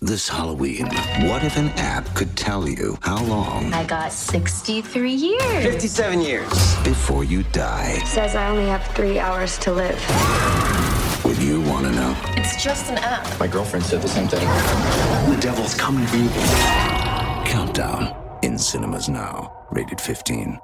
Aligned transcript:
This 0.00 0.28
Halloween, 0.28 0.86
what 1.28 1.44
if 1.44 1.56
an 1.56 1.68
app 1.76 2.12
could 2.16 2.36
tell 2.36 2.68
you 2.68 2.98
how 3.02 3.22
long 3.22 3.72
I 3.72 3.84
got 3.84 4.12
63 4.12 5.12
years. 5.12 5.64
57 5.64 6.20
years. 6.22 6.48
before 6.82 7.22
you 7.22 7.44
die? 7.52 8.00
Says 8.04 8.34
I 8.34 8.48
only 8.48 8.66
have 8.66 8.84
three 8.96 9.20
hours 9.20 9.58
to 9.58 9.72
live. 9.72 10.00
Would 11.24 11.38
you 11.38 11.60
want 11.70 11.86
to 11.86 11.92
know? 11.92 12.16
It's 12.36 12.60
just 12.60 12.90
an 12.90 12.98
app. 12.98 13.38
My 13.38 13.46
girlfriend 13.46 13.84
said 13.84 14.02
the 14.02 14.08
same 14.08 14.26
thing. 14.26 14.40
The 15.32 15.40
devil's 15.40 15.76
coming 15.76 16.04
for 16.08 16.16
you. 16.16 16.28
Countdown 17.48 18.40
in 18.42 18.58
cinemas 18.58 19.08
now. 19.08 19.52
Rated 19.70 20.00
15. 20.00 20.58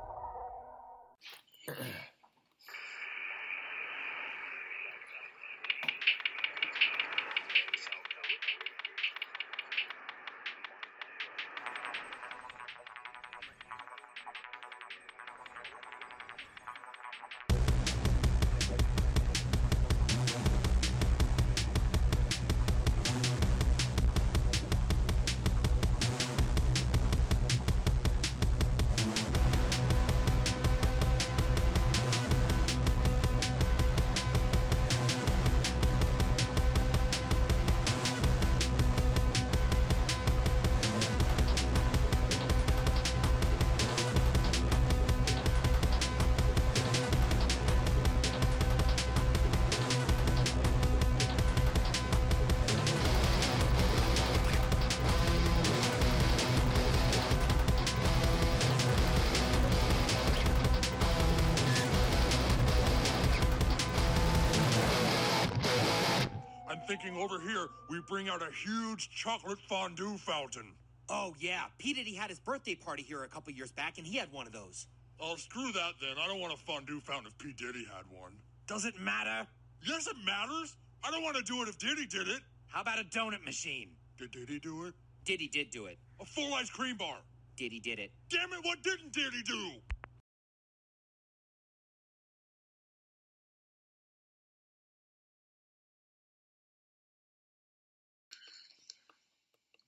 Huge 68.55 69.11
chocolate 69.11 69.59
fondue 69.69 70.17
fountain. 70.19 70.73
Oh 71.09 71.35
yeah, 71.39 71.65
P 71.79 71.93
Diddy 71.93 72.15
had 72.15 72.31
his 72.31 72.39
birthday 72.39 72.75
party 72.75 73.03
here 73.03 73.25
a 73.25 73.29
couple 73.29 73.53
years 73.53 73.73
back, 73.73 73.99
and 73.99 74.07
he 74.07 74.17
had 74.17 74.33
one 74.33 74.47
of 74.47 74.53
those. 74.53 74.87
Oh, 75.21 75.37
screw 75.37 75.71
that 75.73 75.93
then. 76.01 76.17
I 76.21 76.27
don't 76.27 76.41
want 76.41 76.53
a 76.53 76.57
fondue 76.57 77.01
fountain 77.01 77.27
if 77.27 77.39
P. 77.39 77.53
Diddy 77.53 77.85
had 77.85 78.05
one. 78.11 78.33
Does 78.67 78.85
it 78.85 78.99
matter? 78.99 79.47
Yes, 79.83 80.07
it 80.07 80.17
matters. 80.25 80.77
I 81.05 81.11
don't 81.11 81.23
want 81.23 81.37
to 81.37 81.43
do 81.43 81.63
it 81.63 81.69
if 81.69 81.79
Diddy 81.79 82.07
did 82.07 82.29
it. 82.29 82.41
How 82.67 82.81
about 82.81 82.99
a 82.99 83.05
donut 83.05 83.45
machine? 83.45 83.91
Did 84.19 84.33
Diddy 84.33 84.59
do 84.59 84.87
it? 84.87 84.95
Diddy 85.25 85.49
did 85.49 85.71
do 85.71 85.87
it. 85.87 85.99
A 86.21 86.25
full 86.25 86.55
ice 86.55 86.71
cream 86.71 86.97
bar. 86.97 87.19
Diddy 87.57 87.81
did 87.81 87.99
it. 87.99 88.11
Damn 88.29 88.53
it, 88.53 88.65
what 88.65 88.83
didn't 88.83 89.13
Diddy 89.13 89.43
do? 89.45 89.71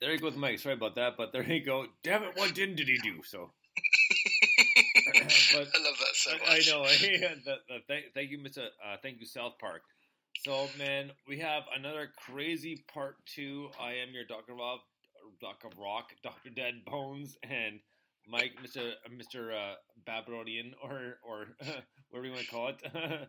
There 0.00 0.12
you 0.12 0.18
go 0.18 0.26
with 0.26 0.36
Mike. 0.36 0.58
Sorry 0.58 0.74
about 0.74 0.94
that, 0.96 1.16
but 1.16 1.32
there 1.32 1.42
you 1.42 1.64
go. 1.64 1.86
Damn 2.02 2.22
it, 2.24 2.32
what 2.36 2.54
didn't 2.54 2.76
did 2.76 2.88
he 2.88 2.98
do? 2.98 3.22
So, 3.24 3.50
but 5.52 5.68
I 5.74 5.82
love 5.82 5.98
that 5.98 6.14
so 6.14 6.32
I, 6.46 6.56
I 6.56 6.60
know. 6.66 6.86
Yeah, 7.00 7.34
the, 7.44 7.56
the, 7.68 7.78
thank, 7.88 8.04
thank 8.14 8.30
you, 8.30 8.38
Mr. 8.38 8.66
Uh, 8.84 8.96
thank 9.02 9.20
you, 9.20 9.26
South 9.26 9.54
Park. 9.58 9.82
So, 10.44 10.68
man, 10.78 11.12
we 11.26 11.38
have 11.38 11.62
another 11.76 12.10
crazy 12.18 12.84
part 12.92 13.16
two. 13.24 13.70
I 13.80 13.92
am 13.94 14.12
your 14.12 14.24
Doctor 14.24 14.52
Rob, 14.54 14.80
Doctor 15.40 15.68
Rock, 15.80 16.10
Doctor 16.22 16.50
Dead 16.50 16.84
Bones, 16.84 17.38
and 17.42 17.80
Mike, 18.28 18.52
Mr. 18.62 18.90
uh, 18.90 19.08
Mr. 19.08 19.54
Uh, 19.54 19.76
Babylonian, 20.04 20.74
or 20.82 21.18
or 21.26 21.46
whatever 22.10 22.26
you 22.26 22.32
want 22.32 22.44
to 22.44 22.50
call 22.50 22.68
it. 22.68 23.28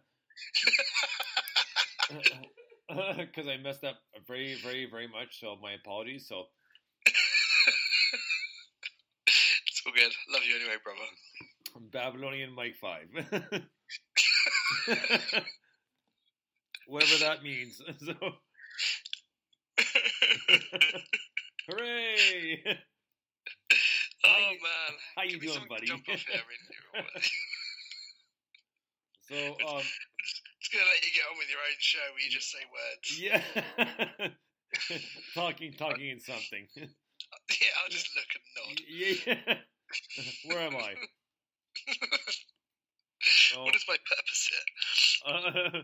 Because 3.17 3.47
I 3.47 3.57
messed 3.57 3.83
up 3.83 3.97
very, 4.27 4.55
very, 4.63 4.85
very 4.89 5.07
much. 5.07 5.39
So 5.41 5.57
my 5.61 5.73
apologies. 5.73 6.27
So 6.27 6.45
It's 9.67 9.81
all 9.85 9.91
good. 9.93 10.13
Love 10.33 10.43
you 10.47 10.55
anyway, 10.55 10.77
brother. 10.83 11.01
Babylonian 11.91 12.53
Mike 12.53 12.75
Five. 12.81 13.07
Whatever 16.87 17.17
that 17.19 17.43
means. 17.43 17.81
So 17.99 18.13
hooray! 21.69 22.63
oh 24.25 24.49
man, 24.63 24.93
How 25.15 25.23
you 25.23 25.39
Give 25.39 25.53
doing, 25.53 25.67
buddy? 25.69 25.87
Here. 25.87 26.17
So 29.29 29.35
um 29.67 29.83
Just 30.67 30.73
gonna 30.83 30.89
let 30.91 31.05
you 31.05 31.11
get 31.15 31.23
on 31.31 31.37
with 31.37 31.49
your 31.49 31.59
own 31.59 31.79
show 31.79 31.99
where 32.11 32.23
you 32.23 32.29
just 32.29 32.51
say 32.51 32.59
words. 32.67 33.07
yeah. 33.19 34.29
talking 35.33 35.73
talking 35.73 36.09
in 36.09 36.19
something. 36.19 36.67
Yeah, 37.49 37.67
I'll 37.83 37.89
just 37.89 38.09
look 38.15 38.29
and 38.35 38.45
nod. 38.55 38.81
yeah. 38.87 39.57
Where 40.45 40.67
am 40.67 40.75
I? 40.77 40.93
Oh. 43.57 43.63
What 43.65 43.75
is 43.75 43.85
my 43.87 43.97
purpose 43.97 44.49
here? 44.51 45.33
Uh, 45.33 45.81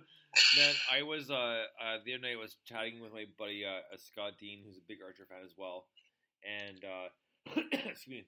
man, 0.58 0.76
I 0.92 1.02
was 1.04 1.30
uh, 1.30 1.34
uh 1.34 1.98
the 2.06 2.14
other 2.14 2.22
night 2.22 2.38
I 2.38 2.42
was 2.42 2.56
chatting 2.66 3.02
with 3.02 3.14
my 3.14 3.26
buddy 3.38 3.66
uh, 3.66 3.82
Scott 3.98 4.34
Dean, 4.40 4.62
who's 4.66 4.78
a 4.78 4.88
big 4.88 5.00
Archer 5.04 5.26
fan 5.28 5.40
as 5.44 5.54
well, 5.58 5.86
and 6.46 6.84
uh, 6.86 7.62
excuse 7.90 8.08
me. 8.08 8.26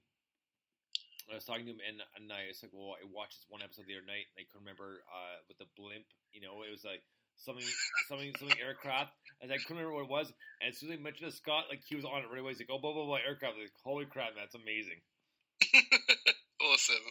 I 1.31 1.35
was 1.41 1.45
talking 1.45 1.65
to 1.65 1.73
him, 1.73 1.81
and, 1.81 1.97
and 2.17 2.29
I 2.29 2.53
was 2.53 2.61
like, 2.61 2.69
"Well, 2.73 2.93
I 2.93 3.05
watched 3.09 3.41
this 3.41 3.49
one 3.49 3.65
episode 3.65 3.89
the 3.89 3.97
other 3.97 4.05
night, 4.05 4.29
and 4.29 4.37
I 4.37 4.45
couldn't 4.45 4.61
remember 4.61 5.01
uh, 5.09 5.41
with 5.49 5.57
the 5.57 5.65
blimp. 5.73 6.05
You 6.31 6.45
know, 6.45 6.61
it 6.61 6.69
was 6.69 6.85
like 6.85 7.01
something, 7.33 7.65
something, 8.05 8.29
something 8.37 8.61
aircraft, 8.61 9.17
and 9.41 9.49
I 9.49 9.57
couldn't 9.57 9.81
remember 9.81 9.97
what 9.97 10.05
it 10.05 10.13
was. 10.13 10.29
And 10.61 10.69
as 10.69 10.77
soon 10.77 10.93
as 10.93 10.99
I 10.99 11.01
mentioned 11.01 11.31
to 11.31 11.35
Scott, 11.35 11.65
like 11.69 11.81
he 11.81 11.97
was 11.97 12.05
on 12.05 12.21
it 12.21 12.29
right 12.29 12.45
away. 12.45 12.53
He's 12.53 12.61
like, 12.61 12.69
"Oh, 12.69 12.77
blah 12.77 12.93
blah 12.93 13.09
blah, 13.09 13.25
aircraft." 13.25 13.57
Like, 13.57 13.73
holy 13.81 14.05
crap, 14.05 14.37
that's 14.37 14.53
amazing. 14.53 15.01
awesome. 16.61 17.05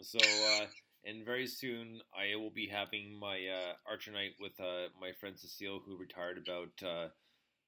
So, 0.00 0.18
uh, 0.24 0.66
and 1.04 1.24
very 1.24 1.46
soon 1.46 2.00
I 2.16 2.36
will 2.36 2.50
be 2.50 2.68
having 2.68 3.18
my 3.18 3.44
uh, 3.44 3.76
Archer 3.84 4.12
night 4.12 4.40
with 4.40 4.56
uh, 4.56 4.88
my 5.00 5.12
friend 5.20 5.36
Cecile, 5.36 5.84
who 5.84 6.00
retired 6.00 6.38
about 6.40 6.72
uh, 6.80 7.08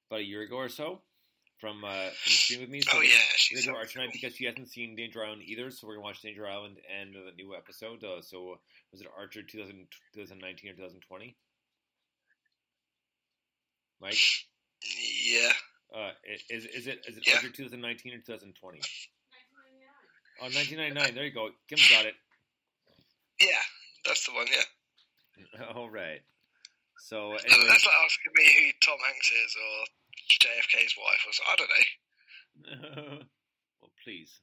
about 0.08 0.24
a 0.24 0.24
year 0.24 0.42
ago 0.42 0.56
or 0.56 0.68
so 0.68 1.02
from 1.60 1.84
uh, 1.84 2.08
from 2.16 2.60
with 2.60 2.70
me. 2.70 2.80
So 2.80 2.98
Oh 2.98 3.00
yeah, 3.02 3.10
she's 3.36 3.64
so 3.64 3.74
Archer 3.76 3.98
night 3.98 4.06
cool. 4.06 4.12
because 4.20 4.36
she 4.36 4.44
hasn't 4.46 4.68
seen 4.70 4.96
Danger 4.96 5.24
Island 5.24 5.42
either, 5.44 5.70
so 5.70 5.86
we're 5.86 5.94
gonna 5.94 6.04
watch 6.04 6.22
Danger 6.22 6.46
Island 6.48 6.76
and 7.00 7.14
the 7.14 7.32
new 7.36 7.54
episode. 7.54 8.02
Uh, 8.02 8.22
so 8.22 8.58
was 8.92 9.00
it 9.00 9.06
Archer 9.16 9.42
2000, 9.42 9.86
2019 10.14 10.70
or 10.70 10.74
2020? 10.74 11.36
Mike, 14.00 14.16
Yeah. 15.24 15.52
uh, 15.94 16.10
is 16.48 16.64
is 16.66 16.86
it 16.86 17.04
is 17.06 17.16
it 17.18 17.26
Yeah. 17.26 17.34
Archer 17.36 17.50
2019 17.50 18.14
or 18.14 18.18
2020? 18.18 18.80
Oh, 20.40 20.44
1999. 20.48 21.14
There 21.14 21.24
you 21.24 21.30
go. 21.32 21.50
Kim's 21.68 21.86
got 21.90 22.06
it. 22.06 22.14
Yeah, 23.40 23.60
that's 24.06 24.24
the 24.26 24.32
one, 24.32 24.46
yeah. 24.48 25.64
All 25.74 25.90
right. 25.90 26.22
So 26.98 27.32
That's 27.32 27.44
anyway, 27.44 27.68
like 27.68 27.80
asking 28.04 28.32
me 28.36 28.44
who 28.44 28.72
Tom 28.84 28.98
Hanks 29.04 29.30
is 29.30 29.56
or 29.56 29.86
JFK's 30.28 30.94
wife 30.98 31.22
or 31.24 31.32
something. 31.32 31.52
I 31.52 31.56
don't 31.56 31.72
know. 31.72 31.86
well, 33.80 33.92
please. 34.04 34.40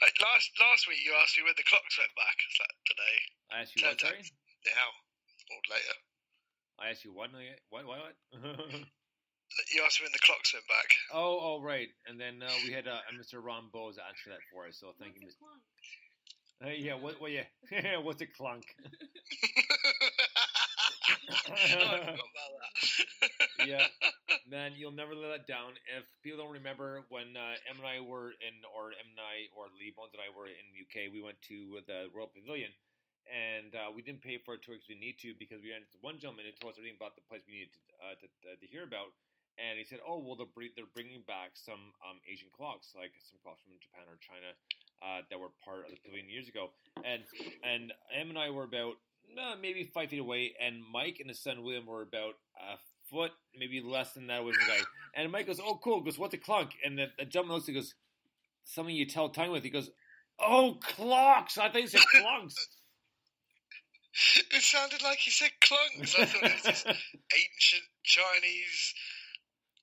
Like 0.00 0.16
last 0.24 0.48
last 0.58 0.88
week, 0.88 1.04
you 1.04 1.12
asked 1.20 1.36
me 1.36 1.44
when 1.44 1.56
the 1.56 1.68
clocks 1.68 1.98
went 2.00 2.14
back. 2.16 2.36
Is 2.40 2.56
that 2.58 2.74
today? 2.88 3.16
I 3.52 3.54
asked 3.62 3.76
you 3.76 3.84
what, 3.84 4.00
sorry? 4.00 4.24
Now 4.64 4.90
or 5.52 5.60
later? 5.68 5.96
I 6.80 6.90
asked 6.90 7.04
you 7.04 7.12
what? 7.12 7.32
no, 7.32 7.38
yeah, 7.38 7.58
What? 7.70 7.86
What? 7.86 7.98
What? 7.98 8.16
You 9.72 9.82
asked 9.82 10.00
me 10.00 10.04
when 10.04 10.12
the 10.12 10.20
clocks 10.22 10.52
went 10.52 10.68
back. 10.68 10.88
oh, 11.12 11.38
oh, 11.40 11.62
right. 11.62 11.88
And 12.06 12.20
then 12.20 12.42
uh, 12.42 12.52
we 12.66 12.72
had 12.72 12.86
uh, 12.86 13.00
Mr. 13.16 13.42
Ron 13.42 13.70
Bowes 13.72 13.96
answer 13.96 14.30
that 14.30 14.44
for 14.52 14.68
us. 14.68 14.76
So 14.78 14.92
thank 15.00 15.16
you, 15.16 15.26
Mr. 15.26 15.40
Uh, 16.66 16.70
yeah. 16.76 16.94
What? 16.94 17.20
What? 17.20 17.32
Yeah. 17.32 17.44
What's 18.02 18.20
a 18.22 18.26
clunk? 18.26 18.64
oh, 21.48 21.52
I 21.52 21.66
forgot 21.66 22.04
about 22.12 22.52
that. 22.60 23.66
yeah, 23.66 23.86
man, 24.48 24.72
you'll 24.74 24.96
never 24.96 25.14
let 25.14 25.30
that 25.30 25.46
down. 25.46 25.76
If 25.92 26.08
people 26.24 26.40
don't 26.40 26.56
remember 26.56 27.04
when 27.12 27.36
uh, 27.36 27.60
and 27.68 27.78
I 27.84 28.00
were 28.00 28.32
in, 28.40 28.64
or 28.72 28.96
Em 28.96 29.12
and 29.12 29.20
I, 29.20 29.52
or 29.52 29.68
Lee 29.76 29.92
Bones 29.92 30.16
and 30.16 30.24
I 30.24 30.32
were 30.32 30.48
in 30.48 30.66
the 30.72 30.80
UK, 30.82 31.12
we 31.12 31.20
went 31.20 31.36
to 31.52 31.84
the 31.84 32.08
Royal 32.10 32.32
Pavilion, 32.32 32.72
and 33.28 33.76
uh, 33.76 33.92
we 33.92 34.00
didn't 34.00 34.24
pay 34.24 34.40
for 34.40 34.56
a 34.56 34.60
tour 34.60 34.80
because 34.80 34.88
we 34.88 34.96
need 34.96 35.20
to 35.20 35.36
because 35.36 35.60
we 35.60 35.70
into 35.76 36.00
one 36.00 36.16
gentleman 36.16 36.48
who 36.48 36.56
told 36.56 36.74
us 36.74 36.80
everything 36.80 36.96
about 36.96 37.12
the 37.14 37.24
place 37.28 37.44
we 37.44 37.60
needed 37.60 37.76
to 37.76 37.80
uh, 38.00 38.14
to, 38.16 38.26
uh, 38.48 38.56
to 38.56 38.66
hear 38.66 38.82
about. 38.82 39.12
And 39.58 39.74
he 39.74 39.82
said, 39.82 39.98
"Oh, 40.06 40.22
well, 40.22 40.38
they're, 40.38 40.70
they're 40.78 40.94
bringing 40.94 41.26
back 41.26 41.58
some 41.58 41.92
um, 42.06 42.22
Asian 42.24 42.48
clocks, 42.54 42.94
like 42.94 43.12
some 43.18 43.42
clocks 43.42 43.60
from 43.66 43.74
Japan 43.82 44.06
or 44.06 44.16
China 44.22 44.54
uh, 45.02 45.26
that 45.28 45.38
were 45.38 45.50
part 45.60 45.84
of 45.84 45.92
the 45.92 46.00
pavilion 46.00 46.30
years 46.30 46.48
ago." 46.48 46.72
And 47.02 47.26
and 47.66 47.92
Em 48.14 48.30
and 48.30 48.38
I 48.38 48.54
were 48.54 48.64
about 48.64 49.02
uh, 49.34 49.58
maybe 49.60 49.84
five 49.84 50.08
feet 50.14 50.22
away, 50.22 50.54
and 50.56 50.80
Mike 50.80 51.18
and 51.20 51.28
his 51.28 51.42
son 51.42 51.66
William 51.66 51.86
were 51.90 52.06
about 52.06 52.38
foot, 53.10 53.32
maybe 53.56 53.80
less 53.80 54.12
than 54.12 54.26
that, 54.28 54.44
with 54.44 54.54
the 54.54 54.66
guy. 54.66 54.78
And 55.14 55.30
Mike 55.32 55.46
goes, 55.46 55.60
"Oh, 55.60 55.78
cool." 55.82 55.98
He 56.00 56.04
goes, 56.04 56.18
"What's 56.18 56.34
a 56.34 56.38
clunk?" 56.38 56.70
And 56.84 56.98
the, 56.98 57.06
the 57.18 57.24
gentleman 57.24 57.56
looks, 57.56 57.66
he 57.66 57.72
goes, 57.74 57.94
"Something 58.64 58.94
you 58.94 59.06
tell 59.06 59.28
time 59.30 59.50
with." 59.50 59.62
He 59.64 59.70
goes, 59.70 59.90
"Oh, 60.38 60.78
clocks." 60.82 61.58
I 61.58 61.68
think 61.70 61.84
you 61.92 61.98
said 61.98 62.00
clunks. 62.14 62.54
It 64.50 64.62
sounded 64.62 65.02
like 65.02 65.18
he 65.18 65.30
said 65.30 65.50
clunks. 65.60 66.18
I 66.18 66.24
thought 66.24 66.42
it 66.42 66.52
was 66.54 66.62
this 66.62 66.84
ancient 66.86 67.82
Chinese 68.02 68.94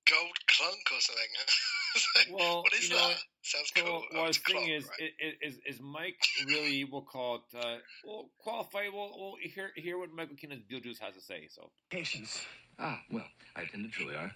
gold 0.10 0.38
clunk 0.48 0.82
or 0.92 1.00
something. 1.00 1.24
I 1.40 1.94
was 1.94 2.08
like, 2.16 2.28
Well, 2.40 2.64
what 2.64 2.74
is 2.74 2.90
you 2.90 2.96
know, 2.96 3.08
that? 3.10 3.18
Sounds 3.44 3.72
So, 3.76 3.82
cool. 3.86 3.94
what 3.94 4.04
Oh, 4.14 4.20
I 4.24 4.28
was 4.28 4.38
it's 4.38 4.50
a 4.50 4.52
thinking 4.52 4.66
clock, 4.68 4.80
is, 4.80 4.90
right. 5.00 5.12
i- 5.22 5.26
i- 5.26 5.48
is, 5.48 5.60
is 5.76 5.82
Mike 5.82 6.28
really, 6.48 6.84
we'll 6.84 7.04
call 7.04 7.36
it, 7.54 7.58
uh, 7.58 7.78
well, 8.04 8.30
qualified, 8.40 8.90
we'll, 8.92 9.12
we'll 9.18 9.36
hear, 9.42 9.72
hear 9.76 9.98
what 9.98 10.12
Michael 10.12 10.36
Keaton's 10.36 10.64
Beetlejuice 10.64 11.00
has 11.00 11.14
to 11.16 11.22
say, 11.22 11.48
so. 11.50 11.72
Patience. 11.90 12.46
Ah, 12.80 13.02
well, 13.12 13.26
I 13.56 13.62
attended 13.62 13.92
Juilliard. 13.92 14.32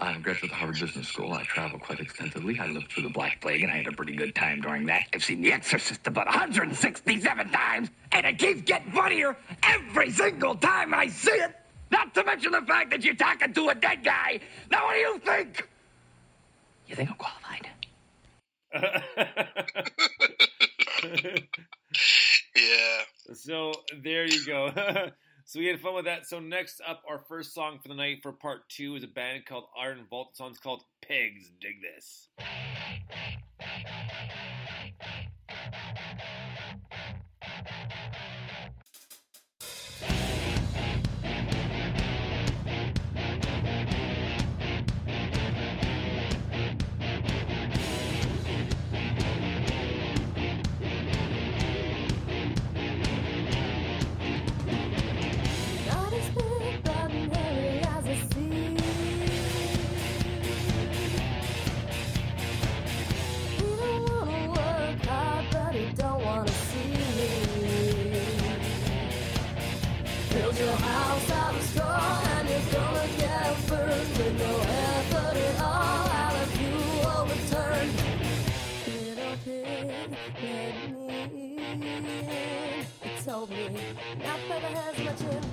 I'm 0.00 0.16
a 0.16 0.20
graduate 0.20 0.44
of 0.44 0.50
the 0.50 0.56
Harvard 0.56 0.80
Business 0.80 1.06
School. 1.06 1.32
I 1.32 1.44
travel 1.44 1.78
quite 1.78 2.00
extensively. 2.00 2.58
I 2.58 2.66
lived 2.66 2.90
through 2.90 3.04
the 3.04 3.10
Black 3.10 3.40
Plague, 3.40 3.62
and 3.62 3.70
I 3.70 3.76
had 3.76 3.86
a 3.86 3.92
pretty 3.92 4.16
good 4.16 4.34
time 4.34 4.60
during 4.60 4.86
that. 4.86 5.06
I've 5.14 5.22
seen 5.22 5.40
The 5.40 5.52
Exorcist 5.52 6.04
about 6.06 6.26
167 6.26 7.50
times, 7.50 7.90
and 8.10 8.26
it 8.26 8.38
keeps 8.38 8.62
getting 8.62 8.90
funnier 8.90 9.36
every 9.62 10.10
single 10.10 10.56
time 10.56 10.92
I 10.94 11.06
see 11.08 11.30
it. 11.30 11.54
Not 11.92 12.12
to 12.14 12.24
mention 12.24 12.52
the 12.52 12.62
fact 12.62 12.90
that 12.90 13.04
you're 13.04 13.14
talking 13.14 13.52
to 13.52 13.68
a 13.68 13.74
dead 13.74 14.02
guy. 14.02 14.40
Now, 14.70 14.86
what 14.86 14.94
do 14.94 14.98
you 14.98 15.18
think? 15.18 15.68
You 16.88 16.96
think 16.96 17.10
I'm 17.10 17.16
qualified? 17.16 17.68
Yeah. 22.56 23.34
so, 23.34 23.72
there 24.02 24.26
you 24.26 24.44
go. 24.46 24.70
so, 25.44 25.58
we 25.58 25.66
had 25.66 25.80
fun 25.80 25.94
with 25.94 26.06
that. 26.06 26.26
So, 26.26 26.40
next 26.40 26.80
up, 26.86 27.02
our 27.08 27.18
first 27.18 27.54
song 27.54 27.78
for 27.82 27.88
the 27.88 27.94
night 27.94 28.20
for 28.22 28.32
part 28.32 28.68
two 28.68 28.96
is 28.96 29.04
a 29.04 29.08
band 29.08 29.46
called 29.46 29.64
Iron 29.78 30.06
Vault. 30.08 30.32
The 30.32 30.36
song's 30.36 30.58
called 30.58 30.84
Pigs 31.02 31.50
Dig 31.60 31.82
This. 31.82 32.28
Not 83.74 84.38
that 84.48 84.62
it 84.62 84.78
has 84.78 85.22
much. 85.22 85.43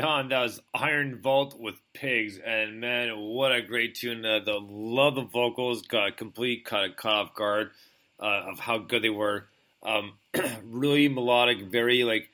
Right 0.00 0.08
on. 0.08 0.28
That 0.28 0.40
was 0.40 0.62
Iron 0.72 1.18
Vault 1.20 1.60
with 1.60 1.74
Pigs, 1.92 2.38
and 2.38 2.80
man, 2.80 3.18
what 3.18 3.52
a 3.52 3.60
great 3.60 3.96
tune! 3.96 4.24
Uh, 4.24 4.40
the 4.42 4.58
love 4.58 5.14
the 5.14 5.24
vocals, 5.24 5.82
got 5.82 6.16
complete 6.16 6.64
cut 6.64 6.96
caught 6.96 7.26
off 7.26 7.34
guard 7.34 7.70
uh, 8.18 8.44
of 8.50 8.60
how 8.60 8.78
good 8.78 9.02
they 9.02 9.10
were. 9.10 9.46
Um, 9.82 10.14
really 10.64 11.08
melodic, 11.08 11.64
very 11.64 12.04
like 12.04 12.30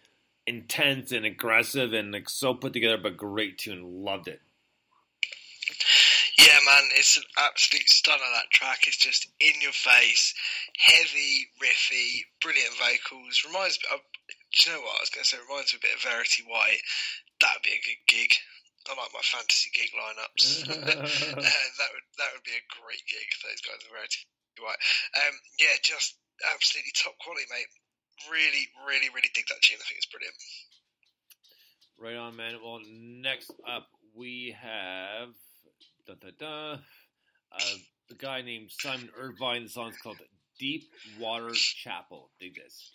intense 0.47 1.11
and 1.11 1.27
aggressive, 1.27 1.93
and 1.93 2.13
like 2.13 2.29
so 2.29 2.55
put 2.55 2.73
together, 2.73 2.99
but 2.99 3.17
great 3.17 3.59
tune. 3.59 4.05
Loved 4.05 4.29
it. 4.29 4.41
Yeah, 6.39 6.59
man, 6.65 6.85
it's 6.95 7.17
an 7.17 7.25
absolute 7.37 7.89
stunner. 7.89 8.19
That 8.33 8.51
track 8.53 8.87
is 8.87 8.97
just 8.97 9.27
in 9.41 9.61
your 9.61 9.73
face, 9.73 10.35
heavy, 10.79 11.49
riffy, 11.61 12.27
brilliant 12.41 12.75
vocals. 12.75 13.43
Reminds 13.45 13.79
me. 13.79 13.89
Of, 13.93 14.01
do 14.57 14.71
you 14.71 14.77
know 14.77 14.83
what 14.83 14.97
I 14.97 15.05
was 15.05 15.13
going 15.13 15.25
to 15.25 15.29
say? 15.29 15.37
It 15.37 15.45
reminds 15.45 15.73
me 15.73 15.81
a 15.81 15.85
bit 15.85 15.97
of 15.97 16.07
Verity 16.07 16.43
White. 16.49 16.83
That'd 17.41 17.67
be 17.67 17.77
a 17.77 17.87
good 17.87 18.03
gig. 18.09 18.33
I 18.87 18.95
like 18.95 19.13
my 19.13 19.27
fantasy 19.27 19.71
gig 19.75 19.91
lineups. 19.93 20.47
uh, 20.71 21.69
that 21.75 21.91
would 21.91 22.07
that 22.23 22.31
would 22.33 22.47
be 22.47 22.55
a 22.55 22.71
great 22.79 23.03
gig. 23.11 23.29
Those 23.43 23.61
guys 23.67 23.83
are 23.83 23.93
Verity 23.93 24.23
White. 24.63 24.81
Um, 25.19 25.35
yeah, 25.59 25.75
just 25.83 26.17
absolutely 26.55 26.95
top 26.95 27.19
quality, 27.19 27.51
mate. 27.51 27.69
Really, 28.31 28.71
really, 28.87 29.11
really 29.13 29.29
dig 29.35 29.45
that 29.51 29.61
tune. 29.61 29.83
I 29.83 29.85
think 29.85 29.99
it's 29.99 30.09
brilliant. 30.09 30.39
Right 31.99 32.17
on, 32.17 32.37
man. 32.37 32.63
Well, 32.63 32.81
next 32.87 33.53
up 33.67 33.89
we 34.15 34.57
have 34.57 35.35
da, 36.07 36.15
da, 36.15 36.31
da, 36.39 36.73
uh, 37.53 37.77
the 38.09 38.15
guy 38.15 38.43
named 38.43 38.71
Simon 38.71 39.11
Irvine. 39.19 39.65
The 39.65 39.69
song's 39.69 39.99
called 39.99 40.21
Deep 40.59 40.85
Water 41.19 41.53
Chapel. 41.53 42.31
Dig 42.41 42.55
this. 42.55 42.93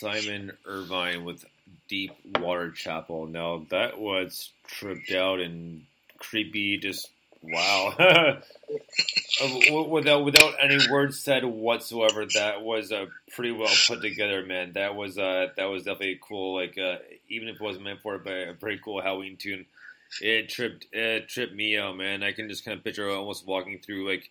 Simon 0.00 0.52
Irvine 0.66 1.24
with 1.24 1.44
Deep 1.88 2.12
Water 2.38 2.70
Chapel. 2.70 3.26
Now, 3.26 3.66
that 3.70 3.98
was 3.98 4.50
tripped 4.66 5.12
out 5.12 5.40
and 5.40 5.84
creepy, 6.18 6.78
just 6.78 7.10
Wow. 7.42 7.94
Without 9.88 10.24
without 10.24 10.54
any 10.60 10.78
words 10.90 11.18
said 11.18 11.44
whatsoever, 11.44 12.26
that 12.34 12.62
was 12.62 12.92
uh, 12.92 13.06
pretty 13.34 13.52
well 13.52 13.72
put 13.86 14.02
together, 14.02 14.44
man. 14.44 14.72
That 14.74 14.94
was 14.94 15.16
uh, 15.16 15.48
that 15.56 15.64
was 15.64 15.84
definitely 15.84 16.20
cool. 16.20 16.54
Like 16.54 16.76
uh, 16.76 16.96
even 17.30 17.48
if 17.48 17.54
it 17.56 17.60
wasn't 17.62 17.84
meant 17.84 18.02
for 18.02 18.16
it, 18.16 18.24
but 18.24 18.48
a 18.48 18.54
pretty 18.54 18.80
cool 18.84 19.00
Halloween 19.00 19.38
tune. 19.38 19.64
It 20.20 20.50
tripped 20.50 20.86
it 20.92 21.28
tripped 21.28 21.54
me 21.54 21.78
out, 21.78 21.96
man. 21.96 22.22
I 22.22 22.32
can 22.32 22.48
just 22.48 22.64
kind 22.64 22.76
of 22.76 22.84
picture 22.84 23.08
almost 23.08 23.46
walking 23.46 23.78
through 23.78 24.08
like 24.08 24.30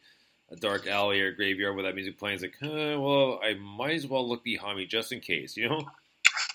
a 0.51 0.55
dark 0.55 0.87
alley 0.87 1.21
or 1.21 1.31
graveyard 1.31 1.75
with 1.75 1.85
that 1.85 1.95
music 1.95 2.17
playing. 2.17 2.35
It's 2.35 2.43
like, 2.43 2.57
huh, 2.61 2.99
well, 2.99 3.39
I 3.43 3.53
might 3.55 3.95
as 3.95 4.07
well 4.07 4.27
look 4.27 4.43
behind 4.43 4.77
me 4.77 4.85
just 4.85 5.11
in 5.11 5.19
case, 5.19 5.55
you 5.55 5.69
know. 5.69 5.81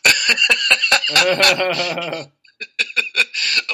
oh 1.17 2.27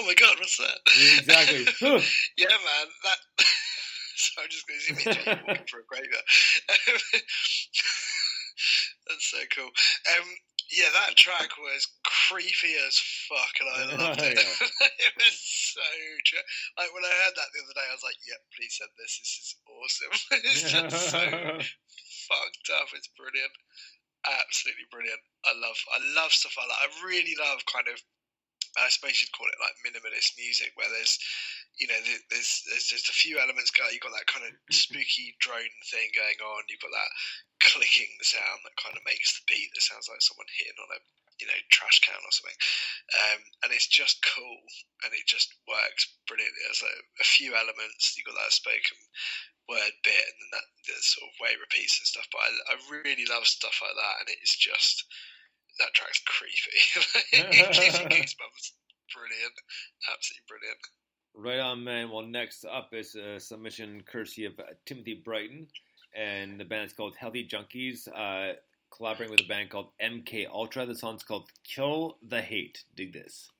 my 0.06 0.14
god, 0.14 0.36
what's 0.38 0.58
that? 0.58 0.78
Exactly. 1.18 1.66
Yeah, 2.36 2.48
man. 2.48 2.86
That. 3.04 3.18
so 4.16 4.42
I'm 4.42 4.48
just 4.48 4.66
going 4.66 4.80
to 4.80 4.92
in 4.92 4.98
you 4.98 5.04
walking 5.46 5.66
for 5.68 5.80
a 5.80 5.84
graveyard. 5.88 6.24
That's 9.08 9.26
so 9.26 9.38
cool. 9.56 9.66
Um, 9.66 10.28
yeah, 10.70 10.86
that 10.94 11.18
track 11.18 11.50
was 11.58 11.82
creepy 12.06 12.78
as 12.86 12.94
fuck, 13.26 13.54
and 13.58 13.68
I 13.74 13.82
loved 13.98 14.22
it. 14.22 14.38
it 14.38 15.12
was 15.18 15.34
so 15.74 15.82
true. 16.22 16.46
Like 16.78 16.94
when 16.94 17.02
I 17.02 17.10
heard 17.10 17.34
that 17.34 17.50
the 17.50 17.60
other 17.66 17.74
day, 17.74 17.90
I 17.90 17.94
was 17.94 18.06
like, 18.06 18.14
"Yeah, 18.22 18.38
please 18.54 18.78
send 18.78 18.94
this. 18.94 19.18
This 19.18 19.34
is 19.42 19.58
awesome. 19.80 20.14
it's 20.44 20.68
just 20.68 21.10
so 21.10 21.20
fucked 21.20 22.68
up. 22.76 22.88
It's 22.92 23.10
brilliant, 23.16 23.54
absolutely 24.28 24.86
brilliant. 24.92 25.20
I 25.48 25.56
love, 25.56 25.78
I 25.90 25.98
love 26.20 26.32
stuff 26.32 26.54
like 26.60 26.68
that. 26.68 26.84
I 26.84 26.88
really 27.08 27.34
love 27.40 27.64
kind 27.66 27.88
of 27.88 27.98
I 28.78 28.86
suppose 28.86 29.18
you'd 29.18 29.34
call 29.34 29.50
it 29.50 29.58
like 29.58 29.82
minimalist 29.82 30.38
music, 30.38 30.70
where 30.78 30.86
there's, 30.94 31.18
you 31.82 31.90
know, 31.90 31.98
there's 32.30 32.62
there's 32.70 32.86
just 32.86 33.10
a 33.10 33.16
few 33.16 33.42
elements 33.42 33.74
going. 33.74 33.90
You've 33.90 34.06
got 34.06 34.14
that 34.14 34.30
kind 34.30 34.46
of 34.46 34.54
spooky 34.70 35.34
drone 35.42 35.74
thing 35.90 36.06
going 36.14 36.38
on. 36.38 36.70
You've 36.70 36.82
got 36.82 36.94
that 36.94 37.12
clicking 37.58 38.14
sound 38.22 38.62
that 38.62 38.78
kind 38.78 38.94
of 38.94 39.02
makes 39.02 39.34
the 39.34 39.46
beat 39.50 39.74
that 39.74 39.82
sounds 39.82 40.06
like 40.06 40.22
someone 40.22 40.46
hitting 40.54 40.78
on 40.78 40.94
a, 40.94 41.00
you 41.42 41.50
know, 41.50 41.60
trash 41.74 41.98
can 42.06 42.14
or 42.22 42.30
something. 42.30 42.60
Um, 43.18 43.40
and 43.66 43.70
it's 43.74 43.90
just 43.90 44.22
cool, 44.22 44.62
and 45.02 45.10
it 45.18 45.26
just 45.26 45.50
works 45.66 46.06
brilliantly. 46.30 46.62
There's 46.62 46.86
a, 46.86 46.94
a 47.20 47.26
few 47.26 47.58
elements. 47.58 48.14
You've 48.14 48.30
got 48.30 48.38
that 48.38 48.54
spoken 48.54 48.98
word 49.70 49.94
bit, 50.02 50.26
and 50.26 50.38
then 50.42 50.50
that 50.58 50.66
the 50.90 50.98
sort 50.98 51.30
of 51.30 51.38
way 51.38 51.54
repeats 51.54 52.02
and 52.02 52.10
stuff. 52.10 52.26
But 52.34 52.42
I, 52.42 52.50
I 52.74 52.74
really 52.90 53.26
love 53.30 53.46
stuff 53.46 53.78
like 53.78 53.94
that, 53.94 54.16
and 54.20 54.28
it's 54.34 54.56
just 54.58 55.06
that 55.78 55.94
track's 55.94 56.22
creepy. 56.26 56.78
it 57.32 57.46
gives 57.54 57.78
you 57.78 58.06
goosebumps. 58.10 58.66
Brilliant, 59.14 59.56
absolutely 60.10 60.46
brilliant. 60.50 60.82
Right 61.34 61.60
on, 61.60 61.84
man. 61.84 62.10
Well, 62.10 62.26
next 62.26 62.64
up 62.64 62.90
is 62.92 63.14
a 63.14 63.38
submission 63.38 64.02
courtesy 64.10 64.44
of 64.44 64.58
Timothy 64.84 65.22
Brighton, 65.24 65.68
and 66.14 66.58
the 66.58 66.64
band 66.64 66.86
is 66.86 66.92
called 66.92 67.16
Healthy 67.16 67.48
Junkies, 67.48 68.08
uh, 68.08 68.54
collaborating 68.94 69.30
with 69.30 69.44
a 69.44 69.48
band 69.48 69.70
called 69.70 69.90
MK 70.02 70.48
Ultra. 70.50 70.86
The 70.86 70.94
song's 70.94 71.22
called 71.22 71.48
"Kill 71.64 72.18
the 72.22 72.42
Hate." 72.42 72.84
Dig 72.94 73.12
this. 73.12 73.50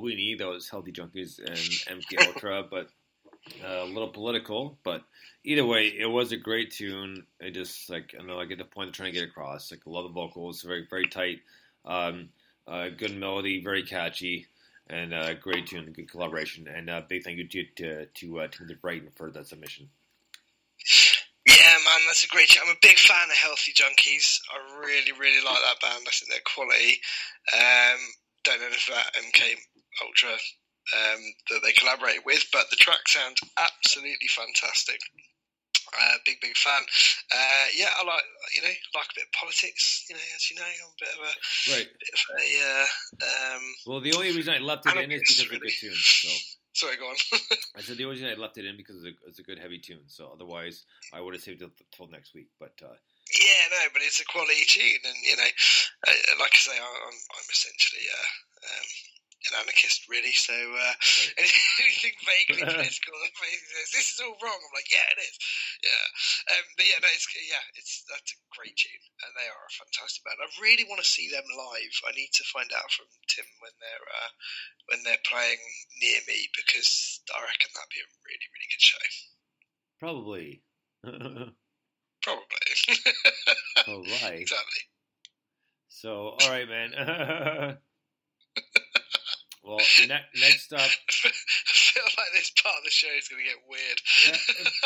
We 0.00 0.14
need 0.14 0.38
those 0.38 0.68
healthy 0.68 0.92
junkies 0.92 1.38
and 1.38 2.02
MK 2.02 2.26
Ultra, 2.26 2.64
but 2.70 2.88
uh, 3.64 3.82
a 3.82 3.84
little 3.84 4.08
political. 4.08 4.78
But 4.84 5.02
either 5.44 5.64
way, 5.64 5.86
it 5.86 6.06
was 6.06 6.32
a 6.32 6.36
great 6.36 6.72
tune. 6.72 7.26
I 7.42 7.50
just 7.50 7.90
like 7.90 8.14
I 8.18 8.22
know 8.22 8.38
I 8.38 8.44
get 8.44 8.58
the 8.58 8.64
point 8.64 8.88
they're 8.88 9.04
trying 9.04 9.12
to 9.12 9.20
get 9.20 9.28
across. 9.28 9.70
Like 9.70 9.80
I 9.86 9.90
love 9.90 10.04
the 10.04 10.10
vocals, 10.10 10.62
very 10.62 10.86
very 10.88 11.06
tight, 11.06 11.40
um, 11.84 12.28
uh, 12.66 12.88
good 12.96 13.16
melody, 13.16 13.62
very 13.62 13.82
catchy, 13.82 14.46
and 14.88 15.12
uh, 15.12 15.34
great 15.34 15.66
tune, 15.66 15.92
good 15.92 16.10
collaboration. 16.10 16.68
And 16.68 16.88
uh, 16.88 17.02
big 17.08 17.24
thank 17.24 17.38
you 17.38 17.48
to 17.48 17.64
to 17.76 18.06
to 18.06 18.40
uh, 18.40 18.48
Brighton 18.80 19.10
for 19.14 19.30
that 19.30 19.46
submission. 19.46 19.88
Yeah, 21.46 21.74
man, 21.84 22.06
that's 22.06 22.24
a 22.24 22.28
great. 22.28 22.48
Ch- 22.48 22.58
I'm 22.62 22.70
a 22.70 22.78
big 22.80 22.98
fan 22.98 23.28
of 23.28 23.36
Healthy 23.36 23.72
Junkies. 23.72 24.40
I 24.48 24.78
really, 24.78 25.10
really 25.18 25.44
like 25.44 25.58
that 25.58 25.80
band. 25.80 26.06
I 26.06 26.10
think 26.10 26.30
they're 26.30 26.40
quality. 26.54 27.00
Um, 27.52 27.98
don't 28.44 28.60
know 28.60 28.66
if 28.70 28.86
that 28.86 29.14
MK 29.14 29.56
Ultra 30.00 30.32
um, 30.32 31.20
that 31.50 31.60
they 31.62 31.72
collaborated 31.72 32.22
with, 32.24 32.44
but 32.52 32.70
the 32.70 32.76
track 32.80 33.04
sounds 33.06 33.40
absolutely 33.58 34.28
fantastic. 34.28 34.98
Uh, 35.92 36.16
big, 36.24 36.40
big 36.40 36.56
fan. 36.56 36.80
Uh, 37.34 37.66
yeah, 37.76 37.90
I 38.00 38.04
like 38.06 38.24
you 38.54 38.62
know 38.62 38.72
like 38.96 39.10
a 39.12 39.16
bit 39.16 39.26
of 39.28 39.32
politics. 39.36 40.06
You 40.08 40.14
know, 40.16 40.22
as 40.36 40.48
you 40.50 40.56
know, 40.56 40.64
I'm 40.64 40.88
a 40.88 41.00
bit 41.00 41.12
of 41.12 41.20
a 41.20 41.32
Right. 41.74 41.88
bit 41.90 42.12
of 42.14 42.22
a. 42.32 42.46
Uh, 42.64 42.86
um, 43.56 43.62
Well, 43.86 44.00
the 44.00 44.12
only 44.14 44.32
reason 44.32 44.54
I 44.54 44.58
left 44.58 44.86
it 44.86 44.96
in 44.96 45.10
is 45.12 45.20
because 45.20 45.40
of 45.44 45.52
a 45.52 45.58
good 45.58 45.74
tune. 45.76 45.94
So 45.94 46.28
sorry, 46.72 46.96
go 46.96 47.08
on. 47.12 47.16
I 47.76 47.80
said 47.82 47.96
the 47.98 48.04
only 48.08 48.16
reason 48.22 48.30
I 48.32 48.40
left 48.40 48.56
it 48.56 48.64
in 48.64 48.76
because 48.76 48.96
it's 49.04 49.06
a, 49.06 49.28
it's 49.28 49.38
a 49.38 49.42
good 49.42 49.58
heavy 49.58 49.78
tune. 49.78 50.06
So 50.08 50.30
otherwise, 50.32 50.84
I 51.12 51.20
would 51.20 51.34
have 51.34 51.42
saved 51.42 51.60
it 51.62 51.70
till 51.92 52.08
next 52.08 52.32
week. 52.34 52.48
But 52.58 52.72
uh, 52.80 52.96
Yeah, 53.36 53.62
no, 53.70 53.82
but 53.92 54.00
it's 54.02 54.20
a 54.20 54.24
quality 54.24 54.64
tune, 54.68 55.02
and 55.04 55.18
you 55.28 55.36
know, 55.36 55.50
uh, 56.08 56.40
like 56.40 56.52
I 56.56 56.60
say, 56.72 56.76
I- 56.78 57.02
I'm, 57.04 57.18
I'm 57.36 57.48
essentially 57.52 58.06
uh, 58.08 58.28
um, 58.70 58.86
an 59.50 59.58
anarchist, 59.62 60.06
really. 60.06 60.34
So 60.34 60.54
uh, 60.54 60.94
anything 61.40 62.14
vaguely 62.22 62.62
political, 62.68 63.14
says, 63.74 63.90
this 63.90 64.14
is 64.14 64.20
all 64.22 64.38
wrong. 64.38 64.60
I'm 64.60 64.74
like, 64.76 64.90
yeah, 64.90 65.08
it 65.16 65.20
is. 65.26 65.36
Yeah, 65.82 66.06
um, 66.54 66.64
but 66.78 66.86
yeah, 66.86 66.98
no, 67.02 67.08
it's 67.10 67.26
yeah, 67.34 67.64
it's 67.74 68.06
that's 68.06 68.32
a 68.34 68.38
great 68.54 68.76
tune, 68.78 69.04
and 69.26 69.32
they 69.34 69.48
are 69.50 69.64
a 69.66 69.78
fantastic 69.78 70.22
band. 70.22 70.38
I 70.38 70.48
really 70.62 70.86
want 70.86 71.02
to 71.02 71.08
see 71.08 71.26
them 71.26 71.46
live. 71.58 71.94
I 72.06 72.14
need 72.14 72.30
to 72.38 72.52
find 72.52 72.70
out 72.70 72.90
from 72.94 73.10
Tim 73.26 73.48
when 73.58 73.74
they're 73.82 74.06
uh, 74.06 74.30
when 74.92 75.00
they're 75.02 75.26
playing 75.26 75.62
near 75.98 76.20
me 76.30 76.46
because 76.54 77.20
I 77.34 77.42
reckon 77.42 77.70
that'd 77.74 77.90
be 77.90 78.02
a 78.04 78.10
really, 78.22 78.48
really 78.52 78.70
good 78.70 78.84
show. 78.86 79.04
probably, 79.98 80.62
Probably. 82.22 82.66
all 83.90 84.04
right. 84.22 84.38
exactly. 84.38 84.84
So 85.88 86.38
all 86.38 86.50
right, 86.50 86.68
man. 86.68 87.78
Well, 89.64 89.78
ne- 90.08 90.40
next 90.40 90.72
up, 90.72 90.80
I 90.80 91.30
feel 91.30 92.02
like 92.04 92.32
this 92.34 92.50
part 92.62 92.76
of 92.78 92.84
the 92.84 92.90
show 92.90 93.08
is 93.16 93.28
going 93.28 93.42
to 93.42 93.48
get 93.48 93.58
weird. 93.68 94.00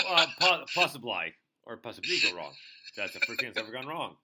uh, 0.08 0.26
po- 0.40 0.64
possibly 0.74 1.34
or 1.64 1.76
possibly 1.78 2.18
go 2.22 2.36
wrong. 2.36 2.52
That's 2.96 3.12
the 3.12 3.20
first 3.20 3.40
thing 3.40 3.50
that's 3.52 3.58
ever 3.58 3.72
gone 3.72 3.86
wrong. 3.86 4.16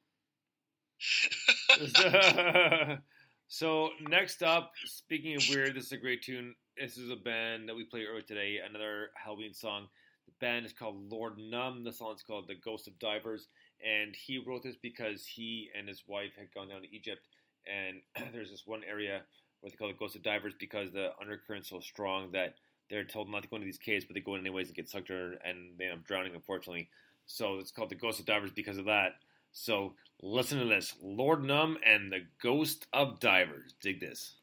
so 3.48 3.90
next 4.08 4.42
up, 4.42 4.72
speaking 4.84 5.36
of 5.36 5.42
weird, 5.50 5.74
this 5.74 5.86
is 5.86 5.92
a 5.92 5.96
great 5.96 6.22
tune. 6.22 6.54
This 6.78 6.96
is 6.96 7.10
a 7.10 7.16
band 7.16 7.68
that 7.68 7.76
we 7.76 7.84
played 7.84 8.06
earlier 8.08 8.22
today. 8.22 8.58
Another 8.66 9.10
Halloween 9.14 9.52
song. 9.52 9.88
The 10.26 10.32
band 10.40 10.64
is 10.64 10.72
called 10.72 11.10
Lord 11.10 11.36
Numb. 11.36 11.84
The 11.84 11.92
song 11.92 12.14
is 12.14 12.22
called 12.22 12.46
"The 12.48 12.54
Ghost 12.54 12.86
of 12.86 12.98
Divers," 12.98 13.48
and 13.84 14.14
he 14.14 14.38
wrote 14.38 14.62
this 14.62 14.76
because 14.80 15.26
he 15.26 15.68
and 15.76 15.86
his 15.88 16.04
wife 16.06 16.30
had 16.38 16.54
gone 16.54 16.68
down 16.68 16.82
to 16.82 16.94
Egypt, 16.94 17.26
and 17.66 18.00
there's 18.32 18.50
this 18.50 18.62
one 18.64 18.82
area 18.88 19.22
where 19.62 19.70
they 19.70 19.76
call 19.76 19.88
it 19.88 19.98
Ghost 19.98 20.16
of 20.16 20.22
Divers 20.22 20.54
because 20.58 20.90
the 20.90 21.12
undercurrent's 21.20 21.70
so 21.70 21.80
strong 21.80 22.32
that 22.32 22.56
they're 22.90 23.04
told 23.04 23.30
not 23.30 23.42
to 23.42 23.48
go 23.48 23.56
into 23.56 23.64
these 23.64 23.78
caves, 23.78 24.04
but 24.04 24.14
they 24.14 24.20
go 24.20 24.34
in 24.34 24.40
anyways 24.40 24.66
and 24.66 24.76
get 24.76 24.88
sucked 24.88 25.10
under, 25.10 25.38
and 25.44 25.78
they 25.78 25.84
end 25.86 25.94
up 25.94 26.04
drowning, 26.04 26.34
unfortunately. 26.34 26.88
So 27.26 27.58
it's 27.58 27.70
called 27.70 27.88
the 27.88 27.94
Ghost 27.94 28.20
of 28.20 28.26
Divers 28.26 28.50
because 28.50 28.76
of 28.76 28.84
that. 28.86 29.12
So 29.52 29.94
listen 30.20 30.58
to 30.58 30.64
this 30.64 30.94
Lord 31.00 31.44
Numb 31.44 31.78
and 31.86 32.12
the 32.12 32.26
Ghost 32.42 32.86
of 32.92 33.20
Divers. 33.20 33.74
Dig 33.80 34.00
this. 34.00 34.34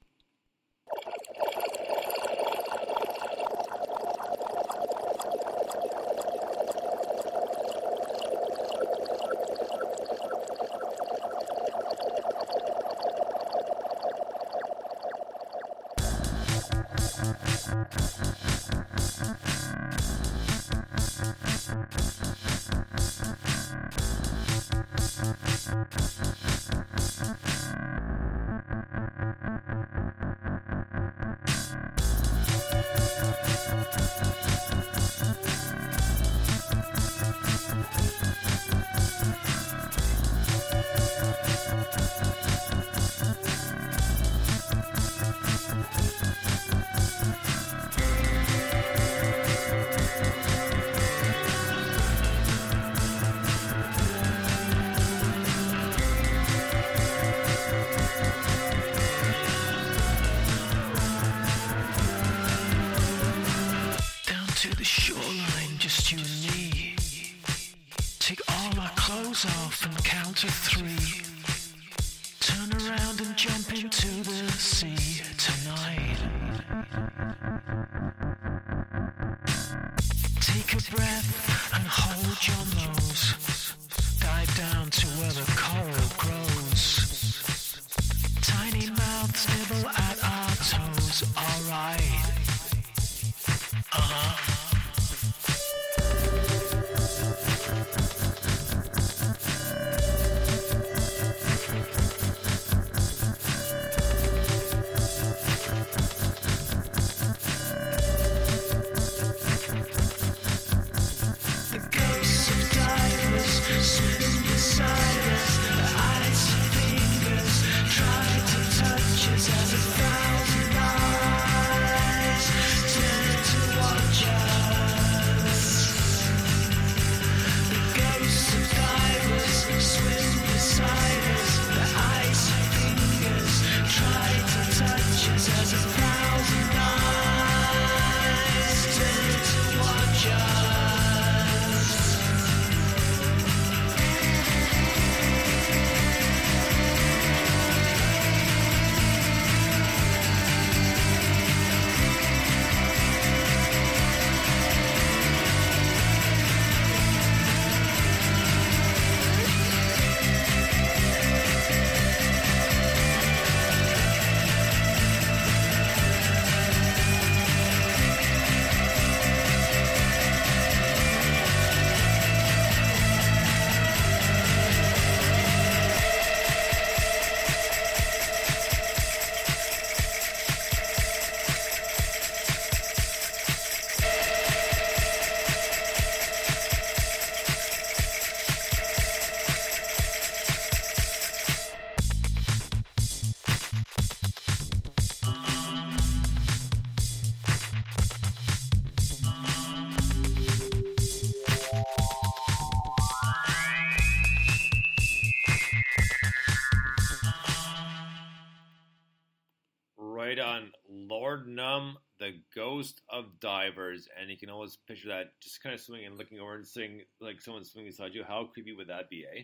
And 213.93 214.29
you 214.29 214.37
can 214.37 214.49
always 214.49 214.75
picture 214.75 215.07
that 215.09 215.39
just 215.41 215.61
kind 215.61 215.73
of 215.73 215.81
swinging 215.81 216.07
and 216.07 216.17
looking 216.17 216.39
over 216.39 216.55
and 216.55 216.67
seeing 216.67 217.01
like 217.19 217.41
someone 217.41 217.63
swinging 217.63 217.89
beside 217.91 218.13
you. 218.13 218.23
How 218.23 218.45
creepy 218.45 218.73
would 218.73 218.87
that 218.87 219.09
be, 219.09 219.25
eh? 219.25 219.43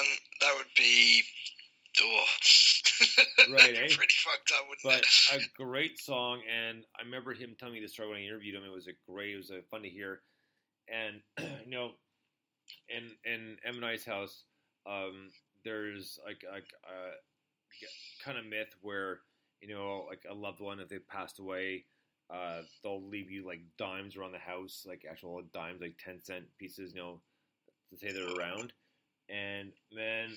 Um, 0.00 0.06
that 0.40 0.54
would 0.56 0.66
be. 0.76 1.22
Oh. 2.00 2.24
Right, 3.50 3.74
eh? 3.74 3.86
Pretty 3.94 4.14
fucked 4.18 4.52
up, 4.56 4.66
wouldn't 4.68 4.82
But 4.82 5.06
it? 5.34 5.42
a 5.42 5.62
great 5.62 5.98
song, 6.00 6.42
and 6.52 6.84
I 6.98 7.04
remember 7.04 7.32
him 7.32 7.54
telling 7.58 7.74
me 7.74 7.80
the 7.80 7.88
story 7.88 8.08
when 8.08 8.18
I 8.18 8.22
interviewed 8.24 8.54
him. 8.56 8.64
It 8.64 8.72
was 8.72 8.88
a 8.88 8.92
great, 9.08 9.34
it 9.34 9.36
was 9.36 9.50
a 9.50 9.62
fun 9.70 9.82
to 9.82 9.88
hear, 9.88 10.22
and 10.88 11.22
you 11.64 11.70
know, 11.70 11.92
in 12.88 13.16
in 13.24 13.56
Em 13.64 13.76
and 13.76 13.84
I's 13.86 14.04
house, 14.04 14.44
um, 14.86 15.30
there's 15.64 16.18
like 16.26 16.44
like 16.52 16.66
a 16.84 18.24
kind 18.24 18.36
of 18.38 18.46
myth 18.46 18.74
where 18.82 19.20
you 19.60 19.74
know 19.74 20.06
like 20.08 20.22
a 20.28 20.34
loved 20.34 20.60
one 20.60 20.80
if 20.80 20.88
they 20.88 20.98
passed 20.98 21.38
away, 21.38 21.84
uh, 22.30 22.62
they'll 22.82 23.02
leave 23.02 23.30
you 23.30 23.46
like 23.46 23.60
dimes 23.78 24.16
around 24.16 24.32
the 24.32 24.38
house, 24.38 24.84
like 24.86 25.04
actual 25.08 25.42
dimes, 25.52 25.80
like 25.80 25.96
ten 26.02 26.20
cent 26.22 26.44
pieces, 26.58 26.92
you 26.94 27.00
know, 27.00 27.20
to 27.90 27.96
say 27.96 28.12
they're 28.12 28.34
around. 28.34 28.72
And 29.28 29.72
man, 29.92 30.30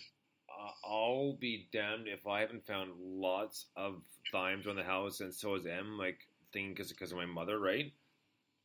uh, 0.49 0.87
I'll 0.87 1.33
be 1.39 1.67
damned 1.71 2.07
if 2.07 2.27
I 2.27 2.41
haven't 2.41 2.65
found 2.65 2.91
lots 2.99 3.65
of 3.75 4.01
dimes 4.31 4.65
around 4.65 4.77
the 4.77 4.83
house, 4.83 5.19
and 5.21 5.33
so 5.33 5.55
is 5.55 5.65
Em. 5.65 5.97
Like 5.97 6.19
thinking 6.53 6.73
because 6.73 6.91
because 6.91 7.11
of 7.11 7.17
my 7.17 7.25
mother, 7.25 7.59
right? 7.59 7.91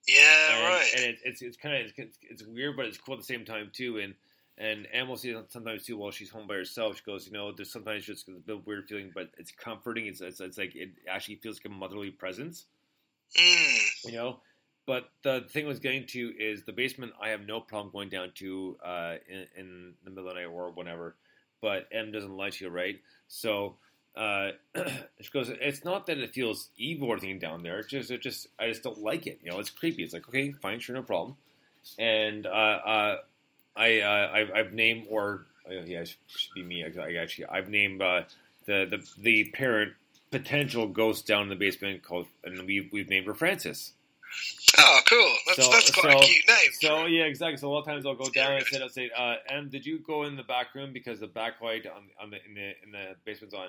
Yeah, 0.07 0.55
and, 0.55 0.65
right. 0.65 0.91
And 0.97 1.05
it, 1.05 1.19
it's 1.25 1.43
it's 1.43 1.57
kind 1.57 1.75
of 1.75 1.93
it's, 1.97 2.19
it's 2.23 2.45
weird, 2.45 2.77
but 2.77 2.87
it's 2.87 2.99
cool 2.99 3.15
at 3.15 3.21
the 3.21 3.27
same 3.27 3.45
time 3.45 3.71
too. 3.73 3.99
And 3.99 4.15
and 4.59 4.87
Em 4.93 5.09
will 5.09 5.17
see 5.17 5.37
sometimes 5.49 5.85
too 5.85 5.97
while 5.97 6.11
she's 6.11 6.31
home 6.31 6.47
by 6.47 6.55
herself. 6.55 6.97
She 6.97 7.03
goes, 7.05 7.27
you 7.27 7.33
know, 7.33 7.53
there's 7.53 7.71
sometimes 7.73 8.05
just 8.05 8.29
a 8.29 8.33
bit 8.33 8.67
weird 8.67 8.89
feeling, 8.89 9.11
but 9.15 9.31
it's 9.39 9.51
comforting. 9.51 10.07
It's, 10.07 10.21
it's 10.21 10.41
it's 10.41 10.59
like 10.59 10.75
it 10.75 10.91
actually 11.09 11.37
feels 11.37 11.59
like 11.59 11.67
a 11.67 11.75
motherly 11.75 12.11
presence, 12.11 12.67
Mm. 13.39 14.05
you 14.05 14.13
know. 14.13 14.41
But 14.87 15.11
the 15.23 15.45
thing 15.51 15.65
I 15.65 15.69
was 15.69 15.81
getting 15.81 16.07
to 16.09 16.33
is 16.39 16.63
the 16.65 16.73
basement. 16.73 17.13
I 17.21 17.31
have 17.31 17.41
no 17.47 17.61
problem 17.61 17.91
going 17.93 18.09
down 18.09 18.31
to 18.37 18.77
uh, 18.85 19.15
in, 19.29 19.47
in 19.57 19.95
the 20.05 20.11
middle 20.11 20.29
of 20.29 20.35
the 20.35 20.41
night 20.41 20.47
or 20.47 20.71
whenever. 20.71 21.17
But 21.61 21.89
Em 21.91 22.13
doesn't 22.13 22.37
like 22.37 22.61
you, 22.61 22.69
right? 22.69 23.01
So 23.27 23.77
uh, 24.17 24.51
she 25.21 25.31
goes, 25.33 25.49
"It's 25.51 25.85
not 25.85 26.07
that 26.07 26.19
it 26.19 26.33
feels 26.33 26.71
evil 26.77 27.09
or 27.09 27.17
anything 27.17 27.41
down 27.41 27.63
there. 27.65 27.81
It's 27.81 27.89
just, 27.89 28.11
it 28.13 28.23
just, 28.23 28.47
I 28.61 28.69
just 28.69 28.83
don't 28.85 28.99
like 28.99 29.27
it. 29.27 29.41
You 29.43 29.51
know, 29.51 29.59
it's 29.59 29.71
creepy. 29.71 30.05
It's 30.05 30.13
like, 30.15 30.29
okay, 30.29 30.53
fine, 30.53 30.79
sure, 30.79 30.95
no 30.95 31.03
problem." 31.03 31.37
And 31.99 32.47
uh, 32.47 32.51
uh, 32.51 33.17
I, 33.77 34.01
uh, 34.01 34.31
I've, 34.33 34.51
I've 34.55 34.73
named, 34.73 35.07
or 35.11 35.47
uh, 35.69 35.75
yeah, 35.85 36.01
it 36.01 36.09
should 36.29 36.55
be 36.55 36.63
me. 36.63 36.85
I, 36.85 37.01
I 37.01 37.15
actually, 37.17 37.47
I've 37.47 37.69
named 37.69 38.01
uh, 38.03 38.23
the 38.67 38.87
the 38.91 39.07
the 39.23 39.45
parent 39.53 39.93
potential 40.31 40.87
ghost 40.89 41.27
down 41.27 41.43
in 41.45 41.49
the 41.49 41.57
basement 41.57 42.03
called, 42.03 42.27
and 42.45 42.67
we 42.67 42.89
we've 42.93 43.09
named 43.09 43.27
her 43.27 43.35
Francis. 43.35 43.93
Oh, 44.79 45.01
cool. 45.09 45.33
That's, 45.47 45.65
So- 45.65 45.71
that's 45.71 45.91
quite 45.93 46.13
so- 46.13 46.19
a 46.19 46.23
cute 46.23 46.49
name. 46.49 46.71
So 46.81 47.07
yeah, 47.07 47.25
exactly. 47.25 47.57
So 47.59 47.69
a 47.69 47.71
lot 47.71 47.81
of 47.81 47.87
times 47.87 48.05
I'll 48.07 48.15
go 48.15 48.29
down 48.31 48.53
and 48.57 48.67
say, 48.67 48.81
I'll 48.83 48.89
say, 48.89 49.11
uh, 49.17 49.35
"Em, 49.49 49.69
did 49.69 49.87
you 49.87 49.99
go 50.01 50.25
in 50.25 50.37
the 50.37 50.43
back 50.43 50.75
room 50.75 50.93
because 50.93 51.21
the 51.21 51.29
backlight 51.29 51.87
on, 51.87 52.05
on 52.21 52.31
the 52.31 52.39
in 52.47 52.55
the 52.55 52.73
in 52.85 52.93
the 52.93 53.15
basement's 53.25 53.55
on?" 53.55 53.69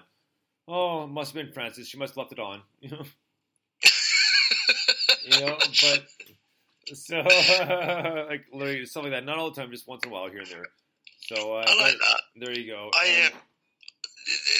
Oh, 0.67 1.03
it 1.03 1.07
must 1.07 1.33
have 1.33 1.43
been 1.45 1.53
Francis. 1.53 1.87
She 1.87 1.97
must 1.97 2.11
have 2.15 2.17
left 2.17 2.31
it 2.33 2.39
on. 2.39 2.61
You 2.81 2.89
know, 2.91 3.05
you 5.25 5.45
know. 5.45 5.57
But 5.59 6.05
so 6.93 7.17
like 8.29 8.45
literally 8.53 8.85
stuff 8.85 9.03
like 9.03 9.11
that. 9.13 9.25
Not 9.25 9.37
all 9.37 9.51
the 9.51 9.59
time, 9.59 9.71
just 9.71 9.87
once 9.87 10.03
in 10.03 10.09
a 10.09 10.13
while 10.13 10.29
here 10.29 10.39
and 10.39 10.47
there. 10.47 10.67
So 11.21 11.55
uh, 11.57 11.65
I 11.67 11.75
like 11.75 11.91
there, 11.91 11.99
that. 11.99 12.21
there 12.35 12.53
you 12.59 12.71
go. 12.71 12.89
I 12.93 13.05
am. 13.27 13.33
um, 13.33 13.39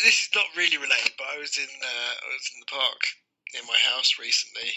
this 0.04 0.24
is 0.24 0.30
not 0.36 0.46
really 0.56 0.78
related, 0.78 1.12
but 1.18 1.28
I 1.34 1.40
was 1.40 1.58
in 1.58 1.68
uh, 1.68 2.14
I 2.24 2.28
was 2.34 2.52
in 2.56 2.60
the 2.60 2.72
park 2.72 3.02
near 3.54 3.64
my 3.68 3.80
house 3.96 4.16
recently, 4.20 4.70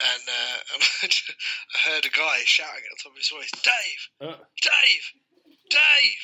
and 0.00 0.22
uh, 0.28 0.58
and 1.02 1.12
I 1.74 1.78
heard 1.90 2.04
a 2.06 2.10
guy 2.10 2.38
shouting 2.44 2.82
at 2.86 2.90
the 2.96 3.02
top 3.02 3.12
of 3.12 3.18
his 3.18 3.28
voice, 3.30 3.50
"Dave, 3.62 4.02
Uh, 4.20 4.38
Dave, 4.62 5.04
Dave!" 5.70 6.22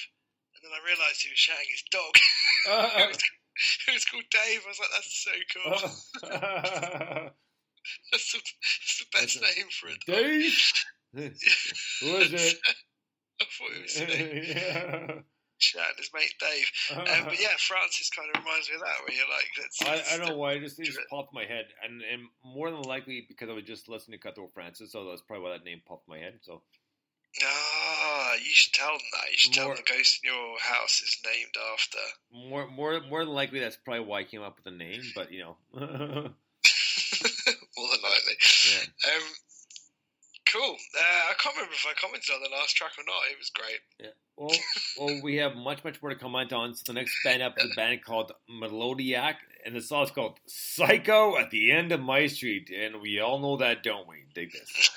And 0.54 0.62
then 0.66 0.74
I 0.74 0.82
realised 0.86 1.22
he 1.22 1.30
was 1.30 1.38
shouting 1.38 1.70
his 1.70 1.84
dog. 1.90 2.14
Uh, 2.68 2.90
it, 2.98 3.08
was, 3.08 3.18
it 3.88 3.92
was 3.94 4.04
called 4.04 4.24
Dave. 4.30 4.60
I 4.66 4.68
was 4.68 4.78
like, 4.82 4.92
"That's 4.92 5.14
so 5.24 5.30
cool. 5.54 7.30
that's, 8.12 8.32
the, 8.32 8.38
that's 8.38 8.98
the 8.98 9.18
best 9.18 9.56
name 9.56 9.66
for 9.70 9.88
it." 9.88 9.98
Dave, 10.06 10.72
who 12.00 12.16
is 12.16 12.32
it? 12.32 12.58
I 13.40 13.44
thought 13.44 13.70
it 13.70 13.82
was 13.82 14.00
me. 14.00 14.44
yeah. 14.48 15.20
shouting 15.58 15.94
his 15.96 16.10
mate 16.12 16.34
Dave. 16.40 16.66
Um, 16.90 17.24
but 17.26 17.40
yeah, 17.40 17.54
Francis 17.58 18.10
kind 18.10 18.28
of 18.34 18.42
reminds 18.42 18.68
me 18.68 18.74
of 18.74 18.80
that, 18.80 18.98
where 19.06 19.16
you're 19.16 19.28
like, 19.30 19.46
let's, 19.58 20.10
I, 20.10 20.14
I 20.14 20.18
don't 20.18 20.28
know 20.28 20.36
why. 20.36 20.52
It 20.54 20.60
just, 20.60 20.80
it 20.80 20.86
just 20.86 20.98
popped 21.08 21.32
my 21.32 21.44
head, 21.44 21.66
and, 21.84 22.02
and 22.02 22.22
more 22.44 22.70
than 22.70 22.82
likely 22.82 23.24
because 23.28 23.48
I 23.48 23.52
was 23.52 23.64
just 23.64 23.88
listening 23.88 24.18
to 24.18 24.22
Cutthroat 24.26 24.52
Francis, 24.52 24.90
so 24.90 25.08
that's 25.08 25.22
probably 25.22 25.44
why 25.44 25.50
that 25.52 25.64
name 25.64 25.82
popped 25.86 26.08
my 26.08 26.18
head. 26.18 26.40
So 26.42 26.62
Ah, 27.44 28.34
you 28.34 28.50
should 28.52 28.72
tell 28.72 28.90
them 28.90 29.06
that. 29.12 29.30
You 29.30 29.36
should 29.36 29.52
tell 29.52 29.68
them 29.68 29.76
the 29.76 29.92
ghost 29.92 30.20
in 30.22 30.30
your 30.30 30.58
house 30.58 31.02
is 31.02 31.18
named 31.24 31.54
after. 31.72 31.98
more 32.32 32.68
more 32.68 33.00
more 33.02 33.24
than 33.24 33.34
likely 33.34 33.60
that's 33.60 33.76
probably 33.76 34.04
why 34.04 34.20
I 34.20 34.24
came 34.24 34.42
up 34.42 34.56
with 34.56 34.64
the 34.64 34.70
name. 34.70 35.02
But 35.14 35.32
you 35.32 35.40
know, 35.40 36.30
More 37.78 37.86
than 37.92 38.02
likely. 38.02 38.34
yeah. 38.72 39.12
Um, 39.14 39.22
cool. 40.52 40.76
Uh, 40.98 41.30
I 41.30 41.34
can't 41.38 41.54
remember 41.54 41.74
if 41.74 41.86
I 41.88 41.94
commented 42.00 42.34
on 42.34 42.42
the 42.42 42.56
last 42.56 42.74
track 42.74 42.90
or 42.98 43.04
not. 43.06 43.22
It 43.30 43.38
was 43.38 43.50
great. 43.50 43.80
Yeah. 44.00 44.14
Well, 44.36 44.56
well, 44.98 45.20
we 45.22 45.36
have 45.36 45.54
much, 45.54 45.84
much 45.84 46.02
more 46.02 46.10
to 46.10 46.16
comment 46.16 46.52
on. 46.52 46.74
So 46.74 46.82
the 46.88 46.94
next 46.94 47.14
band 47.22 47.42
up 47.42 47.54
is 47.58 47.70
a 47.70 47.74
band 47.76 48.04
called 48.04 48.32
Melodiac, 48.50 49.34
and 49.64 49.76
the 49.76 49.80
song 49.80 50.04
is 50.04 50.10
called 50.10 50.38
"Psycho 50.46 51.36
at 51.38 51.50
the 51.50 51.70
End 51.70 51.92
of 51.92 52.00
My 52.00 52.26
Street," 52.26 52.68
and 52.70 53.00
we 53.00 53.20
all 53.20 53.38
know 53.38 53.56
that, 53.58 53.84
don't 53.84 54.08
we? 54.08 54.24
Dig 54.34 54.52
this. 54.52 54.90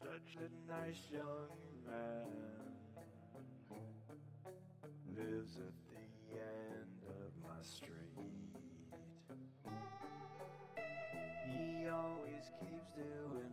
Such 0.00 0.36
a 0.36 0.70
nice 0.70 1.02
young 1.12 1.48
man 1.86 2.40
lives 5.16 5.56
at 5.56 5.79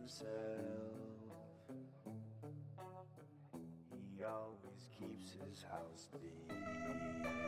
himself. 0.08 0.30
He 4.16 4.24
always 4.24 4.88
keeps 4.98 5.32
his 5.32 5.62
house 5.62 6.08
neat. 6.22 7.47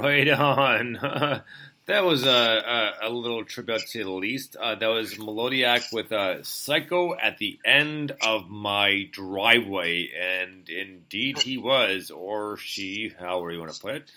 Right 0.00 0.28
on. 0.30 0.94
that 1.86 2.04
was 2.04 2.24
a, 2.24 2.30
a, 2.30 3.08
a 3.08 3.10
little 3.10 3.44
tribute 3.44 3.86
to 3.88 4.02
the 4.04 4.10
least. 4.10 4.56
Uh, 4.56 4.76
that 4.76 4.86
was 4.86 5.18
Melodiac 5.18 5.92
with 5.92 6.10
uh, 6.10 6.42
Psycho 6.42 7.14
at 7.18 7.36
the 7.36 7.58
end 7.66 8.12
of 8.22 8.48
my 8.48 9.08
driveway. 9.12 10.08
And 10.18 10.66
indeed 10.70 11.38
he 11.38 11.58
was, 11.58 12.10
or 12.10 12.56
she, 12.56 13.12
however 13.18 13.50
you 13.50 13.58
want 13.58 13.74
to 13.74 13.80
put 13.80 13.96
it. 13.96 14.12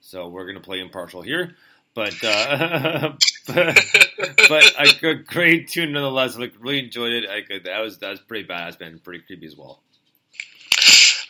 So 0.00 0.26
we're 0.28 0.44
going 0.44 0.56
to 0.56 0.60
play 0.60 0.80
impartial 0.80 1.22
here. 1.22 1.54
But, 1.94 2.16
uh, 2.24 3.12
but, 3.46 3.78
but 4.48 4.74
a 5.06 5.14
great 5.14 5.68
tune 5.68 5.92
nonetheless. 5.92 6.36
Like, 6.36 6.54
really 6.58 6.80
enjoyed 6.80 7.12
it. 7.12 7.30
I 7.30 7.42
could, 7.42 7.64
that 7.64 7.78
was 7.80 7.98
that 7.98 8.10
was 8.10 8.20
pretty 8.20 8.48
badass, 8.48 8.80
man. 8.80 9.00
Pretty 9.04 9.22
creepy 9.24 9.46
as 9.46 9.56
well. 9.56 9.82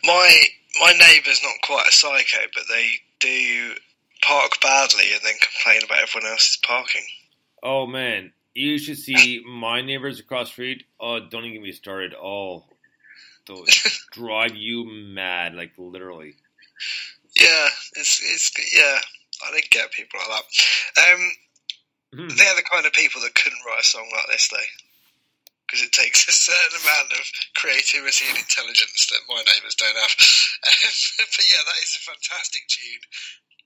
My 0.05 0.43
my 0.81 0.93
neighbour's 0.93 1.41
not 1.43 1.55
quite 1.63 1.87
a 1.89 1.93
psycho, 1.93 2.47
but 2.55 2.65
they 2.69 2.91
do 3.21 3.75
park 4.23 4.61
badly 4.61 5.13
and 5.13 5.21
then 5.25 5.35
complain 5.41 5.83
about 5.85 6.03
everyone 6.03 6.31
else's 6.31 6.59
parking. 6.59 7.05
Oh 7.63 7.87
man, 7.87 8.33
you 8.55 8.79
should 8.79 8.99
see 8.99 9.43
my 9.47 9.81
neighbors 9.83 10.21
across 10.21 10.49
the 10.49 10.53
street. 10.53 10.85
Oh, 11.01 11.21
don't 11.21 11.45
even 11.45 11.55
get 11.55 11.63
me 11.63 11.73
started. 11.73 12.15
Oh, 12.15 12.65
those 13.47 13.69
drive 14.13 14.55
you 14.55 14.85
mad, 14.85 15.55
like 15.55 15.73
literally. 15.79 16.35
Yeah, 17.37 17.69
it's 17.97 18.21
it's 18.23 18.75
yeah. 18.75 18.99
I 19.47 19.53
don't 19.53 19.71
get 19.71 19.93
people 19.93 20.19
like 20.19 20.43
that. 20.97 21.13
Um, 21.15 21.31
Hmm. 22.09 22.25
they're 22.41 22.57
the 22.57 22.65
kind 22.65 22.87
of 22.87 22.93
people 22.97 23.21
that 23.21 23.35
couldn't 23.37 23.61
write 23.69 23.85
a 23.85 23.85
song 23.85 24.09
like 24.17 24.25
this, 24.33 24.49
though, 24.49 24.71
because 25.67 25.85
it 25.85 25.93
takes 25.93 26.25
a 26.25 26.33
certain 26.33 26.81
amount 26.81 27.13
of 27.13 27.21
creativity 27.53 28.25
and 28.33 28.39
intelligence 28.41 29.13
that 29.13 29.29
my 29.29 29.37
neighbours 29.45 29.77
don't 29.77 29.93
have. 29.93 30.15
but 31.21 31.45
yeah, 31.45 31.63
that 31.69 31.83
is 31.85 32.01
a 32.01 32.09
fantastic 32.09 32.65
tune. 32.73 33.05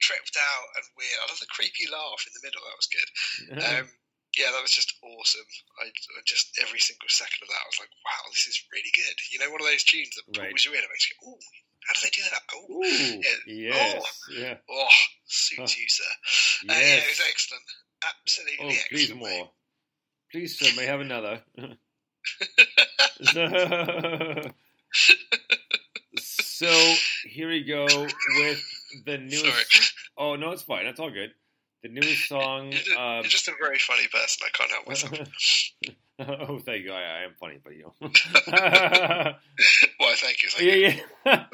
Tripped 0.03 0.35
out 0.35 0.67
and 0.77 0.85
weird. 0.99 1.15
I 1.23 1.31
love 1.31 1.39
the 1.39 1.47
creepy 1.55 1.87
laugh 1.87 2.27
in 2.27 2.35
the 2.35 2.43
middle. 2.43 2.59
That 2.67 2.75
was 2.75 2.91
good. 2.91 3.09
Um, 3.63 3.87
yeah, 4.37 4.51
that 4.51 4.65
was 4.65 4.75
just 4.75 4.91
awesome. 4.99 5.47
I, 5.79 5.87
I 5.87 6.21
just 6.27 6.59
every 6.59 6.81
single 6.83 7.07
second 7.07 7.39
of 7.45 7.49
that, 7.49 7.63
I 7.63 7.69
was 7.71 7.79
like, 7.79 7.93
"Wow, 8.03 8.27
this 8.35 8.49
is 8.51 8.59
really 8.75 8.91
good." 8.97 9.15
You 9.31 9.39
know, 9.39 9.51
one 9.55 9.61
of 9.63 9.69
those 9.71 9.85
tunes 9.87 10.11
that 10.19 10.27
Right. 10.41 10.51
pulls 10.51 10.65
you 10.67 10.73
in. 10.75 10.83
It 10.83 10.91
makes 10.91 11.07
you, 11.07 11.17
"Oh, 11.23 11.39
how 11.87 11.95
do 11.95 12.01
they 12.03 12.11
do 12.11 12.25
that?" 12.35 12.43
Oh, 12.51 12.67
Ooh, 12.67 13.23
yeah. 13.23 13.39
yes, 13.47 14.03
oh, 14.03 14.35
yeah. 14.35 14.57
oh, 14.71 14.97
suits 15.27 15.79
you, 15.79 15.87
sir. 15.87 16.05
Uh, 16.67 16.75
yeah, 16.75 16.99
it 16.99 17.09
was 17.13 17.21
Yes. 17.23 17.31
excellent. 17.31 17.69
Absolutely 18.03 18.59
Oh, 18.59 18.75
please 18.91 19.11
excellent. 19.11 19.21
more. 19.23 19.51
Please, 20.33 20.59
sir, 20.59 20.71
may 20.77 20.85
I 20.85 20.91
have 20.91 21.01
another. 21.01 21.45
so 26.19 26.95
here 27.25 27.49
we 27.49 27.63
go 27.65 27.87
with 28.39 28.63
the 29.07 29.18
newest. 29.18 29.95
Oh 30.18 30.36
no, 30.36 30.51
it's 30.51 30.62
fine. 30.62 30.84
That's 30.84 31.01
all 31.01 31.11
good. 31.11 31.30
The 31.82 31.88
newest 31.88 32.28
song. 32.28 32.70
You're 32.70 32.80
just, 32.80 32.99
Uh, 32.99 33.20
you're 33.22 33.30
just 33.30 33.49
a 33.49 33.53
very 33.61 33.78
funny 33.78 34.07
person. 34.09 34.47
I 34.47 34.51
can't 34.57 34.70
help 34.70 34.86
myself. 34.86 35.18
oh, 36.51 36.59
thank 36.59 36.84
you. 36.84 36.93
I, 36.93 37.01
I 37.01 37.22
am 37.24 37.32
funny, 37.40 37.59
but 37.64 37.74
you 37.74 37.84
know. 37.84 37.95
Why, 39.99 40.14
thank 40.16 40.43
you. 40.43 40.51
Thank 40.51 40.70
yeah, 40.70 40.74
you. 40.74 41.01
yeah. 41.24 41.47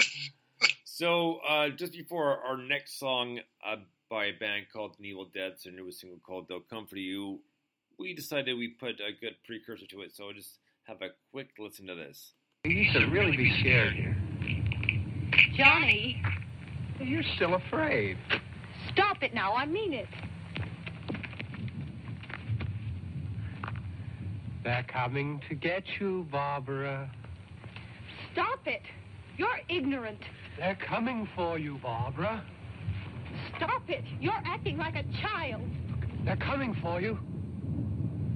so 0.84 1.36
uh, 1.48 1.68
just 1.70 1.92
before 1.92 2.24
our, 2.26 2.38
our 2.44 2.56
next 2.58 2.98
song 2.98 3.38
uh, 3.64 3.76
by 4.10 4.26
a 4.26 4.32
band 4.32 4.66
called 4.72 4.96
The 4.98 5.08
Evil 5.08 5.28
Dead, 5.32 5.54
their 5.62 5.72
newest 5.72 6.00
single 6.00 6.18
called 6.18 6.48
"They'll 6.48 6.60
Come 6.60 6.86
for 6.86 6.98
You," 6.98 7.38
we 7.98 8.12
decided 8.12 8.58
we 8.58 8.68
put 8.68 8.96
a 9.00 9.12
good 9.18 9.36
precursor 9.46 9.86
to 9.86 10.02
it. 10.02 10.16
So 10.16 10.32
just 10.32 10.58
have 10.84 11.00
a 11.00 11.10
quick 11.30 11.50
listen 11.58 11.86
to 11.86 11.94
this. 11.94 12.32
You 12.64 12.84
should 12.90 13.12
really 13.12 13.36
be 13.36 13.56
scared 13.60 13.94
here. 13.94 14.16
Johnny, 15.54 16.22
You're 17.00 17.22
still 17.36 17.54
afraid. 17.54 18.18
Stop 18.92 19.22
it 19.22 19.34
now. 19.34 19.54
I 19.54 19.66
mean 19.66 19.92
it. 19.92 20.08
They're 24.64 24.84
coming 24.92 25.40
to 25.48 25.54
get 25.54 25.84
you, 26.00 26.26
Barbara. 26.30 27.10
Stop 28.32 28.66
it. 28.66 28.82
You're 29.36 29.60
ignorant. 29.68 30.18
They're 30.58 30.76
coming 30.76 31.28
for 31.36 31.58
you, 31.58 31.78
Barbara. 31.82 32.44
Stop 33.56 33.88
it. 33.88 34.04
You're 34.20 34.42
acting 34.44 34.76
like 34.76 34.96
a 34.96 35.04
child. 35.22 35.62
They're 36.24 36.36
coming 36.36 36.76
for 36.82 37.00
you. 37.00 37.18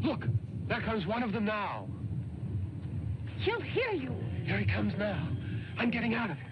Look, 0.02 0.24
there 0.68 0.80
comes 0.82 1.06
one 1.06 1.22
of 1.22 1.32
them 1.32 1.44
now. 1.44 1.88
He'll 3.40 3.60
hear 3.60 3.90
you. 3.90 4.14
Here 4.44 4.58
he 4.58 4.64
comes 4.64 4.92
now. 4.98 5.28
I'm 5.78 5.90
getting 5.90 6.14
out 6.14 6.30
of 6.30 6.36
here. 6.36 6.51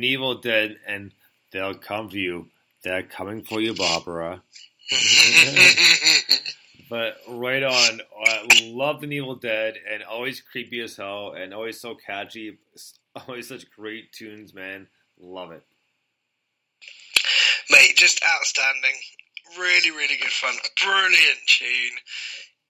The 0.00 0.08
Evil 0.08 0.36
Dead, 0.36 0.76
and 0.86 1.12
they'll 1.52 1.74
come 1.74 2.08
for 2.08 2.16
you. 2.16 2.46
They're 2.84 3.02
coming 3.02 3.42
for 3.42 3.60
you, 3.60 3.74
Barbara. 3.74 4.42
but 6.90 7.16
right 7.28 7.62
on. 7.62 8.00
Uh, 8.00 8.46
I 8.50 8.70
love 8.72 9.00
the 9.00 9.08
Evil 9.08 9.36
Dead, 9.36 9.74
and 9.92 10.02
always 10.02 10.40
creepy 10.40 10.80
as 10.80 10.96
hell, 10.96 11.34
and 11.36 11.52
always 11.52 11.80
so 11.80 11.94
catchy. 11.94 12.58
Always 13.26 13.48
such 13.48 13.68
great 13.72 14.12
tunes, 14.12 14.54
man. 14.54 14.86
Love 15.18 15.50
it. 15.50 15.64
Mate, 17.68 17.96
just 17.96 18.22
outstanding. 18.22 18.94
Really, 19.58 19.90
really 19.90 20.16
good 20.20 20.30
fun. 20.30 20.54
Brilliant 20.84 21.38
tune. 21.46 21.96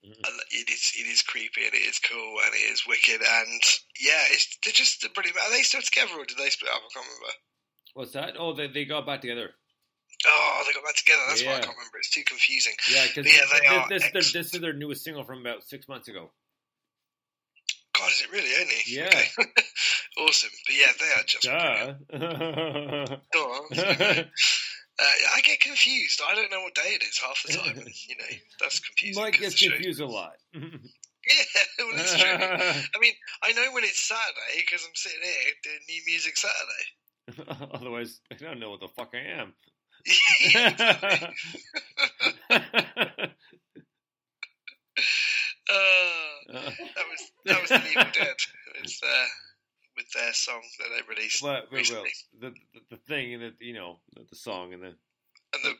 Mm-hmm. 0.06 0.22
Lo- 0.24 0.44
It 0.52 0.70
is 0.70 0.92
it 0.96 1.06
is 1.06 1.20
creepy 1.22 1.66
and 1.66 1.74
it 1.74 1.86
is 1.86 1.98
cool 1.98 2.36
and 2.46 2.54
it 2.54 2.72
is 2.72 2.86
wicked 2.86 3.20
and 3.20 3.62
yeah, 4.01 4.22
it's 4.30 4.59
they're 4.64 4.72
just 4.72 5.07
brilliant. 5.14 5.36
Are 5.38 5.51
they 5.51 5.62
still 5.62 5.82
together 5.82 6.12
or 6.18 6.24
did 6.24 6.38
they 6.38 6.51
split 6.51 6.70
up? 6.70 6.78
I 6.78 6.88
can't 6.92 7.07
remember. 7.07 7.32
What's 7.94 8.12
that? 8.12 8.34
Oh, 8.38 8.55
they, 8.55 8.68
they 8.68 8.84
got 8.84 9.07
back 9.07 9.20
together. 9.20 9.51
Oh, 10.26 10.64
they 10.66 10.72
got 10.72 10.84
back 10.84 10.96
together. 10.96 11.22
That's 11.28 11.44
why 11.44 11.53
I 11.53 11.61
can't 11.61 11.76
remember. 11.76 11.99
It's 11.99 12.11
too 12.11 12.24
confusing. 12.26 12.74
Yeah, 12.90 13.07
because 13.07 13.26
yeah, 13.26 13.44
they 13.53 13.66
are. 13.66 13.88
this, 13.88 14.11
this, 14.12 14.32
this 14.32 14.55
is 14.55 14.61
their 14.61 14.72
newest 14.72 15.05
single 15.05 15.24
from 15.24 15.40
about 15.40 15.62
six 15.64 15.88
months 15.88 16.09
ago. 16.09 16.30
God, 17.99 18.11
is 18.11 18.22
it 18.22 18.32
really 18.32 18.51
only? 18.61 18.74
Yeah. 18.86 19.07
Okay. 19.07 19.51
awesome. 20.18 20.51
But 20.66 20.74
yeah, 20.74 20.92
they 20.99 21.11
are 21.12 21.24
just. 21.26 21.44
Duh. 23.32 24.24
Uh, 25.01 25.05
I 25.36 25.40
get 25.42 25.61
confused. 25.61 26.20
I 26.28 26.34
don't 26.34 26.51
know 26.51 26.62
what 26.62 26.74
day 26.74 26.90
it 26.94 27.05
is 27.05 27.20
half 27.24 27.44
the 27.46 27.53
time. 27.53 27.76
you 27.76 28.16
know, 28.16 28.36
that's 28.61 28.80
confusing. 28.80 29.22
Mike 29.22 29.38
gets 29.38 29.62
confused 29.62 30.01
a 30.01 30.07
lot. 30.07 30.32
Yeah, 31.78 31.84
well, 31.84 31.94
it's 31.96 32.16
true. 32.16 32.30
I 32.30 32.98
mean, 33.00 33.12
I 33.42 33.52
know 33.52 33.70
when 33.72 33.84
it's 33.84 34.00
Saturday 34.00 34.64
because 34.64 34.84
I'm 34.84 34.94
sitting 34.94 35.20
here 35.22 35.52
doing 35.62 35.78
new 35.88 36.02
music 36.06 36.36
Saturday. 36.36 37.68
Otherwise, 37.74 38.20
I 38.32 38.34
don't 38.34 38.58
know 38.58 38.70
what 38.70 38.80
the 38.80 38.88
fuck 38.88 39.14
I 39.14 39.18
am. 39.40 39.54
Uh, 45.70 46.54
that 46.54 47.04
was 47.10 47.30
that 47.44 47.60
was 47.60 47.68
the 47.68 47.76
Evil 47.90 48.04
Dead. 48.14 48.36
It 48.76 48.82
was, 48.82 49.00
uh, 49.04 49.26
with 49.96 50.10
their 50.12 50.32
song 50.32 50.62
that 50.78 50.88
they 50.88 51.02
released 51.14 51.42
but, 51.42 51.64
but 51.64 51.72
well, 51.72 51.78
recently. 51.80 52.10
the, 52.40 52.50
the 52.72 52.80
the 52.90 52.96
thing 52.96 53.34
and 53.34 53.42
the 53.42 53.52
you 53.60 53.74
know 53.74 53.98
the, 54.14 54.24
the 54.30 54.36
song 54.36 54.72
and 54.72 54.82
the 54.82 54.86
And 54.86 54.96
the 55.64 55.74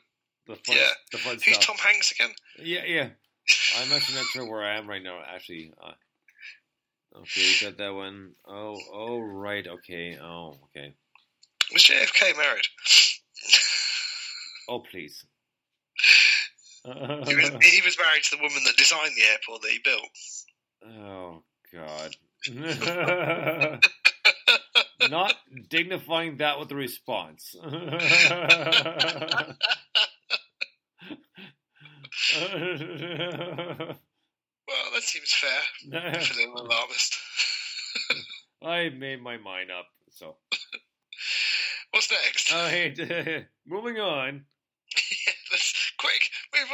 the 0.47 0.57
fun 0.57 0.77
yeah, 0.77 0.91
the 1.13 1.19
fun 1.19 1.35
who's 1.37 1.55
stuff. 1.55 1.67
Tom 1.67 1.77
Hanks 1.79 2.13
again? 2.13 2.31
Yeah, 2.59 2.85
yeah. 2.85 3.09
I'm 3.79 3.93
actually 3.93 4.17
not 4.17 4.27
sure 4.27 4.49
where 4.49 4.65
I 4.65 4.79
am 4.79 4.89
right 4.89 5.03
now. 5.03 5.21
Actually, 5.27 5.73
uh, 5.83 5.93
okay, 7.21 7.53
got 7.61 7.77
that 7.79 7.95
one. 7.95 8.35
Oh, 8.47 8.77
oh, 8.93 9.21
right. 9.21 9.67
Okay. 9.67 10.19
Oh, 10.21 10.57
okay. 10.65 10.95
Was 11.73 11.85
JFK 11.85 12.37
married? 12.37 12.67
Oh, 14.69 14.81
please. 14.81 15.25
He 16.85 17.35
was, 17.35 17.51
he 17.63 17.81
was 17.83 17.97
married 17.99 18.23
to 18.25 18.37
the 18.37 18.43
woman 18.43 18.63
that 18.65 18.77
designed 18.77 19.15
the 19.17 19.25
airport 19.25 19.63
that 19.63 19.71
he 19.71 19.79
built. 19.85 20.11
Oh 20.87 21.43
God. 21.73 22.15
Not 25.11 25.35
dignifying 25.69 26.37
that 26.39 26.59
with 26.59 26.71
a 26.71 26.77
response. 26.77 27.55
Well, 34.69 34.91
that 34.93 35.03
seems 35.03 35.33
fair 35.33 36.21
for 36.21 36.35
the 36.35 36.45
alarmist. 36.45 37.17
I 38.63 38.91
made 38.91 39.23
my 39.23 39.39
mind 39.39 39.71
up. 39.71 39.87
So, 40.11 40.37
What's 41.91 42.11
next? 42.11 42.53
oh, 42.53 42.69
hey, 42.69 43.47
moving 43.67 43.97
on. 43.99 44.45
Let's 45.51 45.93
quick 45.99 46.23
move 46.55 46.71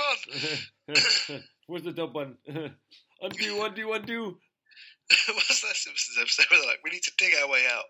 on. 1.37 1.43
Where's 1.67 1.85
the 1.85 1.93
dump 1.93 2.15
button? 2.15 2.37
undo, 3.21 3.65
undo, 3.65 3.93
undo. 3.93 4.39
What's 5.29 5.61
that 5.61 5.77
Simpsons 5.77 6.19
episode 6.21 6.47
where 6.51 6.61
they're 6.61 6.69
like, 6.69 6.81
we 6.83 6.91
need 6.91 7.03
to 7.03 7.13
dig 7.19 7.35
our 7.43 7.49
way 7.49 7.63
out? 7.71 7.85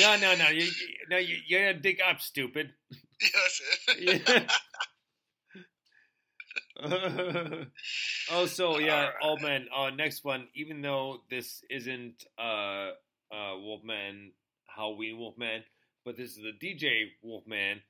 No, 0.00 0.16
no, 0.16 0.34
no. 0.36 0.48
You, 0.50 0.70
no, 1.10 1.18
you, 1.18 1.36
you 1.46 1.58
gotta 1.58 1.74
dig 1.74 2.00
up, 2.08 2.20
stupid. 2.20 2.70
Yeah, 3.20 3.28
that's 3.34 3.60
it. 3.98 4.28
Yeah. 4.28 4.46
oh, 8.32 8.46
so 8.46 8.78
yeah. 8.78 9.10
Oh 9.22 9.36
man. 9.38 9.66
Uh, 9.74 9.90
next 9.90 10.24
one. 10.24 10.48
Even 10.54 10.82
though 10.82 11.18
this 11.30 11.62
isn't 11.70 12.24
uh 12.38 12.90
uh 13.32 13.56
Wolfman 13.58 14.32
Halloween 14.66 15.18
Wolfman, 15.18 15.62
but 16.04 16.16
this 16.16 16.30
is 16.30 16.36
the 16.36 16.52
DJ 16.52 17.04
Wolfman, 17.22 17.80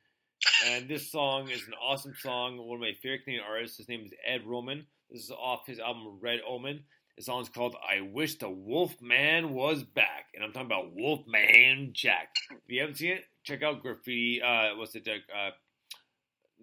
and 0.66 0.88
this 0.88 1.10
song 1.10 1.48
is 1.48 1.66
an 1.66 1.74
awesome 1.82 2.14
song. 2.18 2.58
One 2.58 2.76
of 2.76 2.80
my 2.80 2.92
favorite 3.02 3.24
Canadian 3.24 3.44
artists. 3.48 3.78
His 3.78 3.88
name 3.88 4.04
is 4.04 4.12
Ed 4.26 4.42
Roman. 4.46 4.86
This 5.10 5.24
is 5.24 5.30
off 5.30 5.66
his 5.66 5.78
album 5.78 6.18
Red 6.20 6.40
Omen. 6.46 6.80
The 7.16 7.22
song 7.22 7.40
is 7.42 7.48
called 7.48 7.76
"I 7.76 8.02
Wish 8.02 8.36
the 8.36 8.50
Wolfman 8.50 9.54
Was 9.54 9.82
Back," 9.82 10.26
and 10.34 10.44
I'm 10.44 10.52
talking 10.52 10.66
about 10.66 10.94
Wolfman 10.94 11.92
Jack. 11.94 12.34
If 12.50 12.58
you 12.68 12.80
haven't 12.80 12.96
seen 12.96 13.12
it, 13.12 13.24
check 13.44 13.62
out 13.62 13.82
Graffiti. 13.82 14.42
Uh, 14.42 14.76
what's 14.76 14.94
it? 14.94 15.08
Uh, 15.08 15.50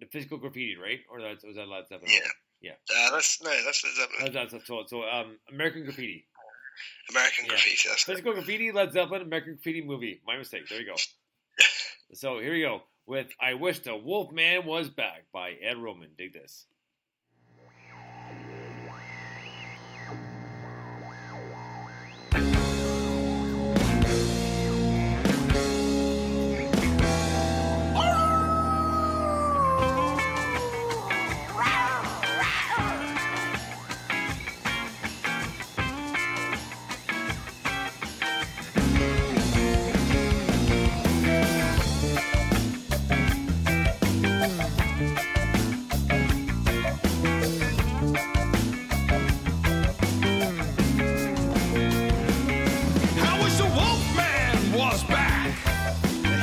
the 0.02 0.08
physical 0.10 0.38
graffiti, 0.38 0.76
right? 0.76 1.00
Or 1.08 1.22
that's 1.22 1.44
was 1.44 1.54
that 1.56 1.68
Led 1.68 1.86
Zeppelin? 1.88 2.10
Yeah. 2.12 2.72
Yeah. 2.90 3.06
Uh, 3.06 3.12
that's 3.12 3.40
no, 3.42 3.50
that's 3.64 3.84
Led 3.84 3.94
Zeppelin. 3.94 4.32
That's, 4.34 4.52
that's, 4.52 4.66
so, 4.66 4.82
so 4.86 5.04
um, 5.04 5.38
American 5.50 5.84
Graffiti. 5.84 6.26
American 7.10 7.44
Yeah. 7.44 7.50
Graffiti. 7.50 7.88
That's 7.88 8.02
Physical 8.02 8.32
Graffiti, 8.32 8.72
Led 8.72 8.92
Zeppelin, 8.92 9.22
American 9.22 9.54
Graffiti 9.54 9.82
movie. 9.82 10.20
My 10.26 10.36
mistake. 10.36 10.68
There 10.68 10.80
you 10.80 10.86
go. 10.86 10.96
so 12.14 12.40
here 12.40 12.52
we 12.52 12.62
go 12.62 12.82
with 13.06 13.28
"I 13.40 13.54
Wish 13.54 13.80
the 13.80 13.96
Wolfman 13.96 14.66
Was 14.66 14.90
Back" 14.90 15.26
by 15.32 15.52
Ed 15.52 15.78
Roman. 15.78 16.10
Dig 16.18 16.32
this. 16.32 16.66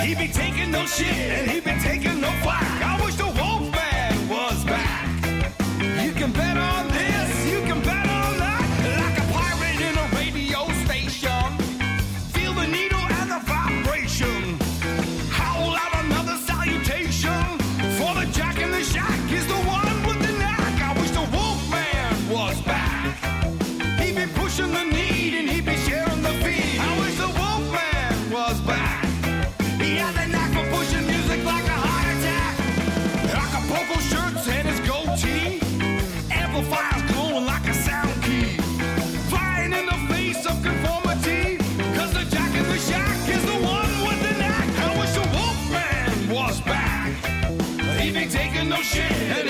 He 0.10 0.16
be 0.16 0.28
taking 0.28 0.72
no 0.72 0.84
shit 0.88 1.06
and 1.06 1.52
he 1.52 1.60
be 1.60 1.80
taking 1.82 2.20
no 2.20 2.32
flack. 2.42 2.79
Shit 48.92 49.49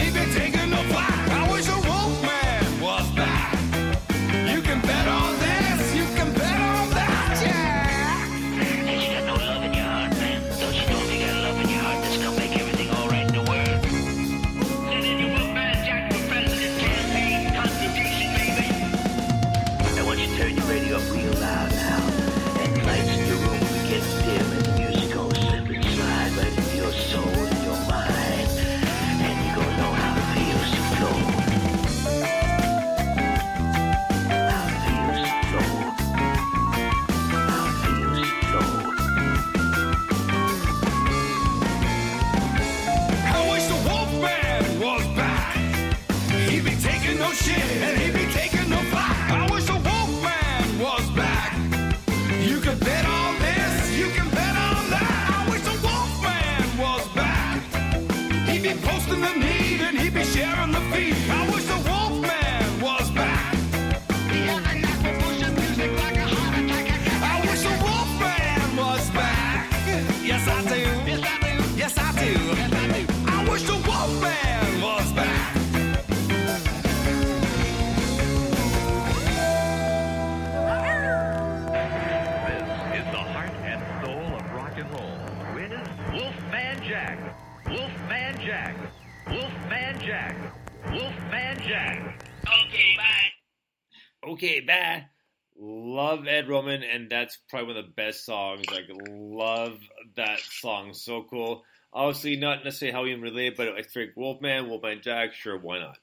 and 97.00 97.10
that's 97.10 97.38
probably 97.50 97.74
one 97.74 97.78
of 97.78 97.86
the 97.86 97.92
best 97.92 98.26
songs. 98.26 98.66
Like, 98.72 98.86
love 98.90 99.80
that 100.16 100.40
song. 100.40 100.94
So 100.94 101.24
cool. 101.30 101.64
Obviously, 101.94 102.36
not 102.36 102.64
necessarily 102.64 102.94
how 102.94 103.04
we 103.04 103.14
relate, 103.16 103.58
but 103.58 103.70
I 103.70 103.82
think 103.82 104.12
Wolfman, 104.16 104.70
Wolfman 104.70 105.02
Jack, 105.02 105.34
sure, 105.34 105.58
why 105.58 105.80
not? 105.80 105.98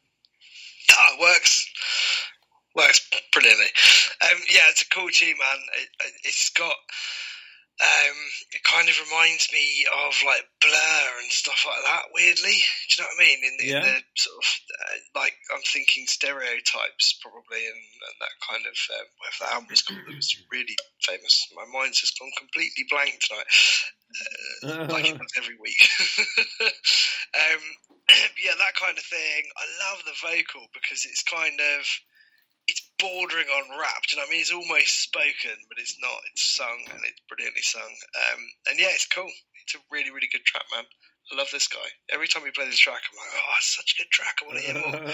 Ah, 0.93 1.17
works. 1.21 1.73
Works 2.75 3.09
brilliantly. 3.33 3.67
Um, 4.23 4.39
yeah, 4.51 4.61
it's 4.71 4.83
a 4.83 4.89
cool 4.89 5.09
tune, 5.11 5.29
man. 5.39 5.59
It- 5.81 6.13
it's 6.25 6.51
got. 6.51 6.75
Um, 7.77 8.19
it 8.57 8.65
kind 8.65 8.89
of 8.89 8.97
reminds 9.05 9.53
me 9.53 9.85
of 9.85 10.17
like 10.25 10.49
Blur 10.65 11.05
and 11.21 11.29
stuff 11.29 11.61
like 11.69 11.85
that. 11.85 12.09
Weirdly, 12.09 12.57
do 12.57 12.91
you 12.97 12.99
know 13.05 13.11
what 13.13 13.21
I 13.21 13.25
mean? 13.29 13.41
In, 13.45 13.55
in 13.61 13.69
Yeah. 13.69 13.85
the 13.85 13.95
sort 14.17 14.37
of 14.41 14.49
uh, 14.81 14.97
like 15.21 15.37
I'm 15.53 15.61
thinking 15.61 16.09
stereotypes 16.09 17.21
probably, 17.21 17.69
and, 17.69 17.77
and 17.77 18.17
that 18.25 18.33
kind 18.49 18.65
of 18.65 18.77
um, 18.97 19.07
whatever 19.21 19.41
that 19.45 19.55
album 19.61 19.69
was 19.69 19.85
called. 19.85 20.09
It 20.09 20.17
was 20.17 20.33
really 20.49 20.77
famous. 21.05 21.53
My 21.53 21.69
mind's 21.69 22.01
just 22.01 22.17
gone 22.17 22.33
completely 22.41 22.89
blank 22.89 23.21
tonight. 23.21 23.51
Uh, 24.65 24.93
like 24.97 25.13
it 25.13 25.19
does 25.21 25.37
every 25.37 25.61
week. 25.61 25.77
um, 27.37 27.63
yeah, 28.41 28.57
that 28.57 28.79
kind 28.81 28.97
of 28.97 29.05
thing. 29.05 29.43
I 29.53 29.67
love 29.85 30.01
the 30.09 30.17
vocal 30.25 30.65
because 30.73 31.05
it's 31.05 31.29
kind 31.29 31.61
of 31.61 31.85
bordering 32.99 33.49
on 33.49 33.79
rap. 33.79 34.03
You 34.11 34.19
know 34.19 34.25
I 34.27 34.31
mean? 34.31 34.41
It's 34.41 34.53
almost 34.53 35.03
spoken, 35.03 35.57
but 35.69 35.79
it's 35.79 35.97
not. 36.01 36.21
It's 36.33 36.57
sung 36.57 36.81
and 36.91 37.01
it's 37.05 37.21
brilliantly 37.29 37.63
sung. 37.63 37.83
Um, 37.83 38.41
and 38.71 38.79
yeah, 38.79 38.93
it's 38.93 39.07
cool. 39.07 39.31
It's 39.63 39.75
a 39.75 39.79
really, 39.91 40.11
really 40.11 40.29
good 40.31 40.45
track, 40.45 40.65
man. 40.75 40.85
I 41.33 41.37
love 41.37 41.49
this 41.53 41.69
guy. 41.69 41.89
Every 42.11 42.29
time 42.29 42.45
we 42.45 42.51
play 42.51 42.67
this 42.67 42.79
track, 42.79 43.03
I'm 43.11 43.19
like, 43.19 43.35
oh, 43.37 43.57
such 43.61 43.97
a 43.97 44.03
good 44.03 44.11
track. 44.11 44.37
I 44.41 44.47
want 44.47 44.59
to 44.59 44.65
hear 44.65 45.03
more. 45.03 45.13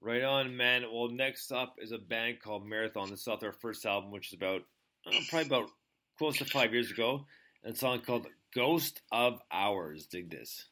right 0.00 0.22
on, 0.22 0.56
man. 0.56 0.84
Well, 0.92 1.08
next 1.08 1.50
up 1.52 1.76
is 1.80 1.92
a 1.92 1.98
band 1.98 2.40
called 2.42 2.66
Marathon. 2.66 3.10
This 3.10 3.22
is 3.22 3.28
off 3.28 3.40
their 3.40 3.52
first 3.52 3.86
album, 3.86 4.10
which 4.10 4.28
is 4.28 4.34
about 4.34 4.62
uh, 5.06 5.18
probably 5.30 5.46
about 5.46 5.70
close 6.18 6.36
to 6.38 6.44
five 6.44 6.72
years 6.72 6.90
ago. 6.90 7.24
And 7.62 7.74
a 7.74 7.78
song 7.78 8.00
called 8.00 8.26
"Ghost 8.54 9.00
of 9.10 9.40
Hours." 9.50 10.06
Dig 10.06 10.30
this. 10.30 10.66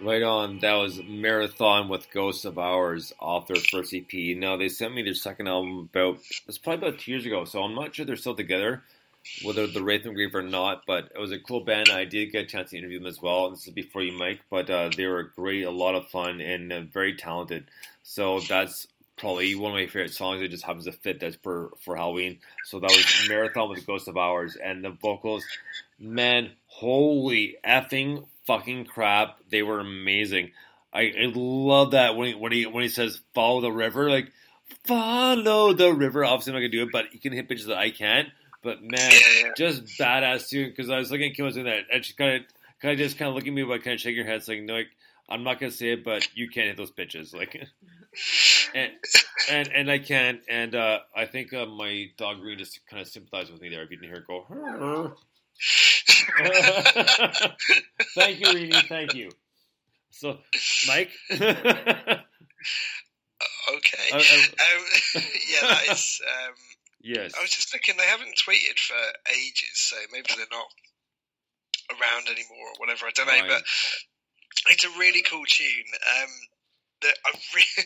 Right 0.00 0.22
on. 0.22 0.60
That 0.60 0.74
was 0.74 1.02
Marathon 1.06 1.88
with 1.88 2.10
Ghosts 2.10 2.46
of 2.46 2.58
Ours 2.58 3.12
their 3.46 3.56
first 3.56 3.94
EP. 3.94 4.36
Now 4.36 4.56
they 4.56 4.70
sent 4.70 4.94
me 4.94 5.02
their 5.02 5.14
second 5.14 5.46
album 5.46 5.90
about 5.90 6.20
it's 6.48 6.56
probably 6.56 6.88
about 6.88 7.00
two 7.00 7.10
years 7.10 7.26
ago, 7.26 7.44
so 7.44 7.62
I'm 7.62 7.74
not 7.74 7.94
sure 7.94 8.06
they're 8.06 8.16
still 8.16 8.34
together, 8.34 8.82
whether 9.42 9.66
the 9.66 9.82
Wraith 9.82 10.06
and 10.06 10.14
Grief 10.14 10.34
or 10.34 10.40
not. 10.40 10.84
But 10.86 11.12
it 11.14 11.18
was 11.18 11.32
a 11.32 11.38
cool 11.38 11.60
band. 11.60 11.90
I 11.90 12.06
did 12.06 12.32
get 12.32 12.44
a 12.44 12.46
chance 12.46 12.70
to 12.70 12.78
interview 12.78 12.98
them 12.98 13.08
as 13.08 13.20
well. 13.20 13.50
This 13.50 13.66
is 13.66 13.74
before 13.74 14.02
you, 14.02 14.12
Mike, 14.12 14.40
but 14.48 14.70
uh, 14.70 14.88
they 14.96 15.06
were 15.06 15.24
great, 15.36 15.64
a 15.64 15.70
lot 15.70 15.94
of 15.94 16.08
fun, 16.08 16.40
and 16.40 16.72
uh, 16.72 16.80
very 16.80 17.14
talented. 17.14 17.66
So 18.02 18.40
that's 18.40 18.86
probably 19.18 19.54
one 19.54 19.72
of 19.72 19.76
my 19.76 19.86
favorite 19.86 20.14
songs. 20.14 20.40
It 20.40 20.48
just 20.48 20.64
happens 20.64 20.86
to 20.86 20.92
fit 20.92 21.20
that 21.20 21.42
for 21.42 21.72
for 21.78 21.94
Halloween. 21.94 22.38
So 22.64 22.80
that 22.80 22.90
was 22.90 23.28
Marathon 23.28 23.68
with 23.68 23.86
Ghosts 23.86 24.08
of 24.08 24.16
Ours, 24.16 24.56
and 24.56 24.82
the 24.82 24.90
vocals, 24.90 25.44
man, 26.00 26.50
holy 26.66 27.56
effing 27.64 28.26
fucking 28.46 28.86
crap, 28.86 29.38
they 29.50 29.62
were 29.62 29.80
amazing. 29.80 30.50
I, 30.92 31.02
I 31.02 31.32
love 31.34 31.92
that 31.92 32.16
when 32.16 32.28
he, 32.28 32.34
when 32.34 32.52
he 32.52 32.66
when 32.66 32.82
he 32.82 32.88
says 32.88 33.20
follow 33.34 33.60
the 33.60 33.70
river, 33.70 34.10
like 34.10 34.32
follow 34.84 35.72
the 35.72 35.92
river. 35.92 36.24
Obviously, 36.24 36.50
I'm 36.50 36.54
not 36.54 36.60
gonna 36.60 36.68
do 36.70 36.82
it, 36.82 36.92
but 36.92 37.06
he 37.12 37.18
can 37.18 37.32
hit 37.32 37.48
pitches 37.48 37.66
that 37.66 37.78
I 37.78 37.90
can't. 37.90 38.28
But 38.62 38.82
man, 38.82 39.12
just 39.56 39.84
badass 39.98 40.48
too. 40.48 40.66
Because 40.66 40.90
I 40.90 40.98
was 40.98 41.10
looking 41.10 41.30
at 41.30 41.36
Kim 41.36 41.44
was 41.44 41.54
doing 41.54 41.66
that, 41.66 41.84
and 41.92 42.04
she 42.04 42.14
kind 42.14 42.36
of 42.36 42.42
kind 42.82 42.92
of 42.92 42.98
just 42.98 43.18
kind 43.18 43.28
of 43.28 43.34
looking 43.34 43.52
at 43.52 43.56
me, 43.56 43.62
but 43.62 43.84
kind 43.84 43.94
of 43.94 44.00
shaking 44.00 44.24
her 44.24 44.30
head, 44.30 44.42
saying, 44.42 44.66
"No, 44.66 44.74
like, 44.74 44.88
I'm 45.28 45.44
not 45.44 45.60
gonna 45.60 45.70
say 45.72 45.92
it, 45.92 46.04
but 46.04 46.28
you 46.36 46.48
can't 46.48 46.66
hit 46.66 46.76
those 46.76 46.90
pitches." 46.90 47.32
Like, 47.32 47.54
and 48.74 48.90
and 49.50 49.68
and 49.72 49.90
I 49.90 49.98
can, 49.98 50.40
and 50.48 50.74
uh, 50.74 50.98
I 51.14 51.26
think 51.26 51.54
uh, 51.54 51.66
my 51.66 52.10
dog 52.16 52.40
Green 52.40 52.58
just 52.58 52.80
kind 52.90 53.00
of 53.00 53.08
sympathized 53.08 53.52
with 53.52 53.62
me 53.62 53.68
there. 53.68 53.82
If 53.82 53.90
you 53.90 53.96
didn't 53.96 54.10
hear 54.10 54.22
it 54.22 54.26
go, 54.26 54.44
"Huh." 54.48 55.10
thank 58.14 58.40
you, 58.40 58.52
Reedy. 58.54 58.80
Thank 58.88 59.14
you. 59.14 59.30
So, 60.10 60.38
Mike. 60.86 61.10
Okay. 63.72 64.10
Uh, 64.12 64.16
uh, 64.16 64.20
um, 64.20 64.84
yeah, 65.48 65.68
that 65.68 65.88
is. 65.92 66.20
Um, 66.26 66.54
yes. 67.00 67.32
I 67.38 67.42
was 67.42 67.50
just 67.50 67.70
thinking 67.70 67.94
they 67.96 68.04
haven't 68.04 68.36
tweeted 68.36 68.78
for 68.78 68.96
ages, 69.30 69.74
so 69.74 69.96
maybe 70.12 70.28
they're 70.36 70.46
not 70.50 70.66
around 71.90 72.26
anymore 72.28 72.68
or 72.68 72.78
whatever. 72.78 73.06
I 73.06 73.10
don't 73.14 73.26
know, 73.26 73.32
Right. 73.32 73.48
but 73.48 73.62
it's 74.70 74.84
a 74.84 74.98
really 74.98 75.22
cool 75.22 75.44
tune. 75.46 75.88
Um, 76.20 76.30
that 77.02 77.14
I 77.24 77.30
re- 77.56 77.84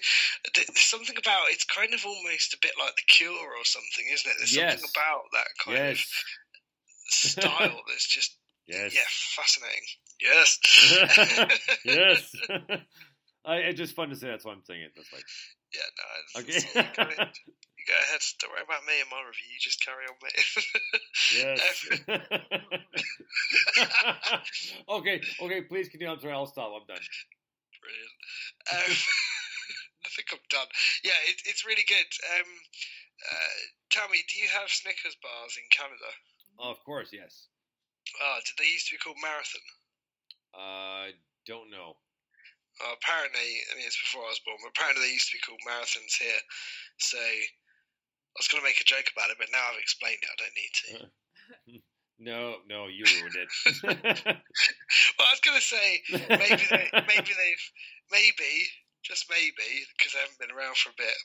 there's 0.56 0.82
something 0.82 1.16
about 1.16 1.50
it's 1.50 1.64
kind 1.64 1.94
of 1.94 2.04
almost 2.04 2.54
a 2.54 2.58
bit 2.60 2.72
like 2.80 2.96
the 2.96 3.02
Cure 3.06 3.30
or 3.30 3.64
something, 3.64 4.04
isn't 4.12 4.30
it? 4.30 4.36
There's 4.38 4.54
something 4.54 4.90
about 4.90 5.22
that 5.32 5.46
kind 5.64 5.76
Yes. 5.78 6.00
of 6.00 6.06
style 7.08 7.80
that's 7.88 8.06
just 8.06 8.36
Yes. 8.66 8.94
yeah 8.94 9.02
fascinating. 9.36 9.84
Yes. 10.22 10.58
yes. 11.84 12.34
I, 13.44 13.56
it's 13.68 13.76
just 13.78 13.94
fun 13.94 14.08
to 14.08 14.16
say. 14.16 14.28
That's 14.28 14.44
why 14.44 14.52
I'm 14.52 14.64
saying 14.64 14.82
it. 14.82 14.92
That's 14.96 15.12
like 15.12 15.24
Yeah, 15.74 15.84
no. 16.00 16.40
Okay. 16.40 16.56
It's, 16.56 16.64
it's, 16.64 16.96
go, 16.96 17.04
you 17.04 17.16
go 17.84 17.92
ahead. 17.92 18.22
Don't 18.40 18.52
worry 18.52 18.64
about 18.64 18.86
me 18.88 18.96
and 19.04 19.10
my 19.12 19.20
review. 19.20 19.52
You 19.52 19.60
just 19.60 19.84
carry 19.84 20.08
on, 20.08 20.16
mate. 20.24 20.48
yes. 21.36 21.60
okay. 24.88 25.20
Okay. 25.44 25.60
Please 25.68 25.88
continue. 25.90 26.12
I'm 26.12 26.20
sorry. 26.20 26.32
I'll 26.32 26.46
stop. 26.46 26.72
I'm 26.72 26.86
done. 26.88 27.04
Brilliant. 27.84 28.16
Um, 28.72 28.96
I 30.04 30.08
think 30.08 30.28
I'm 30.32 30.40
done. 30.48 30.68
Yeah, 31.04 31.20
it, 31.28 31.36
it's 31.44 31.66
really 31.66 31.84
good. 31.84 32.08
Um, 32.32 32.48
uh, 33.28 33.56
tell 33.90 34.08
me, 34.08 34.24
do 34.24 34.40
you 34.40 34.48
have 34.48 34.68
Snickers 34.72 35.16
bars 35.20 35.56
in 35.60 35.68
Canada? 35.68 36.08
Oh, 36.58 36.70
of 36.70 36.82
course. 36.84 37.10
Yes. 37.12 37.48
Oh, 38.20 38.38
did 38.44 38.56
they 38.58 38.70
used 38.70 38.88
to 38.88 38.94
be 38.94 39.02
called 39.02 39.18
Marathon? 39.22 39.66
Uh, 40.54 41.06
don't 41.46 41.70
know. 41.70 41.96
Uh, 42.82 42.94
apparently, 42.98 43.62
I 43.70 43.78
mean, 43.78 43.86
it's 43.86 44.00
before 44.00 44.26
I 44.26 44.34
was 44.34 44.42
born, 44.42 44.58
but 44.62 44.74
apparently 44.74 45.06
they 45.06 45.14
used 45.14 45.30
to 45.30 45.38
be 45.38 45.46
called 45.46 45.62
marathons 45.62 46.18
here. 46.18 46.42
So 46.98 47.18
I 47.18 48.36
was 48.38 48.50
going 48.50 48.62
to 48.62 48.66
make 48.66 48.82
a 48.82 48.86
joke 48.86 49.06
about 49.14 49.30
it, 49.30 49.38
but 49.38 49.50
now 49.54 49.62
I've 49.70 49.78
explained 49.78 50.22
it. 50.22 50.30
I 50.30 50.38
don't 50.38 50.58
need 50.58 50.74
to. 50.74 50.90
No, 52.18 52.62
no, 52.68 52.86
you 52.86 53.04
ruined 53.04 53.34
it. 53.34 53.50
well, 55.18 55.28
I 55.28 55.34
was 55.34 55.42
going 55.44 55.58
to 55.58 55.66
say 55.66 56.00
maybe 56.30 56.62
they, 56.70 56.88
maybe 56.94 57.32
they've 57.34 57.66
maybe 58.12 58.52
just 59.02 59.26
maybe 59.28 59.84
because 59.98 60.12
they 60.12 60.20
haven't 60.22 60.38
been 60.38 60.54
around 60.54 60.76
for 60.76 60.90
a 60.90 60.96
bit 60.96 61.18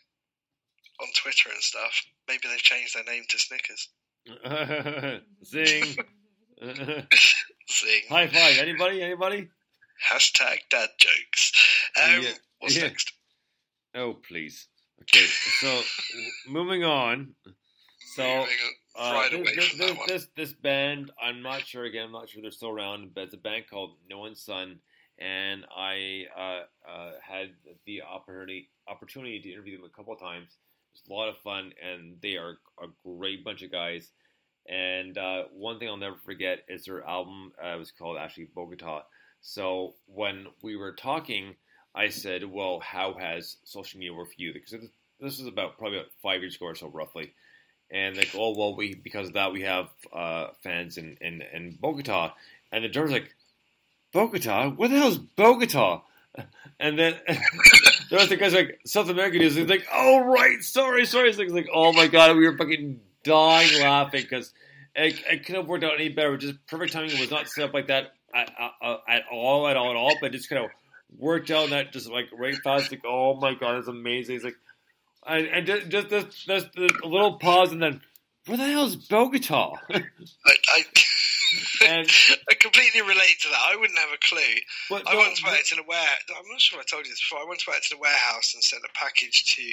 on 0.99 1.07
Twitter 1.15 1.49
and 1.53 1.61
stuff. 1.61 1.93
Maybe 2.27 2.49
they've 2.49 2.57
changed 2.57 2.95
their 2.95 3.05
name 3.05 3.23
to 3.29 3.37
Snickers. 3.37 3.89
Zing. 5.45 5.83
Zing. 6.63 8.01
High 8.09 8.27
five. 8.27 8.57
Anybody? 8.59 9.01
Anybody? 9.01 9.49
Hashtag 10.11 10.59
dad 10.69 10.89
jokes. 10.97 11.51
Um, 12.01 12.21
Yeah, 12.23 12.29
What's 12.59 12.75
yeah. 12.75 12.83
next? 12.83 13.13
Oh, 13.95 14.13
please. 14.27 14.67
Okay, 15.01 15.25
so 15.25 15.81
moving 16.47 16.83
on. 16.83 17.33
So 18.15 18.23
Moving 18.23 18.47
uh, 18.97 19.11
right 19.13 19.31
this, 19.31 19.55
this, 19.55 19.77
this, 19.77 19.97
this 20.07 20.27
this 20.35 20.53
band, 20.53 21.11
I'm 21.21 21.41
not 21.41 21.65
sure. 21.65 21.85
Again, 21.85 22.05
I'm 22.05 22.11
not 22.11 22.29
sure 22.29 22.41
they're 22.41 22.51
still 22.51 22.69
around, 22.69 23.13
but 23.15 23.25
it's 23.25 23.33
a 23.33 23.37
band 23.37 23.65
called 23.69 23.95
No 24.09 24.19
One's 24.19 24.41
Son, 24.43 24.79
and 25.17 25.65
I 25.75 26.25
uh, 26.37 26.89
uh, 26.89 27.11
had 27.21 27.51
the 27.85 28.01
opportunity 28.01 28.69
opportunity 28.87 29.39
to 29.41 29.51
interview 29.51 29.77
them 29.77 29.85
a 29.85 29.95
couple 29.95 30.13
of 30.13 30.19
times. 30.19 30.57
It's 30.93 31.07
a 31.09 31.13
lot 31.13 31.29
of 31.29 31.37
fun, 31.37 31.71
and 31.81 32.17
they 32.21 32.35
are 32.35 32.57
a 32.81 32.87
great 33.05 33.43
bunch 33.43 33.61
of 33.61 33.71
guys. 33.71 34.11
And 34.69 35.17
uh, 35.17 35.43
one 35.51 35.79
thing 35.79 35.87
I'll 35.89 35.97
never 35.97 36.17
forget 36.25 36.59
is 36.69 36.85
their 36.85 37.03
album 37.03 37.51
uh, 37.61 37.75
was 37.77 37.91
called 37.91 38.17
actually 38.17 38.49
Bogota. 38.53 39.01
So 39.41 39.95
when 40.05 40.45
we 40.61 40.75
were 40.75 40.91
talking, 40.93 41.55
I 41.95 42.09
said, 42.09 42.43
"Well, 42.43 42.79
how 42.79 43.15
has 43.19 43.57
social 43.63 43.99
media 43.99 44.13
worked 44.13 44.35
for 44.35 44.41
you?" 44.41 44.53
Because 44.53 44.71
this- 44.71 45.39
was 45.39 45.47
about 45.47 45.77
probably 45.77 45.97
about 45.97 46.11
five 46.21 46.41
years 46.41 46.55
ago 46.55 46.67
or 46.67 46.75
so, 46.75 46.87
roughly. 46.87 47.33
And 47.91 48.15
like, 48.15 48.29
oh 48.35 48.55
well, 48.55 48.75
we 48.75 48.93
because 48.93 49.29
of 49.29 49.33
that 49.33 49.51
we 49.51 49.63
have 49.63 49.87
uh, 50.13 50.49
fans 50.61 50.97
in, 50.97 51.17
in 51.19 51.41
in 51.53 51.77
Bogota, 51.81 52.33
and 52.71 52.83
the 52.83 52.89
drummer's 52.89 53.11
like, 53.11 53.33
Bogota, 54.13 54.69
what 54.69 54.91
the 54.91 54.97
hell 54.97 55.09
is 55.09 55.17
Bogota? 55.17 56.01
And 56.79 56.97
then 56.97 57.15
there 57.27 58.19
was 58.19 58.29
the 58.29 58.37
guys 58.37 58.53
like 58.53 58.79
South 58.85 59.09
American 59.09 59.39
news. 59.39 59.55
He's 59.55 59.67
like, 59.67 59.85
oh 59.91 60.19
right, 60.23 60.63
sorry, 60.63 61.05
sorry. 61.05 61.29
It's 61.29 61.37
like, 61.37 61.67
oh 61.73 61.91
my 61.91 62.07
god, 62.07 62.37
we 62.37 62.47
were 62.47 62.55
fucking 62.55 63.01
dying 63.23 63.81
laughing 63.81 64.21
because 64.21 64.53
it, 64.95 65.21
it 65.29 65.45
couldn't 65.45 65.61
have 65.61 65.69
worked 65.69 65.83
out 65.83 65.95
any 65.95 66.09
better. 66.09 66.37
Just 66.37 66.65
perfect 66.67 66.93
timing. 66.93 67.11
It 67.11 67.19
was 67.19 67.31
not 67.31 67.47
set 67.47 67.65
up 67.65 67.73
like 67.73 67.87
that 67.87 68.13
at, 68.33 68.51
at, 68.81 68.99
at 69.07 69.21
all, 69.31 69.67
at 69.67 69.77
all, 69.77 69.89
at 69.89 69.95
all. 69.95 70.15
But 70.19 70.31
just 70.31 70.49
kind 70.49 70.63
of 70.63 70.71
worked 71.17 71.51
out 71.51 71.69
that 71.69 71.91
just 71.91 72.09
like 72.09 72.25
right 72.33 72.55
fast. 72.63 72.91
Like, 72.91 73.03
oh 73.05 73.35
my 73.35 73.53
god, 73.53 73.77
that's 73.77 73.87
amazing. 73.87 74.35
It's 74.35 74.45
like, 74.45 74.57
and, 75.27 75.47
and 75.47 75.65
just 75.67 76.09
just 76.09 76.09
this 76.47 76.65
little 77.03 77.37
pause, 77.37 77.71
and 77.71 77.81
then 77.81 78.01
where 78.45 78.57
the 78.57 78.65
hell 78.65 78.85
is 78.85 78.95
Bogota? 78.95 79.73
I, 79.89 80.03
I, 80.45 80.83
and 81.85 82.09
I 82.49 82.53
completely 82.55 83.01
relate 83.01 83.37
to 83.41 83.49
that. 83.49 83.61
I 83.71 83.75
wouldn't 83.75 83.99
have 83.99 84.09
a 84.13 84.17
clue. 84.27 84.61
But 84.89 85.07
I 85.07 85.15
once 85.15 85.43
went 85.43 85.65
to 85.67 85.75
the 85.75 85.83
warehouse. 85.87 86.21
I'm 86.29 86.49
not 86.49 86.61
sure 86.61 86.79
if 86.79 86.85
I 86.85 86.89
told 86.89 87.05
you 87.05 87.11
this 87.11 87.21
before. 87.21 87.43
I 87.43 87.47
once 87.47 87.67
went 87.67 87.83
to 87.83 87.95
the 87.95 88.01
warehouse 88.01 88.53
and 88.53 88.63
sent 88.63 88.83
a 88.83 88.97
package 88.97 89.55
to 89.55 89.63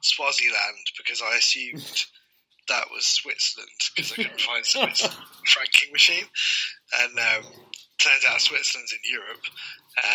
Swaziland 0.00 0.86
because 0.96 1.22
I 1.22 1.36
assumed 1.36 1.84
that 2.68 2.90
was 2.90 3.06
Switzerland 3.06 3.70
because 3.94 4.12
I 4.12 4.16
couldn't 4.16 4.40
find 4.40 4.64
Switzerland 4.64 5.16
franking 5.46 5.92
machine. 5.92 6.24
And 7.02 7.18
um, 7.18 7.44
turns 7.98 8.24
out 8.28 8.40
Switzerland's 8.40 8.92
in 8.92 9.00
Europe, 9.04 9.44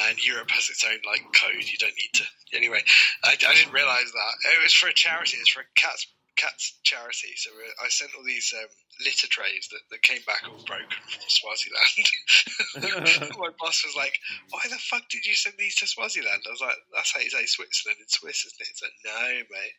and 0.08 0.26
Europe 0.26 0.52
has 0.52 0.70
its 0.70 0.86
own 0.86 1.00
like 1.06 1.24
code. 1.34 1.64
You 1.64 1.78
don't 1.80 1.98
need 1.98 2.14
to. 2.14 2.24
Anyway, 2.54 2.82
I, 3.24 3.34
I 3.34 3.54
didn't 3.54 3.74
realise 3.74 4.12
that 4.12 4.54
it 4.54 4.64
was 4.64 4.74
for 4.74 4.90
a 4.90 4.94
charity. 4.94 5.38
It's 5.38 5.50
for 5.50 5.62
a 5.62 5.70
cats 5.76 6.08
cats 6.40 6.80
charity. 6.84 7.36
So 7.36 7.52
uh, 7.52 7.84
I 7.84 7.90
sent 7.90 8.16
all 8.16 8.24
these 8.24 8.54
um, 8.56 8.70
litter 9.04 9.28
trays 9.28 9.68
that, 9.72 9.84
that 9.92 10.02
came 10.02 10.24
back 10.26 10.48
all 10.48 10.64
broken 10.64 10.96
from 11.12 11.28
Swaziland. 11.28 13.36
My 13.38 13.52
boss 13.60 13.84
was 13.84 13.96
like, 13.96 14.18
"Why 14.50 14.64
the 14.70 14.80
fuck 14.80 15.04
did 15.10 15.26
you 15.26 15.36
send 15.36 15.56
these 15.60 15.76
to 15.84 15.88
Swaziland?" 15.88 16.44
I 16.48 16.52
was 16.52 16.64
like, 16.64 16.78
"That's 16.96 17.12
how 17.12 17.20
you 17.20 17.30
say 17.30 17.46
Switzerland 17.46 18.00
in 18.00 18.08
Swiss, 18.08 18.46
isn't 18.48 18.62
it?" 18.62 18.68
He's 18.72 18.82
like, 18.82 18.96
"No, 19.04 19.44
mate." 19.52 19.76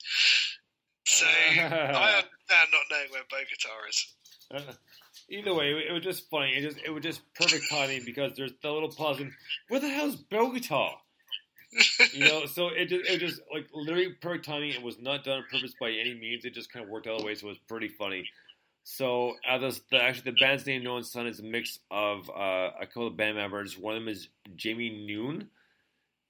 So 1.11 1.27
I 1.27 2.23
understand 2.23 2.69
not 2.73 2.87
knowing 2.91 3.11
where 3.11 3.23
Bogota 3.29 3.71
is. 3.89 4.77
Either 5.29 5.55
way, 5.55 5.71
it 5.71 5.93
was 5.93 6.03
just 6.03 6.31
funny. 6.31 6.53
It 6.53 6.63
just 6.63 6.79
it 6.85 6.91
was 6.91 7.03
just 7.03 7.23
perfect 7.35 7.65
timing 7.71 8.03
because 8.05 8.33
there's 8.37 8.53
the 8.63 8.71
little 8.71 8.91
pause 8.91 9.21
and 9.21 9.33
where 9.69 9.81
the 9.81 9.89
hell's 9.89 10.17
Bogota? 10.17 10.95
You 12.13 12.25
know, 12.25 12.47
so 12.47 12.69
it 12.69 12.87
just 12.87 13.09
it 13.09 13.19
just 13.19 13.41
like 13.53 13.67
literally 13.73 14.11
perfect 14.21 14.45
timing. 14.45 14.71
It 14.71 14.83
was 14.83 14.99
not 14.99 15.25
done 15.25 15.39
on 15.39 15.45
purpose 15.51 15.75
by 15.81 15.91
any 15.91 16.15
means. 16.15 16.45
It 16.45 16.55
just 16.55 16.73
kind 16.73 16.85
of 16.85 16.91
worked 16.91 17.07
out 17.07 17.19
the 17.19 17.25
way, 17.25 17.35
so 17.35 17.47
it 17.47 17.51
was 17.51 17.59
pretty 17.69 17.89
funny. 17.89 18.25
So, 18.83 19.35
uh, 19.49 19.59
the, 19.59 20.03
actually, 20.03 20.33
the 20.33 20.37
band's 20.41 20.67
name, 20.67 20.83
No 20.83 20.95
One's 20.95 21.13
Son, 21.13 21.27
is 21.27 21.39
a 21.39 21.45
mix 21.45 21.79
of 21.91 22.29
uh, 22.31 22.71
a 22.81 22.87
couple 22.87 23.07
of 23.07 23.17
band 23.17 23.37
members. 23.37 23.79
One 23.79 23.95
of 23.95 24.03
them 24.03 24.09
is 24.09 24.29
Jamie 24.57 25.05
Noon, 25.07 25.49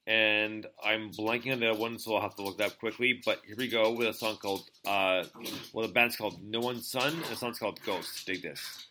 and 0.06 0.66
I'm 0.82 1.10
blanking 1.10 1.52
on 1.52 1.60
the 1.60 1.70
other 1.70 1.80
one, 1.80 1.98
so 1.98 2.14
I'll 2.14 2.22
have 2.22 2.34
to 2.36 2.42
look 2.42 2.58
that 2.58 2.66
up 2.68 2.78
quickly. 2.78 3.20
But 3.24 3.40
here 3.46 3.56
we 3.56 3.68
go 3.68 3.92
with 3.92 4.08
a 4.08 4.14
song 4.14 4.36
called, 4.36 4.68
uh, 4.86 5.24
well, 5.72 5.86
the 5.86 5.92
band's 5.92 6.16
called 6.16 6.42
No 6.42 6.60
One's 6.60 6.90
Son, 6.90 7.12
and 7.12 7.24
the 7.24 7.36
song's 7.36 7.58
called 7.58 7.80
Ghost. 7.84 8.26
Dig 8.26 8.42
this. 8.42 8.86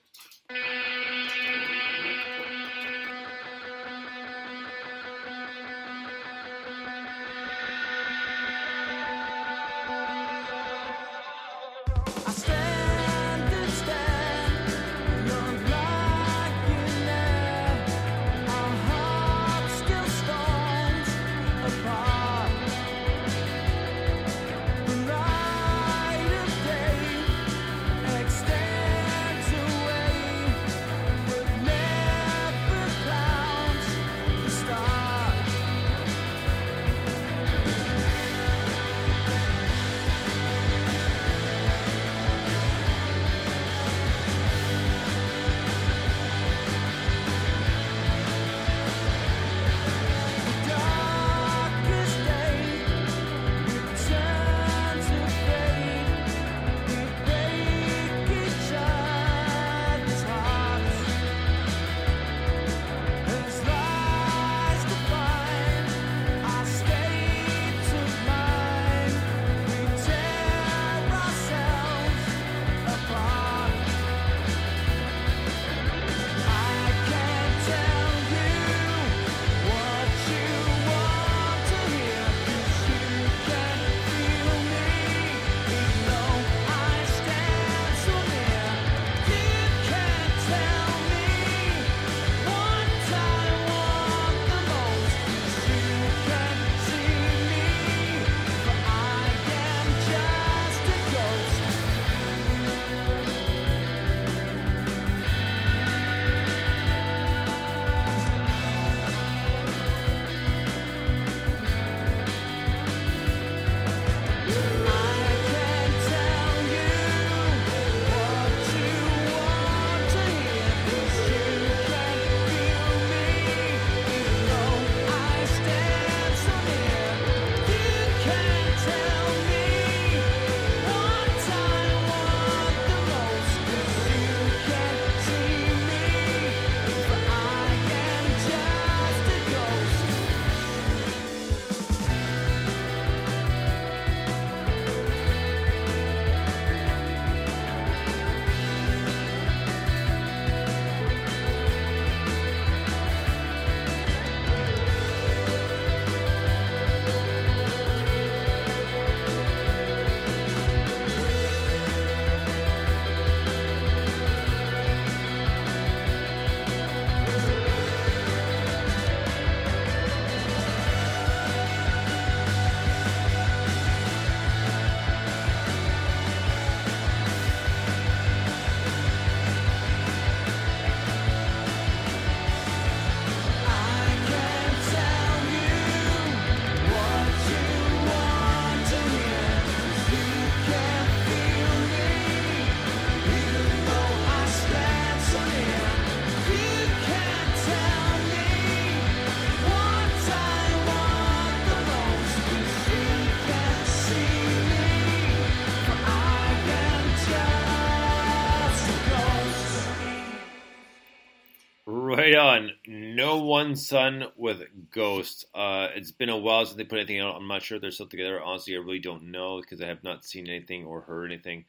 One 213.59 213.75
Son 213.75 214.23
with 214.37 214.63
Ghost. 214.89 215.45
Uh, 215.53 215.89
it's 215.93 216.13
been 216.13 216.29
a 216.29 216.37
while 216.37 216.65
since 216.65 216.77
they 216.77 216.85
put 216.85 216.99
anything 216.99 217.19
out. 217.19 217.35
I'm 217.35 217.49
not 217.49 217.61
sure 217.61 217.77
they're 217.77 217.91
still 217.91 218.07
together. 218.07 218.41
Honestly, 218.41 218.73
I 218.73 218.79
really 218.79 218.99
don't 218.99 219.31
know 219.31 219.59
because 219.59 219.81
I 219.81 219.87
have 219.87 220.01
not 220.01 220.23
seen 220.23 220.47
anything 220.47 220.85
or 220.85 221.01
heard 221.01 221.29
anything. 221.29 221.65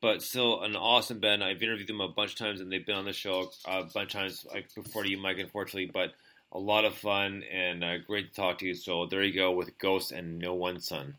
But 0.00 0.22
still, 0.22 0.62
an 0.62 0.76
awesome 0.76 1.18
band. 1.18 1.42
I've 1.42 1.60
interviewed 1.60 1.88
them 1.88 2.00
a 2.00 2.06
bunch 2.06 2.34
of 2.34 2.38
times 2.38 2.60
and 2.60 2.70
they've 2.70 2.86
been 2.86 2.94
on 2.94 3.06
the 3.06 3.12
show 3.12 3.50
a 3.64 3.82
bunch 3.92 4.14
of 4.14 4.20
times, 4.20 4.46
like 4.54 4.72
before 4.72 5.04
you, 5.04 5.18
Mike, 5.18 5.38
unfortunately. 5.40 5.90
But 5.92 6.12
a 6.52 6.60
lot 6.60 6.84
of 6.84 6.94
fun 6.94 7.42
and 7.52 7.82
uh, 7.82 7.98
great 8.06 8.32
to 8.32 8.40
talk 8.40 8.58
to 8.58 8.66
you. 8.66 8.76
So 8.76 9.06
there 9.06 9.24
you 9.24 9.34
go 9.34 9.50
with 9.50 9.76
Ghost 9.78 10.12
and 10.12 10.38
No 10.38 10.54
One 10.54 10.78
Son. 10.78 11.16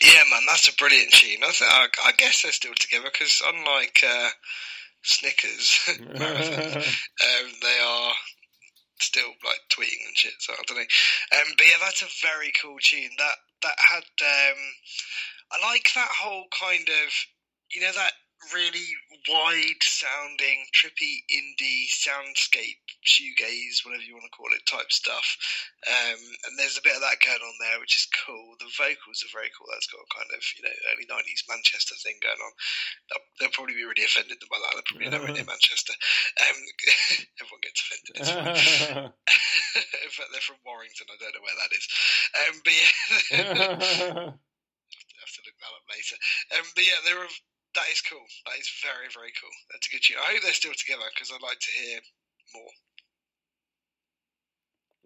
Yeah, 0.00 0.22
man, 0.30 0.42
that's 0.46 0.68
a 0.68 0.76
brilliant 0.76 1.10
tune. 1.10 1.42
I, 1.42 1.52
I, 1.60 1.88
I 2.06 2.12
guess 2.12 2.42
they're 2.42 2.52
still 2.52 2.74
together 2.78 3.08
because 3.12 3.42
unlike 3.44 3.98
uh, 4.08 4.28
Snickers, 5.08 5.80
um, 5.88 7.46
they 7.62 7.78
are 7.82 8.12
still 9.00 9.32
like 9.44 9.60
tweeting 9.70 10.04
and 10.06 10.16
shit. 10.16 10.34
So 10.40 10.52
I 10.52 10.62
don't 10.66 10.76
know. 10.76 10.82
Um, 10.82 11.48
but 11.56 11.66
yeah, 11.66 11.80
that's 11.80 12.02
a 12.02 12.26
very 12.26 12.52
cool 12.60 12.76
tune. 12.82 13.10
That 13.16 13.36
that 13.62 13.78
had 13.78 14.04
um, 14.04 14.60
I 15.52 15.72
like 15.72 15.88
that 15.94 16.10
whole 16.12 16.44
kind 16.52 16.88
of 16.88 17.08
you 17.72 17.80
know 17.80 17.92
that 17.92 18.12
really 18.54 18.86
wide 19.26 19.82
sounding 19.82 20.68
trippy 20.70 21.26
indie 21.26 21.90
soundscape 21.90 22.78
shoegaze 23.02 23.82
whatever 23.82 24.04
you 24.04 24.14
want 24.14 24.28
to 24.28 24.36
call 24.36 24.52
it 24.54 24.62
type 24.68 24.92
stuff. 24.92 25.26
Um, 25.86 26.20
and 26.46 26.54
there's 26.58 26.78
a 26.78 26.84
bit 26.84 26.94
of 26.94 27.02
that 27.02 27.22
going 27.24 27.42
on 27.42 27.56
there 27.58 27.80
which 27.80 27.96
is 27.96 28.06
cool. 28.14 28.54
The 28.60 28.70
vocals 28.76 29.24
are 29.24 29.34
very 29.34 29.50
cool. 29.56 29.66
That's 29.70 29.90
got 29.90 30.04
kind 30.14 30.30
of 30.30 30.42
you 30.54 30.62
know 30.66 30.76
early 30.92 31.06
90s 31.08 31.48
manchester 31.48 31.96
thing 31.98 32.20
going 32.22 32.38
on. 32.38 32.52
They'll, 33.10 33.26
they'll 33.38 33.56
probably 33.56 33.74
be 33.74 33.88
really 33.88 34.06
offended 34.06 34.38
by 34.46 34.60
that. 34.60 34.72
They're 34.76 34.90
probably 34.90 35.10
never 35.10 35.28
in 35.32 35.46
manchester. 35.54 35.96
Um, 36.42 36.58
everyone 37.42 37.64
gets 37.64 37.80
offended. 37.82 38.14
It's 38.22 38.32
fine. 38.32 39.08
in 40.06 40.12
fact 40.12 40.30
they're 40.30 40.48
from 40.48 40.62
warrington. 40.62 41.10
I 41.10 41.16
don't 41.18 41.34
know 41.34 41.44
where 41.44 41.58
that 41.58 41.72
is. 41.74 41.86
Um, 42.36 42.54
but 42.62 42.74
yeah. 42.74 42.86
I 45.08 45.20
have 45.26 45.34
to 45.34 45.42
look 45.42 45.58
that 45.58 45.76
up 45.76 45.86
later. 45.90 46.16
Um, 46.54 46.66
but 46.74 46.84
yeah, 46.86 47.00
they're 47.04 47.26
a, 47.26 47.30
that 47.74 47.88
is 47.92 48.00
cool. 48.02 48.24
That 48.46 48.58
is 48.58 48.70
very 48.82 49.08
very 49.12 49.32
cool. 49.36 49.52
That's 49.72 49.86
a 49.86 49.92
good 49.92 50.02
tune. 50.02 50.20
I 50.20 50.32
hope 50.32 50.42
they're 50.42 50.56
still 50.56 50.76
together 50.76 51.06
because 51.12 51.32
I'd 51.32 51.44
like 51.44 51.60
to 51.60 51.72
hear 51.72 52.00
more. 52.54 52.72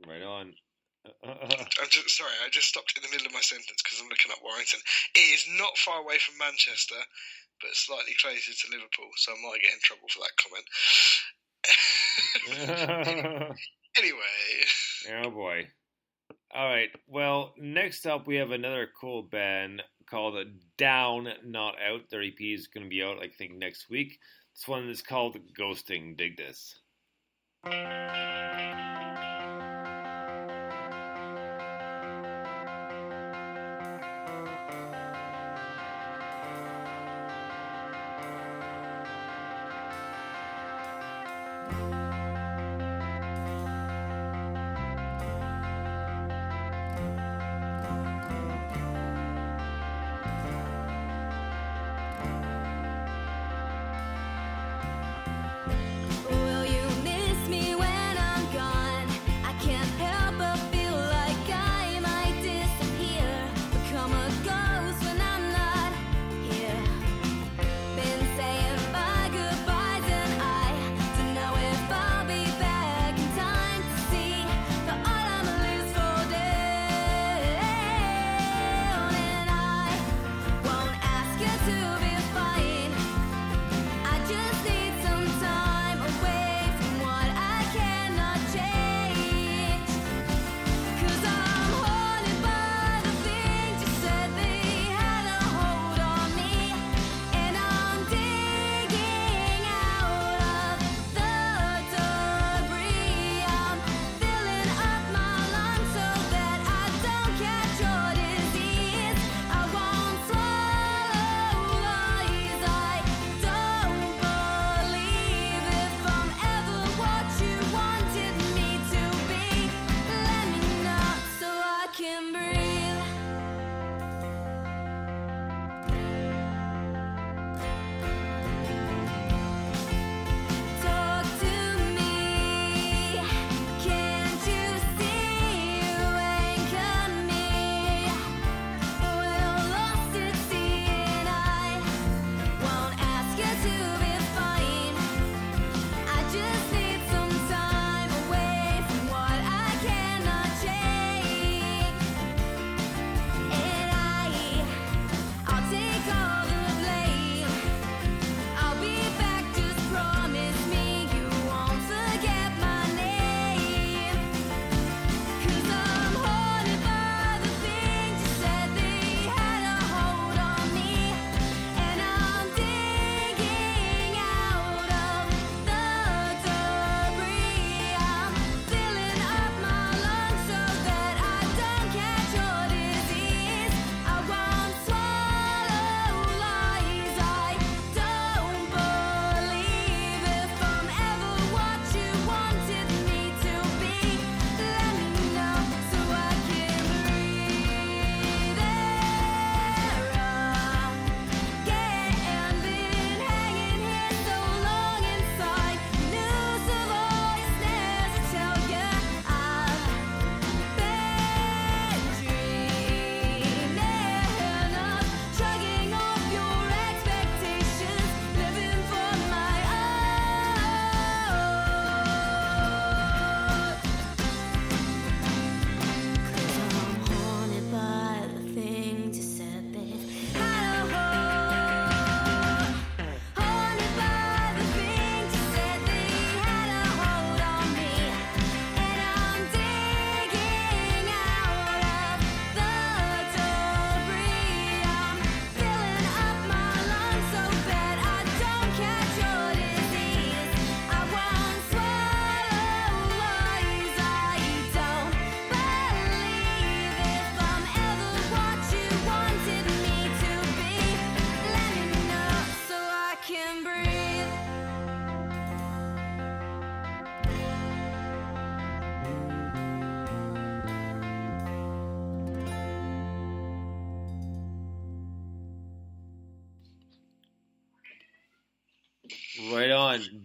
Right 0.07 0.23
on. 0.23 0.55
I'm 1.27 1.91
just 1.91 2.17
sorry. 2.17 2.35
I 2.45 2.49
just 2.51 2.69
stopped 2.69 2.95
in 2.97 3.03
the 3.03 3.11
middle 3.11 3.27
of 3.27 3.35
my 3.35 3.43
sentence 3.43 3.83
because 3.83 3.99
I'm 3.99 4.09
looking 4.09 4.31
up 4.31 4.39
Warrington. 4.43 4.79
It 5.15 5.27
is 5.35 5.47
not 5.59 5.77
far 5.79 5.99
away 5.99 6.19
from 6.19 6.39
Manchester, 6.39 6.99
but 7.61 7.75
slightly 7.75 8.15
closer 8.23 8.55
to 8.55 8.71
Liverpool, 8.71 9.11
so 9.17 9.33
I 9.35 9.43
might 9.43 9.63
get 9.63 9.75
in 9.75 9.83
trouble 9.83 10.07
for 10.11 10.23
that 10.23 10.39
comment. 10.39 10.67
anyway, 13.99 14.35
Oh 15.11 15.31
boy. 15.31 15.67
All 16.55 16.69
right. 16.69 16.91
Well, 17.09 17.55
next 17.57 18.07
up 18.07 18.27
we 18.27 18.37
have 18.37 18.51
another 18.51 18.87
cool 19.01 19.23
band 19.23 19.83
called 20.09 20.37
Down 20.77 21.29
Not 21.45 21.77
Out. 21.81 22.11
Their 22.11 22.23
EP 22.23 22.41
is 22.41 22.67
going 22.67 22.85
to 22.85 22.91
be 22.91 23.03
out, 23.03 23.23
I 23.23 23.29
think, 23.29 23.57
next 23.57 23.89
week. 23.89 24.19
This 24.55 24.69
one 24.69 24.91
is 24.91 25.01
called 25.01 25.39
Ghosting. 25.59 26.15
Dig 26.17 26.37
this. 26.37 26.79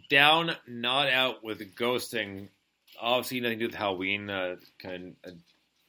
Down, 0.09 0.55
not 0.67 1.09
out 1.09 1.43
with 1.43 1.75
ghosting. 1.75 2.49
Obviously, 2.99 3.39
nothing 3.41 3.59
to 3.59 3.65
do 3.65 3.69
with 3.69 3.75
Halloween. 3.75 4.29
Uh, 4.29 4.55
kind 4.79 5.15
of 5.23 5.31
uh, 5.31 5.35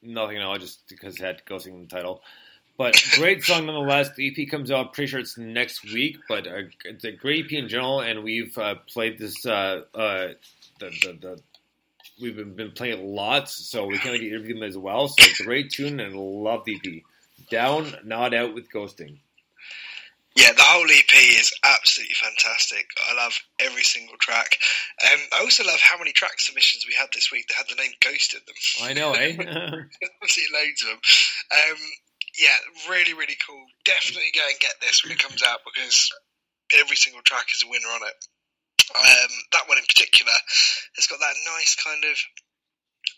nothing 0.02 0.38
at 0.38 0.44
all, 0.44 0.58
just 0.58 0.88
because 0.88 1.16
it 1.16 1.24
had 1.24 1.44
ghosting 1.44 1.74
in 1.74 1.82
the 1.82 1.88
title. 1.88 2.22
But 2.76 2.96
great 3.14 3.42
song 3.42 3.66
nonetheless. 3.66 4.14
The 4.14 4.28
EP 4.28 4.48
comes 4.48 4.70
out. 4.70 4.92
Pretty 4.92 5.10
sure 5.10 5.20
it's 5.20 5.36
next 5.36 5.84
week, 5.84 6.18
but 6.28 6.46
uh, 6.46 6.62
it's 6.84 7.04
a 7.04 7.12
great 7.12 7.46
EP 7.46 7.52
in 7.52 7.68
general. 7.68 8.00
And 8.00 8.22
we've 8.22 8.56
uh, 8.56 8.76
played 8.88 9.18
this. 9.18 9.44
Uh, 9.44 9.82
uh, 9.94 10.28
the, 10.78 10.90
the 11.02 11.18
the 11.20 11.42
we've 12.20 12.36
been, 12.36 12.54
been 12.54 12.70
playing 12.72 12.98
it 12.98 13.04
lots, 13.04 13.54
so 13.68 13.86
we 13.86 13.98
kind 13.98 14.14
of 14.14 14.20
get 14.20 14.28
interview 14.28 14.54
them 14.54 14.62
as 14.62 14.76
well. 14.76 15.08
So 15.08 15.44
great 15.44 15.70
tune, 15.70 16.00
and 16.00 16.14
love 16.14 16.64
the 16.64 16.76
EP. 16.76 17.02
Down, 17.50 17.94
not 18.04 18.34
out 18.34 18.54
with 18.54 18.70
ghosting. 18.70 19.18
Yeah, 20.38 20.54
the 20.54 20.62
whole 20.62 20.86
EP 20.86 21.14
is 21.34 21.50
absolutely 21.66 22.14
fantastic. 22.14 22.86
I 23.10 23.14
love 23.18 23.34
every 23.58 23.82
single 23.82 24.14
track. 24.22 24.54
Um, 25.02 25.18
I 25.34 25.42
also 25.42 25.66
love 25.66 25.82
how 25.82 25.98
many 25.98 26.12
track 26.12 26.38
submissions 26.38 26.86
we 26.86 26.94
had 26.94 27.10
this 27.12 27.32
week 27.34 27.48
that 27.48 27.58
had 27.58 27.66
the 27.66 27.74
name 27.74 27.90
Ghost 27.98 28.38
in 28.38 28.46
them. 28.46 28.54
I 28.86 28.94
know, 28.94 29.18
eh? 29.18 29.34
Absolutely 30.22 30.54
loads 30.54 30.82
of 30.86 30.94
them. 30.94 31.02
Um, 31.50 31.80
yeah, 32.38 32.54
really, 32.86 33.18
really 33.18 33.34
cool. 33.42 33.66
Definitely 33.82 34.30
go 34.30 34.46
and 34.46 34.62
get 34.62 34.78
this 34.78 35.02
when 35.02 35.10
it 35.10 35.18
comes 35.18 35.42
out 35.42 35.66
because 35.66 36.06
every 36.78 36.94
single 36.94 37.22
track 37.26 37.50
is 37.50 37.66
a 37.66 37.70
winner 37.70 37.90
on 37.90 38.06
it. 38.06 38.14
Um, 38.94 39.34
that 39.58 39.66
one 39.66 39.82
in 39.82 39.90
particular 39.90 40.38
has 40.94 41.10
got 41.10 41.18
that 41.18 41.34
nice 41.50 41.74
kind 41.82 42.04
of 42.06 42.14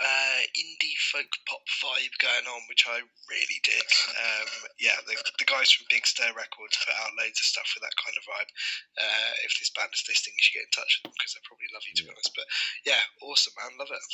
uh, 0.01 0.41
indie 0.57 0.97
folk 1.13 1.29
pop 1.45 1.61
vibe 1.85 2.17
going 2.25 2.49
on, 2.49 2.65
which 2.73 2.89
I 2.89 3.05
really 3.05 3.61
dig. 3.61 3.89
Um, 4.17 4.51
yeah, 4.81 4.97
the, 5.05 5.17
the 5.37 5.45
guys 5.45 5.69
from 5.71 5.87
Big 5.93 6.09
Stir 6.09 6.33
Records 6.33 6.81
put 6.81 6.97
out 6.97 7.13
loads 7.21 7.37
of 7.37 7.47
stuff 7.47 7.69
with 7.77 7.85
that 7.85 8.01
kind 8.01 8.17
of 8.17 8.25
vibe. 8.25 8.51
Uh, 8.97 9.33
if 9.45 9.53
this 9.61 9.71
band 9.77 9.93
is 9.93 10.09
listening, 10.09 10.35
you 10.41 10.43
should 10.43 10.59
get 10.61 10.69
in 10.69 10.75
touch 10.75 11.01
with 11.01 11.13
them 11.13 11.17
because 11.21 11.37
they 11.37 11.45
probably 11.45 11.69
love 11.77 11.85
you, 11.85 11.95
to 12.01 12.05
be 12.09 12.13
honest. 12.13 12.33
But 12.33 12.49
yeah, 12.89 13.03
awesome, 13.21 13.53
man. 13.61 13.77
Love 13.77 13.93
it. 13.93 14.05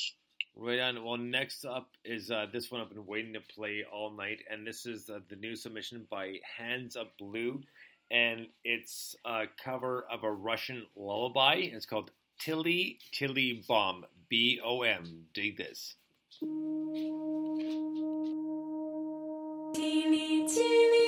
Right 0.59 0.81
on. 0.81 1.05
Well, 1.05 1.19
next 1.19 1.65
up 1.65 1.91
is 2.05 2.31
uh, 2.31 2.47
this 2.51 2.71
one 2.71 2.81
I've 2.81 2.91
been 2.91 3.07
waiting 3.07 3.35
to 3.35 3.45
play 3.55 3.85
all 3.87 4.11
night, 4.11 4.43
and 4.51 4.67
this 4.67 4.87
is 4.87 5.09
uh, 5.11 5.21
the 5.29 5.37
new 5.37 5.55
submission 5.55 6.07
by 6.11 6.41
Hands 6.57 6.97
Up 6.97 7.13
Blue, 7.19 7.63
and 8.11 8.47
it's 8.65 9.15
a 9.25 9.45
cover 9.63 10.07
of 10.11 10.25
a 10.25 10.33
Russian 10.33 10.87
lullaby. 10.97 11.71
It's 11.71 11.87
called 11.87 12.11
Tili 12.41 12.99
Tili 13.15 13.67
Bom. 13.67 14.05
B 14.29 14.61
O 14.65 14.83
M. 14.83 15.27
Dig 15.35 15.57
this. 15.57 15.97
Teeny, 19.75 20.49
teeny 20.49 21.07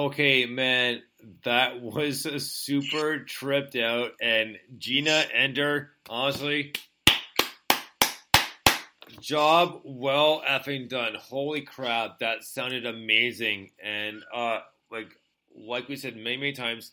Okay, 0.00 0.46
man, 0.46 1.02
that 1.44 1.82
was 1.82 2.24
a 2.24 2.40
super 2.40 3.18
tripped 3.18 3.76
out, 3.76 4.12
and 4.18 4.56
Gina 4.78 5.26
Ender, 5.34 5.90
honestly, 6.08 6.72
job 9.20 9.82
well 9.84 10.42
effing 10.48 10.88
done. 10.88 11.16
Holy 11.20 11.60
crap, 11.60 12.20
that 12.20 12.44
sounded 12.44 12.86
amazing, 12.86 13.72
and 13.78 14.22
uh, 14.34 14.60
like 14.90 15.10
like 15.54 15.86
we 15.90 15.96
said 15.96 16.16
many 16.16 16.38
many 16.38 16.52
times, 16.52 16.92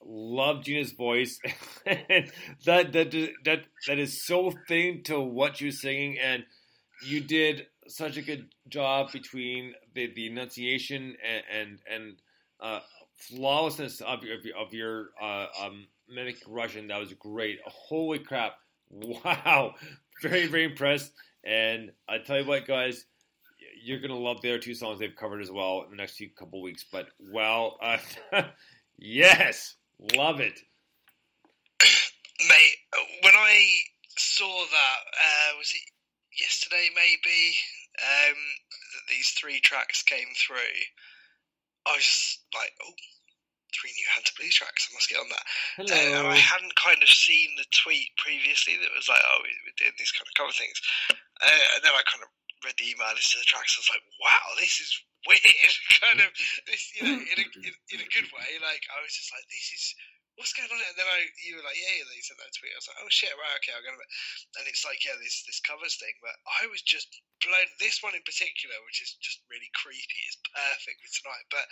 love 0.00 0.62
Gina's 0.62 0.92
voice. 0.92 1.40
that 1.84 2.30
that 2.64 3.32
that 3.44 3.64
that 3.88 3.98
is 3.98 4.24
so 4.24 4.52
fitting 4.68 5.02
to 5.06 5.18
what 5.18 5.60
you're 5.60 5.72
singing, 5.72 6.20
and 6.20 6.44
you 7.04 7.20
did 7.20 7.66
such 7.88 8.16
a 8.16 8.22
good 8.22 8.46
job 8.68 9.10
between 9.10 9.74
the, 9.92 10.06
the 10.14 10.28
enunciation 10.28 11.16
and 11.20 11.42
and, 11.52 11.78
and 11.92 12.16
uh, 12.64 12.80
flawlessness 13.16 14.00
of 14.00 14.24
your 14.24 14.38
of 14.58 14.72
your, 14.72 15.10
uh, 15.22 15.46
um, 15.62 15.86
mimic 16.08 16.38
Russian. 16.48 16.88
That 16.88 16.98
was 16.98 17.12
great. 17.14 17.60
Holy 17.66 18.18
crap! 18.18 18.54
Wow, 18.90 19.74
very 20.22 20.46
very 20.46 20.64
impressed. 20.64 21.12
And 21.42 21.90
I 22.08 22.18
tell 22.18 22.40
you 22.40 22.46
what, 22.46 22.66
guys, 22.66 23.06
you're 23.82 24.00
gonna 24.00 24.16
love 24.16 24.40
the 24.40 24.50
other 24.50 24.58
two 24.58 24.74
songs 24.74 24.98
they've 24.98 25.16
covered 25.16 25.42
as 25.42 25.50
well 25.50 25.82
in 25.84 25.90
the 25.90 25.96
next 25.96 26.16
few 26.16 26.30
couple 26.30 26.62
weeks. 26.62 26.84
But 26.90 27.08
well, 27.32 27.78
uh, 27.82 27.98
yes, 28.98 29.74
love 30.14 30.40
it. 30.40 30.60
Mate, 32.48 32.76
when 33.22 33.34
I 33.34 33.66
saw 34.16 34.64
that, 34.64 35.00
uh, 35.12 35.58
was 35.58 35.72
it 35.74 35.90
yesterday 36.40 36.88
maybe, 36.94 37.54
um, 38.02 38.36
that 38.94 39.10
these 39.10 39.30
three 39.30 39.60
tracks 39.60 40.02
came 40.02 40.28
through, 40.36 40.56
I 41.86 41.96
was 41.96 42.04
just 42.04 42.40
like, 42.56 42.72
oh, 42.84 42.94
three 43.74 43.90
new 43.92 44.08
Hunter 44.14 44.32
Blues 44.38 44.54
tracks, 44.54 44.86
I 44.88 44.94
must 44.94 45.10
get 45.10 45.18
on 45.20 45.28
that. 45.34 45.46
Hello. 45.76 45.92
Uh, 45.94 46.18
and 46.24 46.28
I 46.30 46.40
hadn't 46.40 46.78
kind 46.78 47.02
of 47.02 47.10
seen 47.10 47.52
the 47.58 47.66
tweet 47.74 48.14
previously 48.16 48.78
that 48.78 48.94
was 48.94 49.10
like, 49.10 49.20
oh, 49.20 49.40
we- 49.42 49.62
we're 49.66 49.76
doing 49.76 49.96
these 49.98 50.14
kind 50.14 50.24
of 50.30 50.34
cover 50.38 50.54
things. 50.54 50.78
Uh, 51.10 51.64
and 51.76 51.82
then 51.82 51.92
I 51.92 52.02
kind 52.06 52.22
of 52.22 52.30
read 52.62 52.78
the 52.78 52.88
email, 52.88 53.10
listened 53.12 53.42
to 53.42 53.44
the 53.44 53.50
tracks, 53.50 53.74
I 53.76 53.82
was 53.84 53.92
like, 53.92 54.06
wow, 54.22 54.46
this 54.62 54.78
is 54.80 54.90
weird. 55.28 55.74
kind 56.00 56.18
of, 56.22 56.28
this, 56.64 56.82
you 56.96 57.02
know, 57.04 57.18
in 57.20 57.36
a, 57.42 57.46
in, 57.66 57.72
in 57.92 57.98
a 58.00 58.08
good 58.14 58.28
way. 58.32 58.48
Like, 58.62 58.84
I 58.94 59.02
was 59.04 59.12
just 59.12 59.28
like, 59.34 59.44
this 59.52 59.68
is 59.74 59.84
what's 60.36 60.54
going 60.54 60.70
on? 60.70 60.80
And 60.80 60.96
then 60.98 61.06
I, 61.06 61.30
you 61.46 61.54
were 61.54 61.66
like, 61.66 61.78
yeah, 61.78 62.02
yeah, 62.02 62.06
they 62.10 62.22
sent 62.22 62.38
that 62.42 62.54
tweet. 62.54 62.74
I 62.74 62.80
was 62.80 62.88
like, 62.90 63.00
oh 63.02 63.10
shit, 63.10 63.34
right, 63.34 63.56
okay, 63.62 63.74
I'll 63.74 63.86
go. 63.86 63.94
And 63.94 64.66
it's 64.66 64.82
like, 64.82 65.02
yeah, 65.06 65.14
this 65.22 65.46
this 65.46 65.62
covers 65.62 65.96
thing. 65.98 66.14
But 66.18 66.34
I 66.62 66.66
was 66.68 66.82
just 66.82 67.10
blown. 67.42 67.68
This 67.78 68.02
one 68.02 68.16
in 68.18 68.24
particular, 68.26 68.74
which 68.86 69.02
is 69.04 69.14
just 69.22 69.46
really 69.46 69.70
creepy, 69.78 70.20
is 70.26 70.38
perfect 70.50 70.98
for 71.02 71.10
tonight. 71.10 71.46
But 71.50 71.66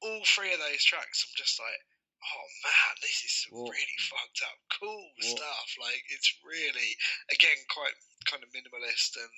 all 0.00 0.22
three 0.24 0.54
of 0.54 0.60
those 0.62 0.84
tracks, 0.84 1.26
I'm 1.26 1.36
just 1.36 1.60
like, 1.60 1.80
oh 2.18 2.46
man, 2.66 2.92
this 3.00 3.22
is 3.24 3.34
some 3.46 3.62
really 3.62 3.98
fucked 4.10 4.42
up, 4.44 4.58
cool 4.78 5.06
stuff. 5.20 5.68
Like 5.80 6.02
it's 6.10 6.30
really, 6.42 6.96
again, 7.30 7.58
quite 7.70 7.94
kind 8.26 8.42
of 8.42 8.50
minimalist 8.52 9.16
and 9.16 9.34